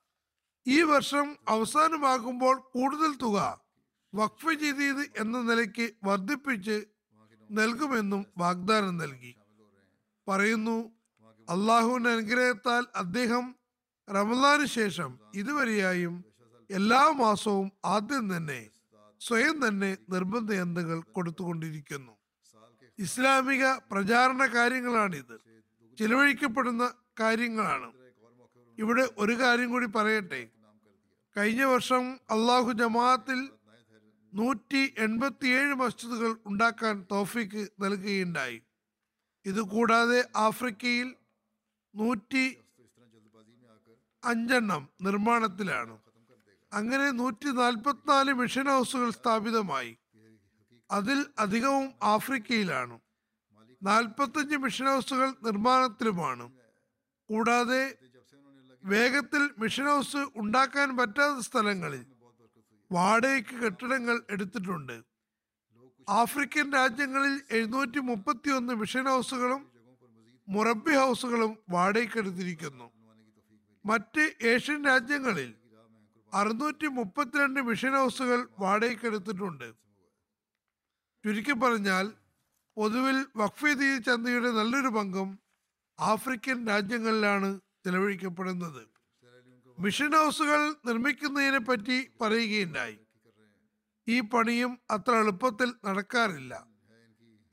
ഈ 0.69 0.83
വർഷം 0.83 1.37
അവസാനമാകുമ്പോൾ 1.49 2.57
കൂടുതൽ 2.73 3.17
തുക 3.23 3.61
വഖഫ് 4.15 4.55
ചെയ്തത് 4.55 5.05
എന്ന 5.17 5.43
നിലയ്ക്ക് 5.43 5.91
വർദ്ധിപ്പിച്ച് 6.05 6.85
നൽകുമെന്നും 7.51 8.27
വാഗ്ദാനം 8.39 8.97
നൽകി. 8.97 9.37
പറയുന്നു 10.29 10.93
അള്ളാഹുവിന്റെ 11.51 12.11
അനുഗ്രഹത്താൽ 12.11 12.87
അദ്ദേഹം 12.97 13.55
റമദാന് 14.11 14.67
ശേഷം 14.67 15.19
ഇതുവരെയായും 15.35 16.25
എല്ലാ 16.71 17.11
മാസവും 17.11 17.73
ആദ്യം 17.85 18.37
തന്നെ 18.37 18.71
സ്വയം 19.21 19.69
തന്നെ 19.69 19.99
നിർബന്ധ 20.11 20.53
യന്ത്രങ്ങൾ 20.53 21.01
കൊടുത്തുകൊണ്ടിരിക്കുന്നു. 21.01 22.13
ഇസ്ലാമിക 22.99 23.73
പ്രചാരണ 23.73 24.47
കാര്യങ്ങളാണിത്. 24.47 25.41
ചിലവഴിക്കപ്പെടുന്ന 25.99 26.95
കാര്യങ്ങളാണ്. 27.21 27.93
ഇവിടെ 28.79 29.09
ഒരു 29.19 29.33
കാര്യം 29.33 29.71
കൂടി 29.71 29.87
പറയട്ടെ. 29.87 30.58
കഴിഞ്ഞ 31.39 31.65
വർഷം 31.65 32.13
അള്ളാഹു 32.13 32.73
ജമാഅത്തിൽ 32.73 33.51
നൂറ്റി 34.35 34.95
എൺപത്തിയേഴ് 34.99 35.75
മസ്ജിദുകൾ 35.75 36.37
ഉണ്ടാക്കാൻ 36.47 37.07
തോഫിക്ക് 37.11 37.69
നൽകുകയുണ്ടായി. 37.81 38.63
ഇതുകൂടാതെ 39.47 40.29
ആഫ്രിക്കയിൽ 40.37 41.15
നൂറ്റി 41.95 42.59
അഞ്ചെണ്ണം 44.25 44.89
നിർമ്മാണത്തിലാണ്. 45.03 45.99
അങ്ങനെ 46.73 47.11
നൂറ്റി 47.11 47.47
നാൽപ്പത്തിനാല് 47.47 48.33
മിഷൻ 48.33 48.67
ഹൗസുകൾ 48.67 49.11
സ്ഥാപിതമായി. 49.11 49.99
അതിൽ 50.91 51.27
അധികവും 51.39 51.93
ആഫ്രിക്കയിലാണ്. 52.03 53.01
നാൽപ്പത്തഞ്ച് 53.83 54.57
മിഷൻ 54.57 54.87
ഹൗസുകൾ 54.87 55.35
നിർമ്മാണത്തിലുമാണ്. 55.43 56.53
കൂടാതെ 57.29 57.99
വേഗത്തിൽ 58.85 59.51
മിഷൻ 59.59 59.85
ഹൗസ് 59.85 60.17
ഉണ്ടാക്കാൻ 60.37 60.97
പറ്റാത്ത 60.97 61.39
സ്ഥലങ്ങളിൽ 61.39 62.07
വാടകയ്ക്ക് 62.91 63.55
കെട്ടിടങ്ങൾ 63.55 64.23
എടുത്തിട്ടുണ്ട്. 64.31 65.03
ആഫ്രിക്കൻ 66.09 66.73
രാജ്യങ്ങളിൽ 66.73 67.41
എഴുന്നൂറ്റി 67.51 67.99
മുപ്പത്തി 67.99 68.51
ഒന്ന് 68.51 68.75
മിഷൻ 68.75 69.05
ഹൗസുകളും 69.09 69.71
മുറബി 70.49 70.95
ഹൗസുകളും 70.97 71.59
വാടകയ്ക്കെടുത്തിരിക്കുന്നു 71.71 72.91
മറ്റ് 73.85 74.35
ഏഷ്യൻ 74.43 74.85
രാജ്യങ്ങളിൽ 74.85 75.55
അറുന്നൂറ്റി 76.33 76.87
മുപ്പത്തിരണ്ട് 76.87 77.61
മിഷൻ 77.61 77.93
ഹൗസുകൾ 77.93 78.49
വാടകയ്ക്കെടുത്തിട്ടുണ്ട് 78.59 79.75
ചുരുക്കി 81.25 81.53
പറഞ്ഞാൽ 81.53 82.13
പൊതുവിൽ 82.77 83.27
വഖഫ് 83.37 84.03
ചന്തയുടെ 84.05 84.51
നല്ലൊരു 84.51 84.89
പങ്കും 84.89 85.39
ആഫ്രിക്കൻ 86.01 86.67
രാജ്യങ്ങളിലാണ് 86.69 87.61
ചെലവഴിക്കപ്പെടുന്നത്. 87.85 88.89
മിഷൻ 89.79 90.13
ഹൗസുകൾ 90.13 90.75
നിർമ്മിക്കുന്നതിനെ 90.87 91.59
പറ്റി 91.59 92.11
പറയുകയുണ്ടായി. 92.21 92.99
ഈ 94.09 94.21
പണിയും 94.21 94.79
അത്ര 94.91 95.15
എളുപ്പത്തിൽ 95.15 95.75
നടക്കാറില്ല. 95.85 96.67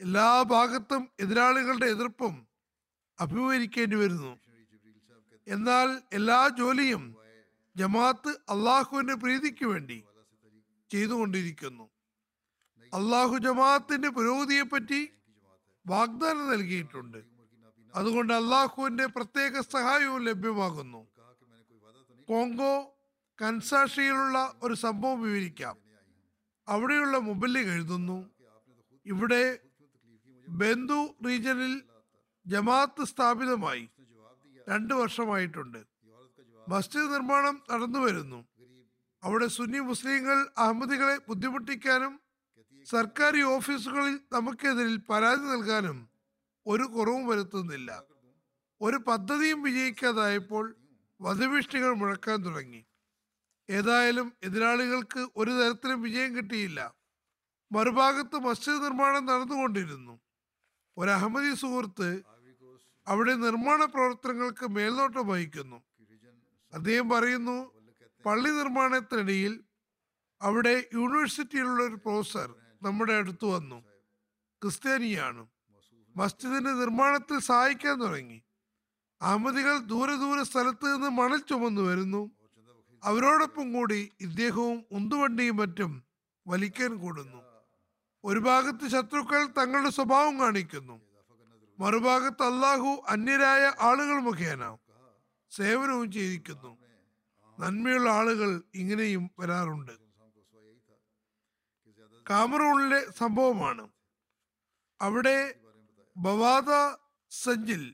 എല്ലാ 0.02 0.42
ഭാഗത്തും 0.42 1.10
എതിരാളികളുടെ 1.20 1.86
എതിർപ്പും 1.86 2.48
അഭിമുഖീകരിക്കേണ്ടി 3.20 3.96
വരുന്നു. 3.96 4.40
എന്നാൽ 5.48 6.02
എല്ലാ 6.14 6.50
ജോലിയും 6.60 7.16
ജമാഅത്ത് 7.76 8.30
അള്ളാഹുവിന്റെ 8.30 9.16
പ്രീതിക്ക് 9.16 9.66
വേണ്ടി 9.66 10.04
ചെയ്തുകൊണ്ടിരിക്കുന്നു. 10.92 11.90
അള്ളാഹു 12.94 13.38
ജമാഅത്തിന്റെ 13.38 14.10
പുരോഗതിയെപ്പറ്റി 14.10 15.10
വാഗ്ദാനം 15.88 16.50
നൽകിയിട്ടുണ്ട്. 16.50 17.35
അതുകൊണ്ട് 17.96 18.34
അള്ളാഹുവിന്റെ 18.34 19.06
പ്രത്യേക 19.06 19.60
സഹായവും 19.60 20.24
ലഭ്യമാകുന്നു. 20.24 21.08
കോങ്കോ 22.28 22.98
കൻസാഷിയിലുള്ള 23.42 24.54
ഒരു 24.64 24.74
സംഭവം 24.74 25.22
വിവരിക്കാം. 25.22 25.78
അവിടെയുള്ള 26.68 27.18
മുബല്ലി 27.18 27.60
എഴുതുന്നു 27.60 28.30
ഇവിടെ 29.06 29.60
ബന്ധു 30.50 31.16
റീജിയനിൽ 31.26 31.84
ജമാഅത്ത് 32.48 33.04
സ്ഥാപിതമായി 33.04 33.90
രണ്ട് 34.70 34.94
വർഷമായിട്ടുണ്ട്. 34.94 35.86
മസ്ജിദ് 36.68 37.14
നിർമ്മാണം 37.14 37.64
നടന്നു 37.72 38.00
വരുന്നു. 38.00 38.48
അവിടെ 39.24 39.48
സുന്നി 39.48 39.80
മുസ്ലിങ്ങൾ 39.80 40.48
അഹമ്മദികളെ 40.58 41.18
ബുദ്ധിമുട്ടിക്കാനും 41.30 42.20
സർക്കാർ 42.86 43.42
ഓഫീസുകളിൽ 43.42 44.20
നമുക്കെതിരിൽ 44.32 44.98
പരാതി 44.98 45.42
നൽകാനും 45.42 46.15
ഒരു 46.68 46.84
കുറവും 46.84 47.28
വരുത്തുന്നില്ല. 47.28 48.04
ഒരു 48.82 48.98
പദ്ധതിയും 48.98 49.62
വിജയിക്കാതായപ്പോൾ 49.62 50.76
വധഭീഷണികൾ 51.22 51.94
മുഴക്കാൻ 51.94 52.46
തുടങ്ങി. 52.46 52.86
ഏതായാലും 53.70 54.34
എതിരാളികൾക്ക് 54.44 55.28
ഒരു 55.36 55.52
തരത്തിലും 55.52 56.02
വിജയം 56.02 56.38
കിട്ടിയില്ല. 56.38 56.96
മറുഭാഗത്ത് 57.72 58.36
മസ്ജിദ് 58.36 58.84
നിർമ്മാണം 58.84 59.26
നടന്നുകൊണ്ടിരുന്നു. 59.26 60.20
ഒരു 60.98 61.10
അഹമ്മദി 61.10 61.56
സുഹൃത്ത് 61.56 62.22
അവിടെ 63.08 63.34
നിർമ്മാണ 63.34 63.86
പ്രവർത്തനങ്ങൾക്ക് 63.86 64.70
മേൽനോട്ടം 64.70 65.28
വഹിക്കുന്നു. 65.28 65.84
അദ്ദേഹം 66.74 67.10
പറയുന്നു 67.10 67.76
പള്ളി 68.26 68.50
നിർമ്മാണത്തിനിടയിൽ 68.50 69.64
അവിടെ 70.42 70.90
യൂണിവേഴ്സിറ്റിയിലുള്ള 70.94 71.84
ഒരു 71.84 71.96
പ്രൊഫസർ 71.96 72.56
നമ്മുടെ 72.84 73.14
അടുത്ത് 73.14 73.46
വന്നു. 73.46 73.82
ക്രിസ്ത്യാനിയാണ്. 74.64 75.48
മസ്ജിദിന്റെ 76.16 76.72
നിർമ്മാണത്തിൽ 76.72 77.40
സഹായിക്കാൻ 77.40 78.02
തുടങ്ങി. 78.02 78.44
അഹമ്മദികൾ 79.22 79.78
ദൂരെ 79.78 80.16
ദൂരെ 80.16 80.44
സ്ഥലത്ത് 80.44 80.86
നിന്ന് 80.86 81.10
മണൽ 81.10 81.38
ചുമന്നു 81.38 81.82
വരുന്നു. 81.82 82.32
അവരോടൊപ്പം 83.04 83.74
കൂടി 83.74 84.12
ഇദ്ദേഹവും 84.20 84.86
ഉന്തുവണ്ടിയും 84.92 85.58
മറ്റും 85.58 86.04
വലിക്കാൻ 86.48 86.98
കൂടുന്നു. 86.98 87.44
ഒരു 88.24 88.40
ഭാഗത്ത് 88.40 88.88
ശത്രുക്കൾ 88.88 89.46
തങ്ങളുടെ 89.46 89.90
സ്വഭാവം 89.90 90.40
കാണിക്കുന്നു. 90.40 91.02
മറുഭാഗത്ത് 91.80 92.44
അള്ളാഹു 92.44 93.04
അന്യരായ 93.08 93.74
ആളുകൾ 93.82 94.20
മുഖേന 94.20 94.78
സേവനവും 95.50 96.12
ചെയ്തിരിക്കുന്നു 96.12 96.78
നന്മയുള്ള 97.60 98.10
ആളുകൾ 98.10 98.62
ഇങ്ങനെയും 98.76 99.32
വരാറുണ്ട്. 99.40 99.92
കാമറൂണിലെ 102.30 103.12
സംഭവമാണ്. 103.12 103.90
അവിടെ 105.02 105.54
ബവാദ 106.18 106.98
സഞ്ചിൽ 107.30 107.94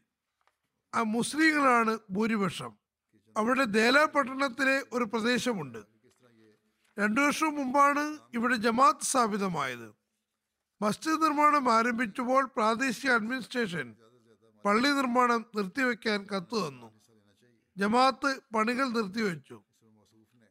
ആ 0.96 1.02
മുസ്ലിങ്ങളാണ് 1.02 1.98
ഭൂരിപക്ഷം. 2.10 2.74
അവിടെ 3.38 3.64
ദേല 3.64 4.06
പട്ടണത്തിലെ 4.06 4.84
ഒരു 4.94 5.04
പ്രദേശമുണ്ട്. 5.04 5.78
രണ്ടു 7.00 7.22
വർഷം 7.22 7.56
മുമ്പാണ് 7.56 8.18
ഇവിടെ 8.34 8.56
ജമാഅത്ത് 8.56 9.06
സ്ഥാപിതമായത്. 9.06 9.94
മസ്ജിദ് 10.82 11.22
നിർമ്മാണം 11.22 11.74
ആരംഭിച്ചപ്പോൾ 11.74 12.46
പ്രാദേശിക 12.46 13.12
അഡ്മിനിസ്ട്രേഷൻ 13.12 13.96
പള്ളി 14.66 14.90
നിർമ്മാണം 14.90 15.46
നിർത്തിവെക്കാൻ 15.56 16.26
കത്ത് 16.26 16.68
തന്നു. 16.68 16.92
ജമാഅത്ത് 17.78 18.40
പണികൾ 18.56 18.90
നിർത്തിവെച്ചു. 18.90 19.62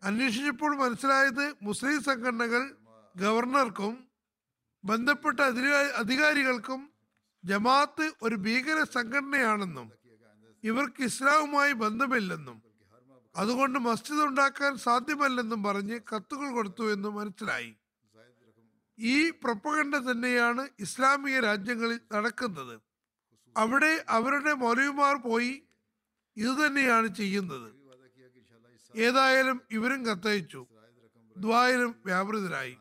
അന്വേഷിച്ചപ്പോൾ 0.02 0.76
മനസ്സിലായത് 0.76 1.54
മുസ്ലിം 1.62 2.02
സംഘടനകൾ 2.02 2.76
ഗവർണർക്കും 3.16 4.08
ബന്ധപ്പെട്ട 4.84 5.40
അധികാ- 5.40 5.90
അധികാരികൾക്കും 5.90 6.90
ജമാഅത്ത് 7.44 8.12
ഒരു 8.22 8.34
ഭീകര 8.34 8.84
സംഘടനയാണെന്നും 8.94 9.92
ഇവർക്ക് 10.64 11.02
ഇസ്ലാമുമായി 11.02 11.72
ബന്ധമില്ലെന്നും 11.72 12.62
അതുകൊണ്ട് 13.36 13.78
മസ്ജിദ് 13.78 14.22
ഉണ്ടാക്കാൻ 14.22 14.76
സാധ്യമല്ലെന്നും 14.76 15.62
പറഞ്ഞ് 15.62 16.00
കത്തുകൾ 16.00 16.52
കൊടുത്തു 16.52 16.92
എന്ന് 16.92 17.08
മനസ്സിലായി. 17.08 17.76
ഈ 18.98 19.30
പ്രൊപ്പഗണ്ട 19.30 19.94
തന്നെയാണ് 19.94 20.68
ഇസ്ലാമിക 20.78 21.38
രാജ്യങ്ങളിൽ 21.38 22.00
നടക്കുന്നത്. 22.12 22.80
അവിടെ 23.56 24.04
അവരുടെ 24.08 24.52
മൗലവിമാർ 24.52 25.14
പോയി 25.16 25.62
ഇത് 26.36 26.66
തന്നെയാണ് 26.66 27.14
ചെയ്യുന്നത്. 27.14 27.68
ഏതായാലും 28.96 29.60
ഇവരും 29.70 30.06
കത്തയച്ചു. 30.06 30.66
ദ്വായിലും 31.36 31.94
വ്യാപൃതരായി. 32.06 32.76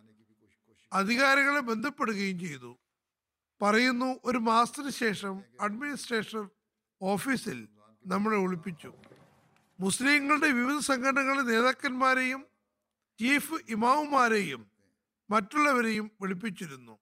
അധികാരികളെ 0.94 1.60
ബന്ധപ്പെടുകയും 1.60 2.40
ചെയ്തു. 2.40 2.78
പറയുന്നു 3.62 4.20
ഒരു 4.26 4.38
മാസത്തിന് 4.38 4.90
ശേഷം 4.90 5.44
അഡ്മിനിസ്ട്രേഷൻ 5.62 6.50
ഓഫീസിൽ 7.02 7.68
നമ്മളെ 8.06 8.38
ഒളിപ്പിച്ചു. 8.38 8.94
മുസ്ലിങ്ങളുടെ 9.80 10.52
വിവിധ 10.52 10.78
സംഘടനകളുടെ 10.78 11.42
നേതാക്കന്മാരെയും 11.42 12.46
ചീഫ് 13.20 13.54
ഇമാവുമാരെയും 13.70 14.72
മറ്റുള്ളവരെയും 15.30 16.12
വിളിപ്പിച്ചിരുന്നു. 16.22 16.98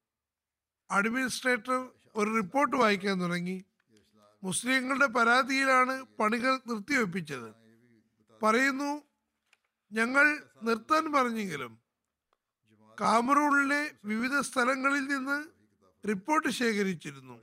അഡ്മിനിസ്ട്രേറ്റർ 0.91 1.89
ഒരു 2.16 2.36
റിപ്പോർട്ട് 2.36 2.76
വായിക്കാൻ 2.76 3.22
തുടങ്ങി. 3.22 3.66
മുസ്ലിങ്ങളുടെ 4.43 5.05
പരാതിയിലാണ് 5.05 6.03
പണികൾ 6.20 6.60
നിർത്തിവെപ്പിച്ചത്. 6.68 7.49
പറയുന്നു 8.43 9.01
ഞങ്ങൾ 9.91 10.43
നിർത്താൻ 10.64 11.12
പറഞ്ഞെങ്കിലും 11.12 11.80
കാമറൂണിലെ 13.01 13.91
വിവിധ 14.05 14.39
സ്ഥലങ്ങളിൽ 14.39 15.05
നിന്ന് 15.08 15.57
റിപ്പോർട്ട് 16.04 16.50
ശേഖരിച്ചിരുന്നു. 16.50 17.36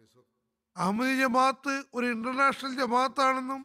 അഹമ്മദ് 0.77 1.15
ജമാഅത്ത് 1.19 1.75
ഒരു 1.95 2.07
ഇന്റർനാഷണൽ 2.07 2.73
ജമാഅത്താണെന്നും 2.81 3.61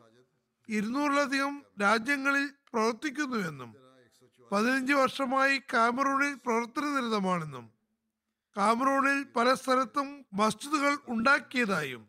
ഇരുന്നൂറിലധികം 0.70 1.54
രാജ്യങ്ങളിൽ 1.82 2.46
പ്രവർത്തിക്കുന്നുവെന്നും 2.74 3.70
പതിനഞ്ച് 4.52 4.94
വർഷമായി 4.94 5.56
കാമറൂണിൽ 5.74 6.34
പ്രവർത്തനനിരതമാണെന്നും 6.46 7.66
കാമറൂണിൽ 8.56 9.20
പല 9.36 9.48
സ്ഥലത്തും 9.54 10.08
മസ്ജിദുകൾ 10.34 10.94
ഉണ്ടാക്കിയതായും 11.08 12.04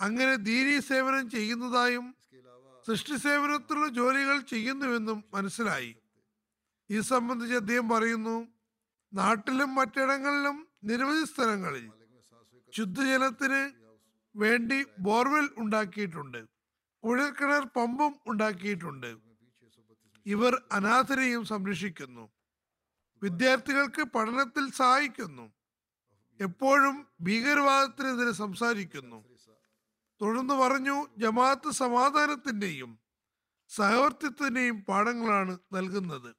അങ്ങനെ 0.00 0.34
ദീനി 0.48 0.76
സേവനം 0.80 1.24
ചെയ്യുന്നതായും 1.30 2.06
സൃഷ്ടി 2.86 3.16
സേവനത്തിലുള്ള 3.16 3.88
ജോലികൾ 3.88 4.36
ചെയ്യുന്നുവെന്നും 4.52 5.18
മനസ്സിലായി. 5.34 5.90
ഇത് 6.90 7.02
സംബന്ധിച്ച് 7.12 7.54
അദ്ദേഹം 7.54 7.86
പറയുന്നു 7.88 8.36
നാട്ടിലും 9.12 9.70
മറ്റിടങ്ങളിലും 9.74 10.56
നിരവധി 10.84 11.24
സ്ഥലങ്ങളിൽ 11.24 11.86
ശുദ്ധജലത്തിന് 12.74 13.72
വേണ്ടി 14.36 14.86
ബോർവെൽ 14.98 15.48
ഉണ്ടാക്കിയിട്ടുണ്ട്. 15.56 16.44
കുഴൽക്കിണർ 17.04 17.68
പമ്പും 17.76 18.14
ഉണ്ടാക്കിയിട്ടുണ്ട്. 18.26 19.16
ഇവർ 20.26 20.62
അനാഥരെയും 20.72 21.44
സംരക്ഷിക്കുന്നു. 21.44 22.30
വിദ്യാർത്ഥികൾക്ക് 23.22 24.02
പഠനത്തിൽ 24.02 24.70
സഹായിക്കുന്നു. 24.70 25.52
എപ്പോഴും 26.40 27.06
ഭീകരവാദത്തിനെതിരെ 27.20 28.32
സംസാരിക്കുന്നു. 28.32 29.24
തുടർന്ന് 30.22 30.54
പറഞ്ഞു 30.54 31.06
ജമാഅത്ത് 31.18 31.70
സമാധാനത്തിന്റെയും 31.70 32.98
സഹവർത്തിത്വത്തിന്റെയും 33.68 34.80
പാഠങ്ങളാണ് 34.80 35.58
നൽകുന്നത്. 35.72 36.36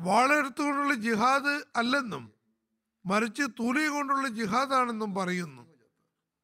വാളെടുത്തുകൊണ്ടുള്ള 0.00 0.94
ജിഹാദ് 0.94 1.64
അല്ലെന്നും 1.76 2.35
മറിച്ച് 3.06 3.42
തൂലി 3.42 3.86
കൊണ്ടുള്ള 3.86 4.28
ജിഹാദാണെന്നും 4.28 5.14
പറയുന്നു. 5.14 5.62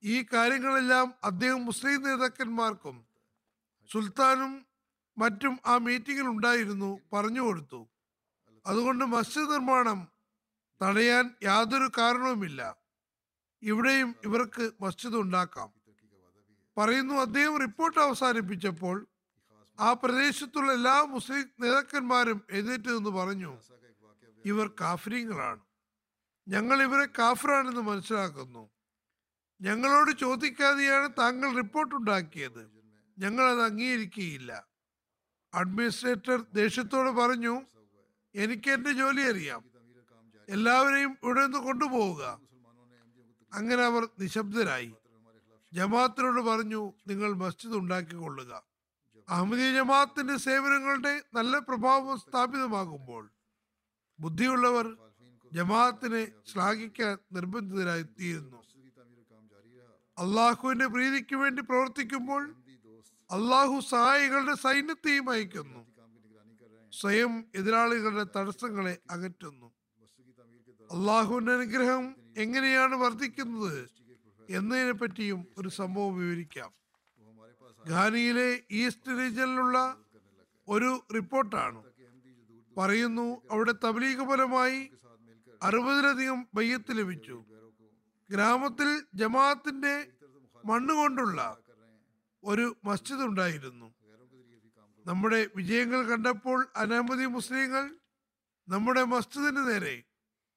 ഈ 0.02 0.22
കാര്യങ്ങളെല്ലാം 0.22 1.14
അദ്ദേഹം 1.24 1.64
മുസ്ലിം 1.64 2.02
നേതാക്കന്മാർക്കും 2.02 3.06
സുൽത്താനും 3.90 4.66
മറ്റും 5.18 5.60
ആ 5.66 5.78
മീറ്റിംഗിൽ 5.78 6.26
ഉണ്ടായിരുന്നു 6.26 7.00
പറഞ്ഞു 7.12 7.40
കൊടുത്തു. 7.40 7.88
അതുകൊണ്ട് 8.66 9.04
മസ്ജിദ് 9.04 9.52
നിർമ്മാണം 9.52 10.08
തടയാൻ 10.82 11.34
യാതൊരു 11.42 11.90
കാരണവുമില്ല. 11.98 12.76
ഇവിടെയും 13.62 14.14
ഇവർക്ക് 14.24 14.70
മസ്ജിദ് 14.80 15.14
ഉണ്ടാക്കാം. 15.14 15.72
പറയുന്നു 16.78 17.14
അദ്ദേഹം 17.14 17.58
റിപ്പോർട്ട് 17.58 18.00
അവസാനിപ്പിച്ചപ്പോൾ 18.00 19.06
ആ 19.80 19.92
പ്രദേശത്തുള്ള 19.92 20.72
എല്ലാ 20.72 21.02
മുസ്ലിം 21.02 21.52
നേതാക്കന്മാരും 21.60 22.42
എഴുന്നേറ്റ് 22.50 22.88
നിന്ന് 22.88 23.10
പറഞ്ഞു. 23.10 23.58
ഇവർ 24.44 24.70
കാഫര്യങ്ങളാണ് 24.80 25.60
ഞങ്ങൾ 26.48 26.82
ഇവരെ 26.82 27.06
കാഫറാണെന്ന് 27.18 27.80
മനസ്സിലാക്കുന്നു. 27.80 28.70
ഞങ്ങളോട് 29.60 30.10
ചോദിക്കാതെയാണ് 30.18 31.12
താങ്കൾ 31.18 31.56
റിപ്പോർട്ട് 31.56 31.94
ഉണ്ടാക്കിയത്. 31.94 32.70
ഞങ്ങൾ 33.18 33.44
അത് 33.50 33.62
അംഗീകരിക്കുകയില്ല. 33.62 34.66
അഡ്മിനിസ്ട്രേറ്റർ 35.54 36.44
ദേഷ്യത്തോട് 36.54 37.10
പറഞ്ഞു 37.10 37.62
എനിക്ക് 38.34 38.70
എന്റെ 38.70 38.92
ജോലി 38.92 39.22
അറിയാം. 39.22 39.62
എല്ലാവരെയും 40.48 41.18
ഇവിടെ 41.22 41.42
നിന്ന് 41.42 41.58
കൊണ്ടുപോവുക. 41.58 42.40
അങ്ങനെ 43.52 43.82
അവർ 43.84 44.08
നിശബ്ദരായി. 44.20 44.94
ജമാഅത്തിനോട് 45.72 46.40
പറഞ്ഞു 46.40 46.92
നിങ്ങൾ 47.06 47.34
മസ്ജിദ് 47.34 47.74
ഉണ്ടാക്കിക്കൊള്ളുക. 47.74 48.62
അഹമ്മദീയ 49.28 49.72
ജമാഅത്തിന്റെ 49.72 50.36
സേവനങ്ങളുടെ 50.36 51.22
നല്ല 51.34 51.58
പ്രഭാവം 51.58 52.20
സ്ഥാപിതമാകുമ്പോൾ 52.20 53.30
ബുദ്ധിയുള്ളവർ 54.20 54.96
ജമാഅത്തിനെ 55.54 56.22
ശ്ലാഘിക്കാൻ 56.52 57.18
നിർബന്ധിതരായി 57.32 58.02
തീരുന്നു 58.02 58.58
അള്ളാഹുവിന്റെ 60.18 60.86
പ്രീതിക്ക് 60.86 61.36
വേണ്ടി 61.36 61.62
പ്രവർത്തിക്കുമ്പോൾ 61.62 62.42
അള്ളാഹു 63.30 63.80
സഹായികളുടെ 63.90 64.54
സൈന്യത്തെയും 64.54 65.30
അയക്കുന്നു. 65.30 65.80
സ്വയം 66.92 67.44
എതിരാളികളുടെ 67.54 68.26
തടസ്സങ്ങളെ 68.36 68.98
അകറ്റുന്നു. 69.10 69.68
അള്ളാഹുവിന്റെ 70.90 71.52
അനുഗ്രഹം 71.52 72.04
എങ്ങനെയാണ് 72.36 72.94
വർദ്ധിക്കുന്നത് 72.94 73.80
എന്നതിനെ 74.50 74.92
പറ്റിയും 74.92 75.40
ഒരു 75.58 75.68
സംഭവം 75.68 76.16
വിവരിക്കാം. 76.16 76.70
ഖാനിയിലെ 77.90 78.48
ഈസ്റ്റ് 78.70 79.18
റീജിയനിലുള്ള 79.18 79.78
ഒരു 80.68 80.90
റിപ്പോർട്ടാണ്. 81.14 81.80
പറയുന്നു 82.78 83.28
അവിടെ 83.50 83.74
തബ്ലീഗ് 83.84 84.24
ഫലമായി 84.30 84.80
അറുപതിലധികം 85.62 86.46
ബയ്യത്ത് 86.54 86.92
ലഭിച്ചു. 86.98 87.36
ഗ്രാമത്തിൽ 88.30 88.88
ജമാഅത്തിന്റെ 89.14 89.94
മണ്ണ് 90.64 90.94
കൊണ്ടുള്ള 90.94 91.40
ഒരു 92.44 92.76
മസ്ജിദ് 92.84 93.22
ഉണ്ടായിരുന്നു. 93.22 93.88
നമ്മുടെ 95.06 95.40
വിജയങ്ങൾ 95.56 96.00
കണ്ടപ്പോൾ 96.06 96.58
അനവധി 96.76 97.26
മുസ്ലിങ്ങൾ 97.26 97.84
നമ്മുടെ 98.68 99.02
മസ്ജിദിന് 99.04 99.62
നേരെ 99.68 100.04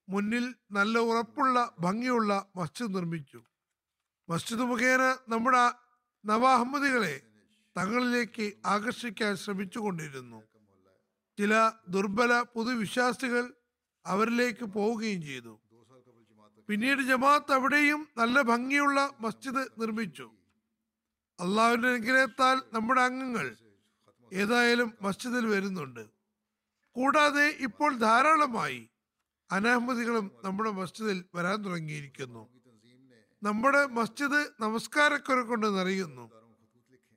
മുന്നിൽ 0.09 0.45
നല്ല 0.71 0.99
ഉറപ്പുള്ള 0.99 1.75
ഭംഗിയുള്ള 1.79 2.31
മസ്ജിദ് 2.55 2.95
നിർമ്മിച്ചു. 2.95 3.39
മസ്ജിദ് 4.29 4.65
മുഖേന 4.71 5.03
നമ്മുടെ 5.29 5.63
നവാഹമ്മദികളെ 6.25 7.15
തങ്ങളിലേക്ക് 7.77 8.45
ആകർഷിക്കാൻ 8.65 9.35
ശ്രമിച്ചുകൊണ്ടിരുന്നു. 9.35 10.39
ചില 11.37 11.53
ദുർബല 11.89 12.41
പൊതുവിശ്വാസികൾ 12.53 13.53
അവരിലേക്ക് 14.05 14.65
പോവുകയും 14.65 15.21
ചെയ്തു. 15.21 15.59
പിന്നീട് 16.69 17.01
ജമാഅത്ത് 17.01 17.51
അവിടെയും 17.51 18.07
നല്ല 18.17 18.41
ഭംഗിയുള്ള 18.41 19.13
മസ്ജിദ് 19.19 19.81
നിർമ്മിച്ചു. 19.81 20.31
അള്ളാഹുവിന്റെ 21.39 21.87
അനുഗ്രഹത്താൽ 21.87 22.61
നമ്മുടെ 22.73 23.01
അംഗങ്ങൾ 23.01 23.55
ഏതായാലും 24.33 24.93
മസ്ജിദിൽ 25.01 25.45
വരുന്നുണ്ട്. 25.45 26.09
കൂടാതെ 26.95 27.55
ഇപ്പോൾ 27.59 27.97
ധാരാളമായി 27.97 28.89
അനഹമ്മദികളും 29.51 30.31
നമ്മുടെ 30.43 30.71
മസ്ജിദിൽ 30.71 31.25
വരാൻ 31.35 31.65
തുടങ്ങിയിരിക്കുന്നു. 31.65 32.49
നമ്മുടെ 33.43 33.85
മസ്ജിദ് 33.85 34.47
നമസ്കാരക്കുറ 34.59 35.39
കൊണ്ട് 35.39 35.67
നിറയുന്നു. 35.67 36.31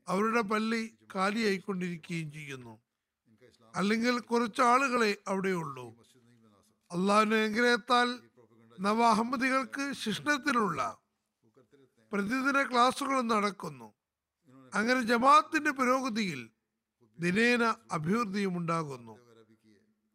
അവരുടെ 0.08 0.40
പള്ളി 0.40 0.98
കാലിയായിക്കൊണ്ടിരിക്കുകയും 1.14 2.32
ചെയ്യുന്നു. 2.32 2.80
അല്ലെങ്കിൽ 3.76 4.18
കുറച്ച് 4.18 4.62
ആളുകളെ 4.62 5.16
അവിടെയുള്ളൂ. 5.28 5.86
അള്ളാഹുവിന്റെ 6.92 7.36
അനുഗ്രഹത്താൽ 7.36 8.18
നവാഹമ്മദികൾക്ക് 8.80 9.92
ശിക്ഷണത്തിനുള്ള 9.92 10.98
പ്രതിദിന 12.12 12.62
ക്ലാസുകൾ 12.62 13.20
നടക്കുന്നു. 13.20 13.94
അങ്ങനെ 14.74 15.00
ജമാഅത്തിന്റെ 15.02 15.70
പുരോഗതിയിൽ 15.70 16.50
ദിനേന 17.18 17.74
അഭിവൃദ്ധിയും 17.92 18.56
ഉണ്ടാകുന്നു. 18.56 19.18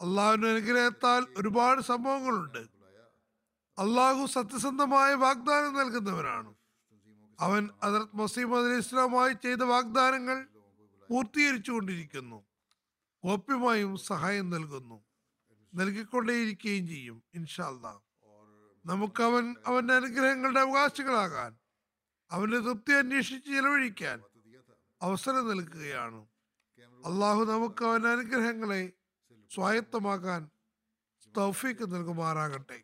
അള്ളാഹുവിന്റെ 0.01 0.49
അനുഗ്രഹത്താൽ 0.49 1.28
ഒരുപാട് 1.38 1.82
സംഭവങ്ങളുണ്ട്. 1.82 2.63
അള്ളാഹു 3.80 4.26
സത്യസന്ധമായ 4.26 5.13
വാഗ്ദാനം 5.13 5.74
നൽകുന്നവനാണ്. 5.74 6.55
അവൻ 7.39 7.69
അദർത് 7.84 8.15
മസീം 8.15 8.57
അലി 8.57 8.78
ഇസ്ലാമായി 8.78 9.34
ചെയ്ത 9.34 9.63
വാഗ്ദാനങ്ങൾ 9.63 10.47
പൂർത്തീകരിച്ചു 11.09 11.71
കൊണ്ടിരിക്കുന്നു 11.71 12.45
ഗോപ്യമായും 13.26 13.97
സഹായം 13.97 14.49
നൽകുന്നു. 14.49 15.03
നൽകിക്കൊണ്ടേയിരിക്കുകയും 15.74 16.88
ചെയ്യും. 16.88 17.24
ഇൻഷാല്ല 17.34 18.01
നമുക്ക് 18.86 19.24
അവൻ 19.24 19.55
അവന്റെ 19.65 19.93
അനുഗ്രഹങ്ങളുടെ 19.93 20.59
അവകാശികളാകാൻ 20.59 21.55
അവന്റെ 22.32 22.59
തൃപ്തി 22.59 22.93
അന്വേഷിച്ച് 22.93 23.49
ചെലവഴിക്കാൻ 23.49 24.21
അവസരം 25.01 25.49
നൽകുകയാണ്. 25.49 26.28
അള്ളാഹു 27.05 27.43
നമുക്ക് 27.43 27.86
അവന്റെ 27.86 28.09
അനുഗ്രഹങ്ങളെ 28.09 28.91
സ്വായത്തമാക്കാൻ 29.53 30.49
തൗഫീക്ക് 31.38 31.95
നൽകുമാറാകട്ടെ. 31.95 32.84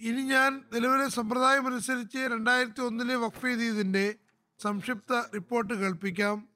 ഇനി 0.00 0.22
ഞാൻ 0.22 0.64
നിലവിലെ 0.72 1.08
സമ്പ്രദായം 1.08 1.66
അനുസരിച്ച് 1.66 2.18
രണ്ടായിരത്തി 2.18 2.80
ഒന്നിലെ 2.80 3.14
വഖഫീദീദിന്റെ 3.14 4.14
സംക്ഷിപ്ത 4.58 5.12
റിപ്പോർട്ട് 5.34 5.74
കേൾപ്പിക്കാം. 5.74 6.48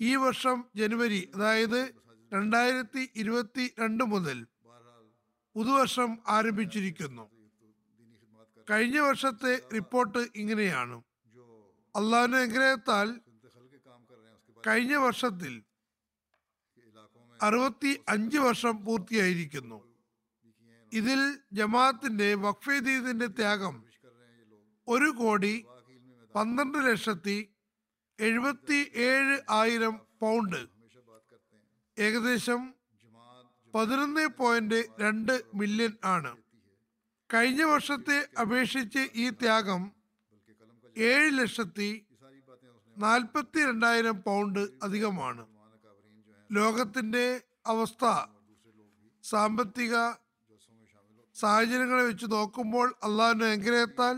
ഈ 0.00 0.16
വർഷം 0.16 0.64
ജനുവരി 0.76 1.30
അതായത് 1.34 1.94
രണ്ടായിരത്തി 2.32 3.10
ഇരുപത്തി 3.14 3.74
രണ്ട് 3.80 4.04
മുതൽ 4.04 4.46
പുതുവർഷം 5.56 6.18
ആരംഭിച്ചിരിക്കുന്നു. 6.28 7.30
കഴിഞ്ഞ 8.70 8.98
വർഷത്തെ 8.98 9.60
റിപ്പോർട്ട് 9.74 10.18
ഇങ്ങനെയാണ്. 10.36 11.02
അള്ളാഹുവിന്റെ 11.96 12.38
അനുഗ്രഹത്താൽ 12.38 13.20
കഴിഞ്ഞ 14.66 14.96
വർഷത്തിൽ 14.96 15.62
അറുപത്തി 17.42 18.00
അഞ്ച് 18.08 18.38
വർഷം 18.38 18.84
പൂർത്തിയായിരിക്കുന്നു. 18.84 19.78
ഇതിൽ 20.92 21.20
ജമാഅത്തിന്റെ 21.52 22.34
വഖഫീദീദിന്റെ 22.34 23.26
ത്യാഗം 23.26 23.84
ഒരു 24.88 25.10
കോടി 25.10 25.66
പന്ത്രണ്ട് 26.34 26.78
ലക്ഷത്തി 26.78 27.54
എഴുപത്തി 28.20 28.92
ഏഴ് 28.94 29.40
ആയിരം 29.50 30.00
പൗണ്ട്. 30.20 30.62
ഏകദേശം 31.98 32.74
പതിനൊന്ന് 33.74 34.26
പോയിന്റ് 34.38 34.78
രണ്ട് 35.02 35.34
മില്യൺ 35.54 35.92
ആണ്. 36.14 36.32
കഴിഞ്ഞ 37.30 37.62
വർഷത്തെ 37.62 38.16
അപേക്ഷിച്ച് 38.42 39.02
ഈ 39.14 39.26
ത്യാഗം 39.40 39.82
ഏഴ് 40.96 41.30
ലക്ഷത്തി 41.38 41.90
നാൽപ്പത്തി 42.96 43.60
രണ്ടായിരം 43.68 44.16
പൗണ്ട് 44.22 44.62
അധികമാണ്. 44.82 45.44
ലോകത്തിന്റെ 46.50 47.26
അവസ്ഥ 47.66 48.04
സാമ്പത്തിക 49.24 49.94
സാഹചര്യങ്ങളെ 51.36 52.02
വെച്ച് 52.02 52.26
നോക്കുമ്പോൾ 52.32 52.88
അള്ളാഹുവിനെ 53.02 53.46
അനുഗ്രഹത്താൽ 53.50 54.16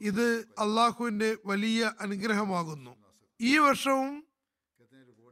ഇത് 0.00 0.26
അള്ളാഹുവിന്റെ 0.64 1.30
വലിയ 1.44 1.90
അനുഗ്രഹമാകുന്നു. 2.00 2.92
ഈ 3.40 3.52
വർഷവും 3.58 4.12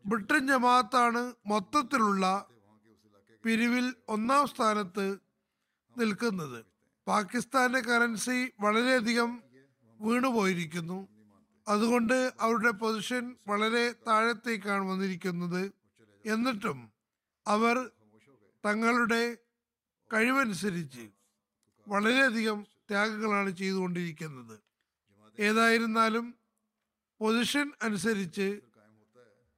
ബ്രിട്ടൻ 0.05 0.43
ജമാഅത്താണ് 0.51 1.23
മൊത്തത്തിലുള്ള 1.47 2.25
പിരിവിൽ 3.45 3.95
ഒന്നാം 4.09 4.47
സ്ഥാനത്ത് 4.47 5.19
നിൽക്കുന്നത്. 5.99 6.65
പാകിസ്ഥാന്റെ 7.07 7.81
കറൻസി 7.81 8.53
വളരെയധികം 8.61 9.43
വീണുപോയിരിക്കുന്നു. 10.01 11.09
അതുകൊണ്ട് 11.69 12.33
അവരുടെ 12.41 12.71
പൊസിഷൻ 12.71 13.37
വളരെ 13.49 13.95
താഴത്തേക്കാണ് 14.09 14.85
വന്നിരിക്കുന്നത്. 14.91 15.73
എന്നിട്ടും 16.25 16.93
അവർ 17.47 17.91
തങ്ങളുടെ 18.65 19.37
കഴിവനുസരിച്ച് 20.13 21.05
വളരെയധികം 21.89 22.67
ത്യാഗങ്ങളാണ് 22.91 23.51
ചെയ്തുകൊണ്ടിരിക്കുന്നത്. 23.51 24.57
ഏതായിരുന്നാലും 25.39 26.35
പൊസിഷൻ 27.21 27.73
അനുസരിച്ച് 27.83 28.61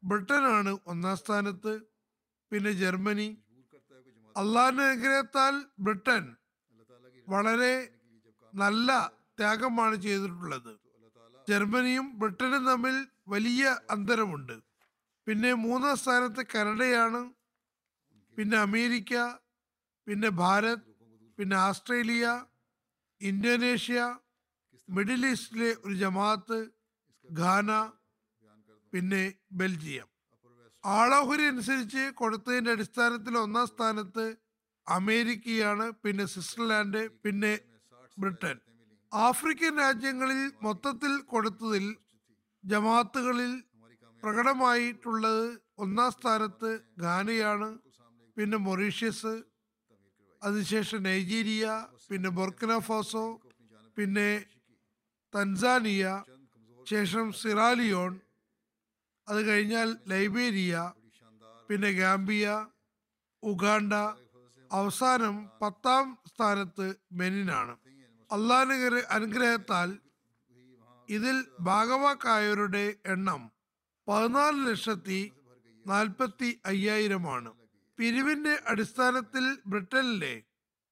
ബ്രിട്ടനാണ് 0.05 0.79
ഒന്നാം 0.87 1.17
സ്ഥാനത്ത് 1.17 1.81
പിന്നെ 2.53 2.73
ജർമ്മനി 2.73 3.29
അള്ളാഹിന്റെ 4.37 4.85
അനുഗ്രഹത്താൽ 4.91 5.55
ബ്രിട്ടൻ 5.87 6.25
വളരെ 7.29 7.75
നല്ല 8.53 8.91
ത്യാഗമാണ് 9.39 9.97
ചെയ്തിട്ടുള്ളത്. 10.05 10.73
ജർമ്മനിയും 11.49 12.07
ബ്രിട്ടനും 12.21 12.63
തമ്മിൽ 12.71 12.97
വലിയ 13.35 13.65
അന്തരമുണ്ട്. 13.95 14.57
പിന്നെ 15.27 15.51
മൂന്നാം 15.65 15.97
സ്ഥാനത്ത് 16.03 16.43
കനഡയാണ് 16.55 17.21
പിന്നെ 18.39 18.57
അമേരിക്ക 18.67 19.15
പിന്നെ 20.07 20.29
ഭാരത് 20.41 20.87
പിന്നെ 21.39 21.57
ആസ്ട്രേലിയ 21.69 22.27
ഇന്തോനേഷ്യ 23.21 24.01
മിഡിൽ 24.89 25.25
ഈസ്റ്റിലെ 25.31 25.71
ഒരു 25.85 25.95
ജമാഅത്ത് 26.03 26.59
ഘാന 27.29 27.71
പിന്നെ 28.93 29.23
ബെൽജിയം. 29.61 30.09
ആളോഹരി 30.85 31.45
അനുസരിച്ച് 31.47 32.05
കൊടുത്തതിന്റെ 32.15 32.71
അടിസ്ഥാനത്തിൽ 32.71 33.35
ഒന്നാം 33.39 33.67
സ്ഥാനത്ത് 33.67 34.27
അമേരിക്കയാണ് 34.87 35.87
പിന്നെ 36.03 36.25
സ്വിറ്റ്സർലാൻഡ് 36.25 37.03
പിന്നെ 37.25 37.53
ബ്രിട്ടൻ. 38.19 38.57
ആഫ്രിക്കൻ 39.13 39.75
രാജ്യങ്ങളിൽ 39.79 40.41
മൊത്തത്തിൽ 40.63 41.13
കൊടുത്തതിൽ 41.25 41.85
ജമാത്തുകളിൽ 42.65 43.53
പ്രകടമായിട്ടുള്ളത് 44.23 45.47
ഒന്നാം 45.79 46.11
സ്ഥാനത്ത് 46.11 46.71
ഗാനയാണ് 46.99 47.69
പിന്നെ 48.37 48.57
മൊറീഷ്യസ് 48.59 49.35
അതിനുശേഷം 50.43 51.03
നൈജീരിയ 51.03 51.65
പിന്നെ 52.09 52.31
ബൊർക്കിന 52.31 52.79
ഫാസോ 52.79 53.25
പിന്നെ 53.97 54.29
തൻസാനിയ 55.35 56.05
ശേഷം 56.87 57.33
സിറാലിയോൺ 57.33 58.13
അത് 59.29 59.41
കഴിഞ്ഞാൽ 59.49 59.97
ലൈബേരിയ 60.09 60.93
പിന്നെ 61.69 61.91
ഗാംബിയ 61.91 62.67
ഉഗാണ്ട. 63.43 63.93
അവസാനം 64.73 65.51
പത്താം 65.63 66.19
സ്ഥാനത്ത് 66.27 66.95
ബെനിനാണ്. 67.13 67.77
അള്ളാഹ് 68.33 69.03
അനുഗ്രഹത്താൽ 69.11 69.99
ഇതിൽ 71.09 71.45
ഭാഗവാക്കായവരുടെ 71.61 72.95
എണ്ണം 73.07 73.53
പതിനാല് 74.09 74.67
ലക്ഷത്തി 74.67 75.33
നാൽപ്പത്തി 75.87 76.61
അയ്യായിരമാണ്. 76.67 77.53
പിരിവിന്റെ 77.99 78.59
അടിസ്ഥാനത്തിൽ 78.67 79.59
ബ്രിട്ടനിലെ 79.67 80.43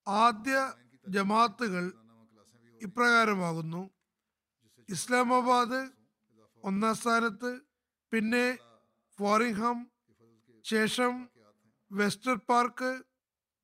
ആദ്യ 0.08 0.72
ജമാത്തുകൾ 1.08 1.92
ഇപ്രകാരമാകുന്നു. 2.82 3.90
ഇസ്ലാമാബാദ് 4.88 5.88
ഒന്നാം 6.64 6.94
സ്ഥാനത്ത് 6.94 7.67
പിന്നെ 8.12 8.46
ഫോറിംഗ്ഹാം 9.18 9.78
ശേഷം 10.64 11.12
വെസ്റ്റർ 11.90 12.36
പാർക്ക് 12.48 12.90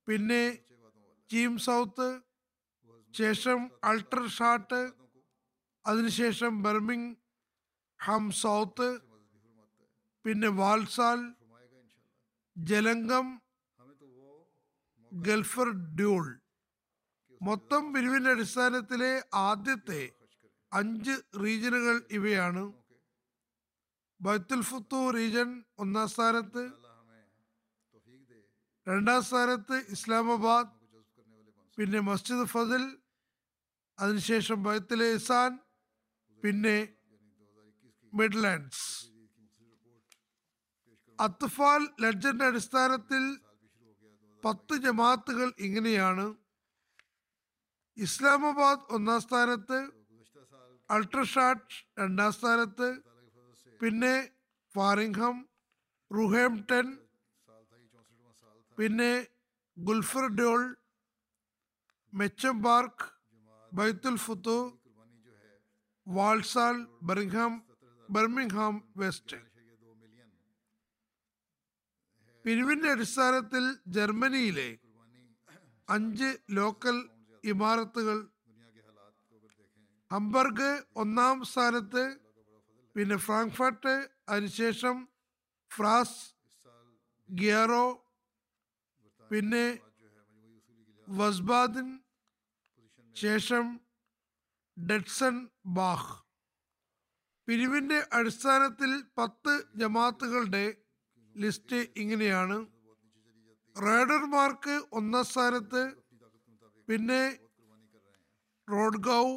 പിന്നെ 0.07 0.43
ചീം 1.29 1.53
സൗത്ത് 1.67 2.09
ശേഷം 3.13 3.59
അൾട്ര 3.89 4.21
ഷാട്ട് 4.37 4.81
അതിനുശേഷം 5.85 6.53
ബർമിംഗ് 6.65 7.11
ഹം 7.99 8.23
സൗത്ത് 8.43 8.89
പിന്നെ 10.25 10.49
വാൽസാൽ 10.59 11.19
ജലങ്കം 12.55 13.27
ഗൾഫർ 15.11 15.69
ഡ്യൂൾ. 15.97 16.25
മൊത്തം 17.41 17.83
പിരിവിന്റെ 17.93 18.31
അടിസ്ഥാനത്തിലെ 18.35 19.11
ആദ്യത്തെ 19.47 20.01
അഞ്ച് 20.71 21.15
റീജിയനുകൾ 21.43 21.95
ഇവയാണ്. 22.17 22.63
ബൈത്തുൽ 24.21 24.61
ഫുത്തു 24.61 25.09
റീജൻ 25.09 25.63
ഒന്നാം 25.79 26.07
സ്ഥാനത്ത്. 26.07 26.71
രണ്ടാം 28.87 29.23
സ്ഥാനത്ത് 29.23 29.85
ഇസ്ലാമാബാദ്. 29.89 30.67
പിന്നെ 31.77 31.99
മസ്ജിദ് 31.99 32.47
ഫസിൽ 32.47 32.97
അതിനുശേഷം 33.99 34.63
ബൈത്തുൽ 34.63 35.03
ഇസാൻ 35.03 35.59
പിന്നെ 36.43 36.93
മിഡ്ലാൻഡ്സ്. 38.13 39.07
അത്ഫാൽ 41.19 41.87
ലഡ്ജന്റെ 42.01 42.45
അടിസ്ഥാനത്തിൽ 42.45 43.37
പത്ത് 44.45 44.75
ജമാത്തുകൾ 44.75 45.53
ഇങ്ങനെയാണ്. 45.59 46.35
ഇസ്ലാമാബാദ് 47.97 48.79
ഒന്നാം 48.89 49.21
സ്ഥാനത്ത് 49.21 49.91
അൾട്രഷാട്ട് 50.89 52.01
രണ്ടാം 52.01 52.31
സ്ഥാനത്ത് 52.33 53.14
പിന്നെ 53.81 54.13
ഫാറിംഗ്ഹം 54.75 55.35
റുഹാംപ്ടൺ 56.11 56.87
പിന്നെ 58.77 59.11
ഗുൽഫർ 59.77 60.25
ഡോൾ 60.35 60.61
മെച്ചം 62.13 62.55
പാർക്ക് 62.63 63.05
ബൈത്തുൽ 63.71 64.15
ഫുത്തു 64.17 64.57
വാൾസാൽ 66.07 66.75
ബർമിംഗ്ഹാം 67.01 67.53
ബർമിംഗ്ഹാം 68.09 68.75
വെസ്റ്റ്. 68.97 69.37
പിരിവിന്റെ 72.45 72.89
അടിസ്ഥാനത്തിൽ 72.91 73.63
ജർമ്മനിയിലെ 73.87 74.69
അഞ്ച് 75.87 76.29
ലോക്കൽ 76.49 76.97
ഇമാരത്തുകൾ 77.43 78.17
ഹംബർഗ് 80.11 80.69
ഒന്നാം 80.95 81.37
സ്ഥാനത്ത് 81.45 82.03
പിന്നെ 82.95 83.15
ഫ്രാങ്ക്ഫർട്ട് 83.17 83.93
അതിനുശേഷം 84.29 84.95
ഫ്രാസ് 85.71 86.19
ഗിയറോ 87.29 87.85
പിന്നെ 89.31 89.65
വസ്ബാദിൻ 91.07 91.87
ശേഷം 93.15 93.65
ഡെഡ്സൺ 94.77 95.35
ബാഹ്. 95.65 96.13
പിരിവിന്റെ 97.47 98.07
അടിസ്ഥാനത്തിൽ 98.13 98.91
പത്ത് 99.17 99.53
ജമാത്തുകളുടെ 99.75 100.65
ലിസ്റ്റ് 101.35 101.79
ഇങ്ങനെയാണ്. 101.97 102.57
റൈഡർമാർക്ക് 103.75 104.75
ഒന്നാം 104.91 105.25
സ്ഥാനത്ത് 105.25 105.83
പിന്നെ 106.87 107.21
റോഡ്ഗാവ് 108.67 109.35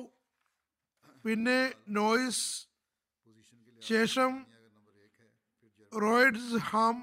പിന്നെ 1.24 1.58
നോയിസ് 1.88 2.46
ശേഷം 3.88 4.32
റോയിഡ്സ് 5.92 6.58
ഹാം 6.64 6.96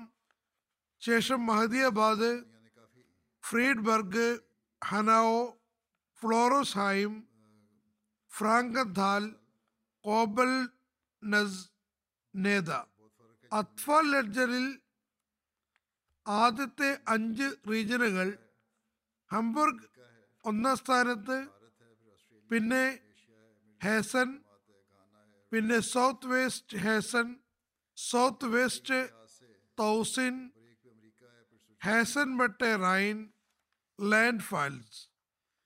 ശേഷം 1.01 1.39
മഹദിയാബാദ് 1.45 2.31
ഫ്രീഡ്ബർഗ് 3.43 4.27
ഹനാവോ 4.81 5.39
ഫ്ലോറോസ്ഹൈം 6.21 7.13
ഫ്രാങ്കന്താൽ 8.31 9.23
കോബൽ 10.05 10.53
നസ് 11.23 11.61
നേത 12.33 12.69
അത്ഫാൽ 13.51 14.05
ലെഡ്ജറിൽ 14.11 14.67
ആദ്യത്തെ 16.25 16.89
അഞ്ച് 17.07 17.47
റീജനുകൾ 17.69 18.29
ഹംബർഗ് 19.31 19.85
ഒന്നാം 20.45 20.75
സ്ഥാനത്ത് 20.75 21.37
പിന്നെ 22.49 22.83
ഹേസൻ 23.81 24.29
പിന്നെ 25.55 25.77
South 25.79 26.27
West 26.27 26.77
Hessen 26.77 27.27
South 27.97 28.47
West 28.55 28.97
തൗസിൻ 29.79 30.35
Hessen 31.81 32.37
ബട്ടെ 32.37 32.71
റൈൻ 32.75 33.17
ലാൻഡ് 33.99 34.45
ഫാൽസ്. 34.49 34.97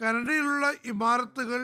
കനഡയിലുള്ള 0.01 0.65
ഇമാരത്തുകൾ 0.85 1.61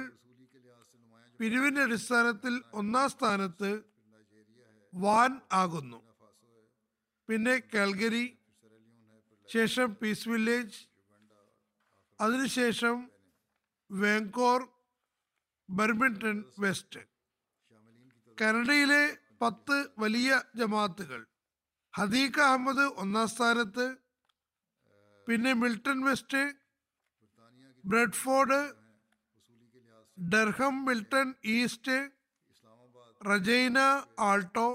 പിരിവിന്റെ 1.39 1.81
അടിസ്ഥാനത്തിൽ 1.81 2.53
ഒന്നാം 2.81 3.07
സ്ഥാനത്ത് 3.09 3.71
വാൻ 4.93 5.41
ആകുന്നു. 5.61 5.99
പിന്നെ 7.29 7.55
കാൽഗരി 7.73 8.25
ശേഷം 9.49 9.89
പീസ് 9.95 10.29
വില്ലേജ് 10.29 10.79
അതിനുശേഷം 12.19 12.95
വാങ്കോർ 13.89 14.61
ബർമിംഗ്ടൺ 15.69 16.39
വെസ്റ്റ്. 16.59 17.01
കാനഡയിലെ 18.37 19.03
പത്ത് 19.41 19.77
വലിയ 20.01 20.29
ജമാഅത്തുകൾ. 20.59 21.21
ഹദീഖ 21.93 22.37
അഹമ്മദ് 22.47 22.85
ഒന്നാം 23.01 23.27
സ്ഥാനത്ത് 23.33 23.85
പിന്നെ 25.27 25.51
Milton 25.61 25.99
West 26.07 26.41
Bradford 27.83 28.59
Durham 30.17 30.75
Milton 30.87 31.27
East 31.55 31.97
Regina 33.21 33.79
Alto 34.29 34.69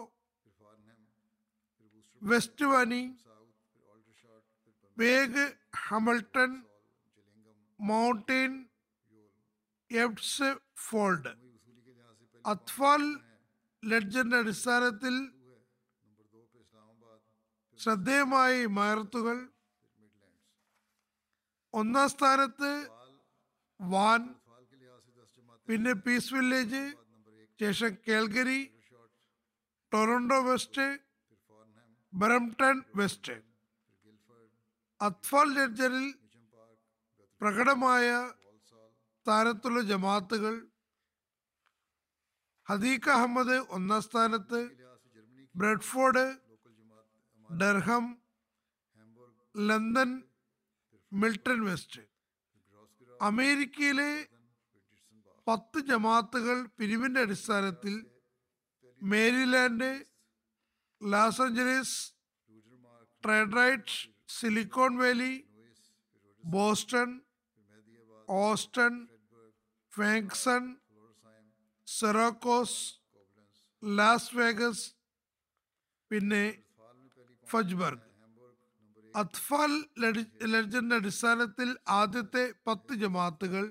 west 2.22 2.66
വാനി 2.72 3.02
വേഗ് 4.96 5.44
ഹമിൾട്ടൺ 5.84 6.50
മൗണ്ടൈൻ 7.80 8.52
എഫ്സ് 9.90 10.50
ഫോൾഡ്. 10.86 11.32
അത്ഫാൽ 12.44 13.02
ലെഡ്ജന്റെ 13.82 14.38
അടിസ്ഥാനത്തിൽ 14.38 15.14
ശ്രദ്ധേയമായി 17.80 18.66
മയർത്തുകൾ 18.76 19.36
ഒന്നാം 21.74 22.08
സ്ഥാനത്ത് 22.08 22.72
വാൻ 23.80 24.22
പിന്നെ 25.68 25.92
പീസ് 26.00 26.34
വില്ലേജ് 26.34 26.82
ശേഷം 27.60 27.92
Calgary 28.06 28.60
Toronto 29.92 30.38
West 30.42 30.86
Brampton 32.12 32.76
West. 32.94 33.34
Atfal 35.00 35.48
ലെഡ്ജറിൽ 35.54 36.06
പ്രകടമായ 37.40 38.06
സ്ഥാനത്തുള്ള 39.26 39.80
ജമാഅത്തുകൾ 39.82 40.54
ഹദീഖ 42.70 43.10
അഹമ്മദ് 43.10 43.56
ഒന്നാം 43.70 44.02
സ്ഥാനത്ത് 44.02 44.60
Bradford 45.54 46.24
Durham 47.48 48.04
London 49.54 50.10
Milton 51.12 51.60
West. 51.64 52.02
അമേരിക്കയിലെ 53.20 54.10
പത്ത് 55.46 55.78
ജമാത്തുകൾ 55.80 56.66
പിരിവിന്റെ 56.78 57.20
അടിസ്ഥാനത്തിൽ 57.20 57.94
Maryland 59.02 59.90
Los 61.00 61.42
Angeles 61.42 61.96
Detroit 63.24 63.96
Silicon 64.28 64.96
Valley 64.96 65.32
Boston 66.44 67.10
Austin 68.28 68.94
ഫാങ്സൺ 69.92 70.62
സെറാക്കോസ് 71.90 72.78
Las 73.82 74.32
Vegas 74.38 74.84
പിന്നെ 76.10 76.44
ഫജ്ബർഗ്. 77.46 78.02
അത്ഫാൽ 79.14 79.72
ലെഡ്ജറിന്റെ 80.52 80.96
അടിസ്ഥാനത്തിൽ 81.00 81.68
ആദ്യത്തെ 82.00 82.44
പത്ത് 82.66 82.92
ജമാഅത്തുകൾ 83.02 83.64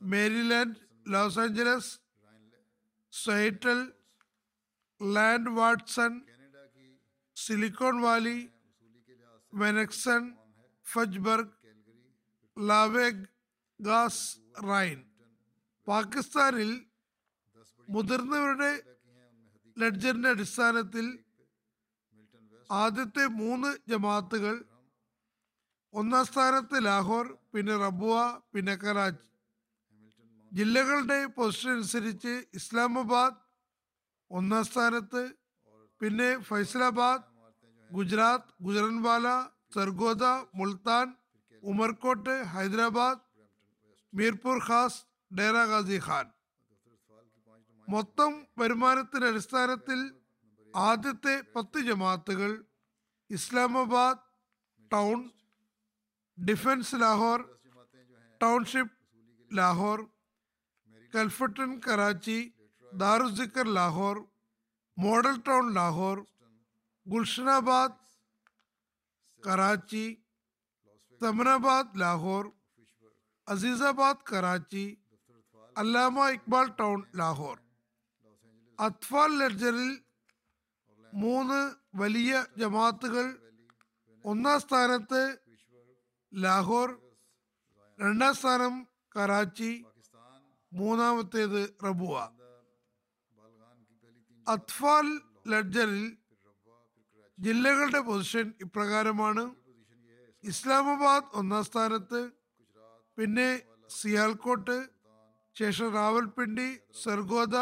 മേരിലാൻഡ് 0.00 0.78
ലോസ് 1.06 1.40
ആഞ്ചലസ് 1.44 1.92
സൈറ്റൽ 3.12 3.80
ലാൻഡ് 5.00 5.52
വാട്സൺ 5.58 6.12
സിലിക്കോൺ 7.36 7.96
വാലി 8.06 8.38
വെനക്സൺ 9.52 10.22
ഫജ്ബർഗ് 10.86 11.52
ലാവേഗ് 12.56 13.24
ഗാസ് 13.80 14.24
റൈൻ. 14.70 14.98
പാകിസ്ഥാനിൽ 15.86 16.72
മുതിർന്നവരുടെ 17.88 18.72
ലഡ്ജറിന്റെ 19.76 20.30
അടിസ്ഥാനത്തിൽ 20.34 21.06
ആദ്യത്തെ 22.70 23.24
മൂന്ന് 23.40 23.70
ജമാഅത്തുകൾ 23.90 24.54
ഒന്നാം 25.94 26.24
സ്ഥാനത്ത് 26.28 26.76
ലാഹോർ 26.86 27.26
പിന്നെ 27.52 27.74
റബുവ 27.76 28.14
പിന്നെ 28.52 28.74
കറാച്ചി. 28.76 29.28
ജില്ലകളുടെ 30.52 31.18
പൊസിഷൻ 31.36 31.70
അനുസരിച്ച് 31.76 32.34
ഇസ്ലാമാബാദ് 32.58 33.38
ഒന്നാം 34.30 34.64
സ്ഥാനത്ത് 34.64 35.22
പിന്നെ 36.00 36.30
ഫൈസലാബാദ് 36.48 37.26
ഗുജറാത്ത് 37.90 38.52
ഗുജറൻവാല 38.66 39.26
സർഗോദ 39.74 40.24
മുൾത്താൻ 40.58 41.06
ഉമർകോട്ട് 41.62 42.34
ഹൈദരാബാദ് 42.54 43.22
മീർപൂർ 44.12 44.58
ഖാസ് 44.66 45.00
ഡേറ 45.30 45.56
ഗാസി 45.70 45.98
ഖാൻ. 46.06 46.26
മൊത്തം 47.88 48.46
വരുമാനത്തിന്റെ 48.58 49.28
അടിസ്ഥാനത്തിൽ 49.28 49.98
ആദ്യത്തെ 50.74 51.42
പത്ത് 51.56 51.78
ജമാത്തുകൾ 51.80 52.64
Islamabad 53.30 54.22
town 54.90 55.30
defence 56.48 56.94
Lahore 57.00 57.40
township 58.40 58.96
Lahore 59.50 60.00
Clifton 61.12 61.80
Karachi 61.80 62.54
Darul Zikr 62.92 63.66
Lahore 63.66 64.16
model 64.98 65.36
town 65.42 65.74
Lahore 65.74 66.18
Gulshanabad 67.06 67.96
Karachi 69.42 70.04
Samanabad 71.20 72.00
Lahore 72.00 72.44
Azizabad 73.48 74.26
Karachi 74.32 74.98
Allama 75.76 76.28
Iqbal 76.28 76.66
town 76.80 77.04
Lahore. 77.14 77.63
Atfal 78.78 79.30
ലെഡ്ജറിൽ 79.40 79.90
മൂന്ന് 81.12 81.58
വലിയ 82.00 82.32
ജമാത്തുകൾ 82.60 83.26
ഒന്നാം 84.24 84.58
സ്ഥാനത്ത് 84.64 85.22
ലാഹോർ 86.32 86.90
രണ്ടാം 87.98 88.34
സ്ഥാനം 88.34 88.74
കറാച്ചി 89.16 89.72
മൂന്നാമത്തേത് 90.72 91.60
റബുവ. 91.84 92.14
അത്ഫാൽ 94.46 95.06
ലഡ്ജറിൽ 95.52 96.02
ജില്ലകളുടെ 97.38 98.00
പൊസിഷൻ 98.08 98.46
ഇപ്രകാരമാണ്. 98.64 99.44
ഇസ്ലാമാബാദ് 100.44 101.30
ഒന്നാം 101.40 101.64
സ്ഥാനത്ത് 101.68 102.20
പിന്നെ 103.18 103.48
സിയാൽകോട്ട് 103.98 104.76
ശേഷം 105.56 105.88
റാവൽപിണ്ടി 105.94 106.68
സർഗോദ 107.04 107.56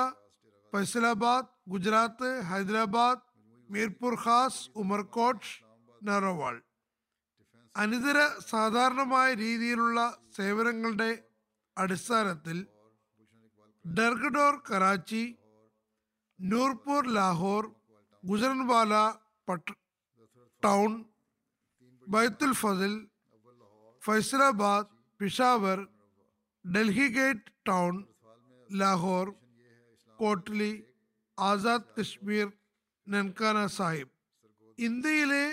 ഫൈസലാബാദ് 0.72 1.48
ഗുജറാത്ത് 1.68 2.28
ഹൈദരാബാദ് 2.42 3.22
മീർപൂർ 3.68 4.14
ഖാസ് 4.24 4.62
ഉമർകോട്ട് 4.74 5.50
നറോവാൾ. 6.02 6.56
അനിതര 7.74 8.18
സാധാരണമായ 8.48 9.28
രീതിയിലുള്ള 9.34 9.98
സേവനങ്ങളുടെ 10.36 11.10
അടിസ്ഥാനത്തിൽ 11.76 12.56
ഡർഗഡോർ 13.84 14.54
കറാച്ചി 14.68 15.22
നൂർപൂർ 16.38 17.04
ലാഹോർ 17.12 17.64
ഗുജറൻവാല 18.24 18.94
പട്ട് 19.48 19.72
town 20.62 20.90
Baitul 22.06 22.52
Fazal 22.52 22.94
Faisalabad 24.02 24.90
Peshawar 25.20 25.78
Delhi 26.64 27.08
gate 27.08 27.52
town 27.66 27.94
Lahore 28.70 29.26
Kotli 30.22 30.72
Azad 31.38 31.92
Kashmir 31.94 32.48
Nankana 33.06 33.58
Sahib. 33.76 34.12
ഇന്ത്യയിലെ 34.78 35.46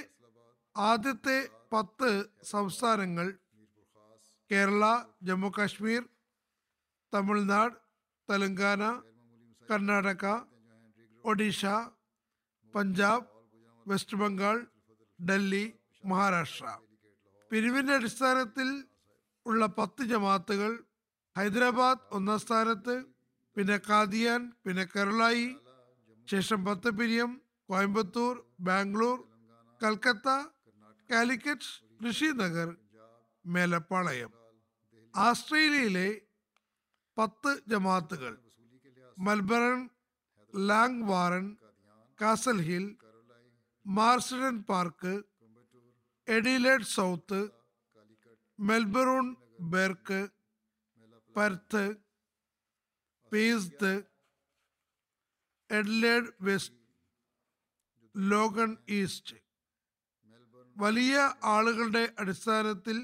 ആദ്യത്തെ 0.75 1.37
പത്ത് 1.73 2.09
സംസ്ഥാനങ്ങൾ 2.43 3.27
കേരള 4.51 4.83
ജമ്മു 5.23 5.49
കാശ്മീർ 5.57 6.01
തമിഴ്നാട് 7.13 7.75
തെലങ്കാന 8.29 8.83
കർണാടക 9.69 10.25
ഒഡീഷ 11.25 11.65
പഞ്ചാബ് 12.73 13.27
വെസ്റ്റ് 13.85 14.17
ബംഗാൾ 14.17 14.57
ഡൽഹി 15.19 15.65
മഹാരാഷ്ട്ര. 16.03 16.65
പിരിവിന്റെ 17.51 17.93
അടിസ്ഥാനത്തിൽ 17.93 18.69
ഉള്ള 19.45 19.65
പത്ത് 19.79 20.03
ജമാത്തുകൾ 20.03 20.71
ഹൈദരാബാദ് 21.35 22.05
ഒന്നാം 22.11 22.39
സ്ഥാനത്ത് 22.39 22.95
പിന്നെ 23.55 23.77
കാദിയാൻ 23.89 24.41
പിന്നെ 24.65 24.85
കരുളായി. 24.93 25.47
ശേഷം 26.27 26.59
പത്ത് 26.65 26.89
പിരിയം 26.97 27.31
കോയമ്പത്തൂർ 27.69 28.33
ബാംഗ്ലൂർ 28.67 29.17
കൽക്കത്ത 29.81 30.29
കാലിക്കറ്റ് 31.09 31.69
ഋഷിനഗർ 32.05 32.69
മേലപ്പാളയം. 33.45 34.31
ആസ്ട്രേലിയയിലെ 35.13 36.09
പത്ത് 37.17 37.51
ജമാഅത്തുകൾ 37.71 38.33
Melbourne 39.17 39.79
Langwarrin 41.09 41.45
Castle 42.19 42.59
Hill 42.67 42.85
Marsden 43.85 44.55
Park 44.69 45.13
Adelaide 46.27 46.89
South 46.95 47.39
Melbourne 48.59 49.27
Berwick 49.73 50.19
Perth 51.35 51.83
പീസ്ത് 53.31 53.91
Adelaide 55.69 56.31
West 56.41 56.77
Logan 58.15 58.77
East 58.89 59.37
വലിയ 60.75 61.15
ആളുകളുടെ 61.43 62.13
അടിസ്ഥാനത്തിൽ 62.17 62.97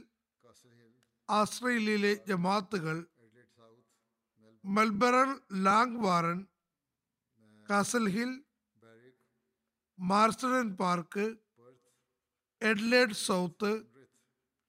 ആസ്ട്രേലിയയിലെ 1.30 2.14
ജമാത്തുകൾ 2.28 2.98
Melbourne 4.64 5.32
Langwarrin 6.04 6.40
Castle 7.70 8.06
Hill 8.10 8.32
Marsden 10.00 10.76
Park 10.76 11.26
Adelaide 12.62 13.18
South 13.26 13.72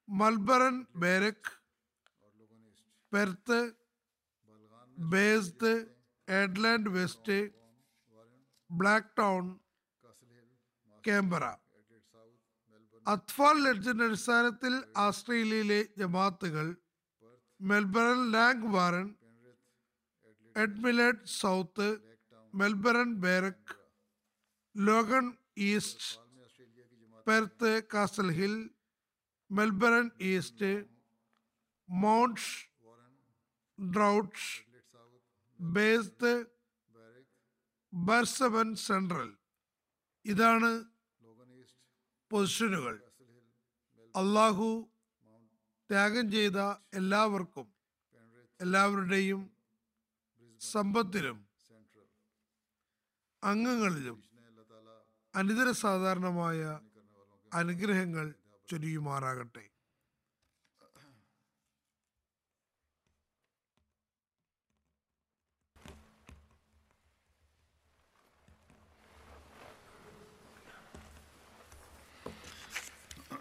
Melbourne 0.08 0.86
Berwick 0.94 1.50
Perth 3.12 3.58
best 4.96 5.72
Adelaide 6.28 6.88
West 6.88 7.38
Blacktown 9.18 9.44
Canberra 11.04 11.44
Atfal 13.06 13.56
ലെഡ്ജിന്റെ 13.62 14.04
അടിസ്ഥാനത്തിൽ 14.04 14.72
ആസ്ട്രേലിയയിലെ 14.96 15.80
ജമാത്തുകൾ 15.98 16.66
Melbourne 17.60 18.20
Langwarrin 18.74 19.08
Adelaide 20.56 21.28
South 21.38 21.88
Melbourne 22.54 23.10
Berwick 23.20 23.72
Logan 24.74 25.26
East 25.66 26.08
Perth 27.26 27.72
Castle 27.94 28.28
Hill 28.32 28.56
Melbourne 29.50 30.06
East 30.26 30.72
Mount 31.88 32.52
Druitt 33.78 34.44
best 35.60 36.46
Brisbane 37.92 38.74
Central. 38.74 39.36
ഇതാണ് 40.24 40.84
പൊസിഷനുകൾ. 42.30 43.02
അള്ളാഹു 44.16 44.88
ത്യാഗം 45.90 46.30
ചെയ്ത 46.32 46.56
എല്ലാവർക്കും 46.94 47.74
എല്ലാവരുടെയും 48.60 49.50
സമ്പത്തിലും 50.60 51.48
അംഗങ്ങളിലും 53.44 54.24
അനിതര 55.34 55.70
സാധാരണമായ 55.70 56.80
അനുഗ്രഹങ്ങൾ 57.52 58.34
ചൊരിയുമാറാകട്ടെ. 58.70 59.75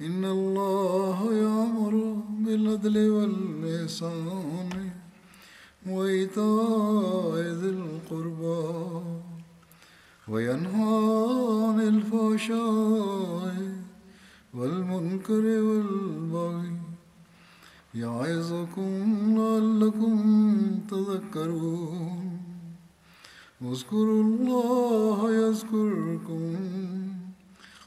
إن 0.00 0.24
الله 0.24 1.34
يأمر 1.34 2.22
بالعدل 2.44 3.10
والإحسان 3.10 4.90
وإيتاء 5.86 7.34
ذي 7.60 7.70
القربى 7.70 9.00
وينهى 10.28 10.96
عن 11.68 11.80
الفحشاء 11.80 13.56
والمنكر 14.54 15.44
والبغي 15.68 16.72
يعظكم 17.94 18.92
لعلكم 19.38 20.16
تذكرون 20.90 22.40
اذكروا 23.62 24.22
الله 24.22 25.32
يذكركم 25.32 26.56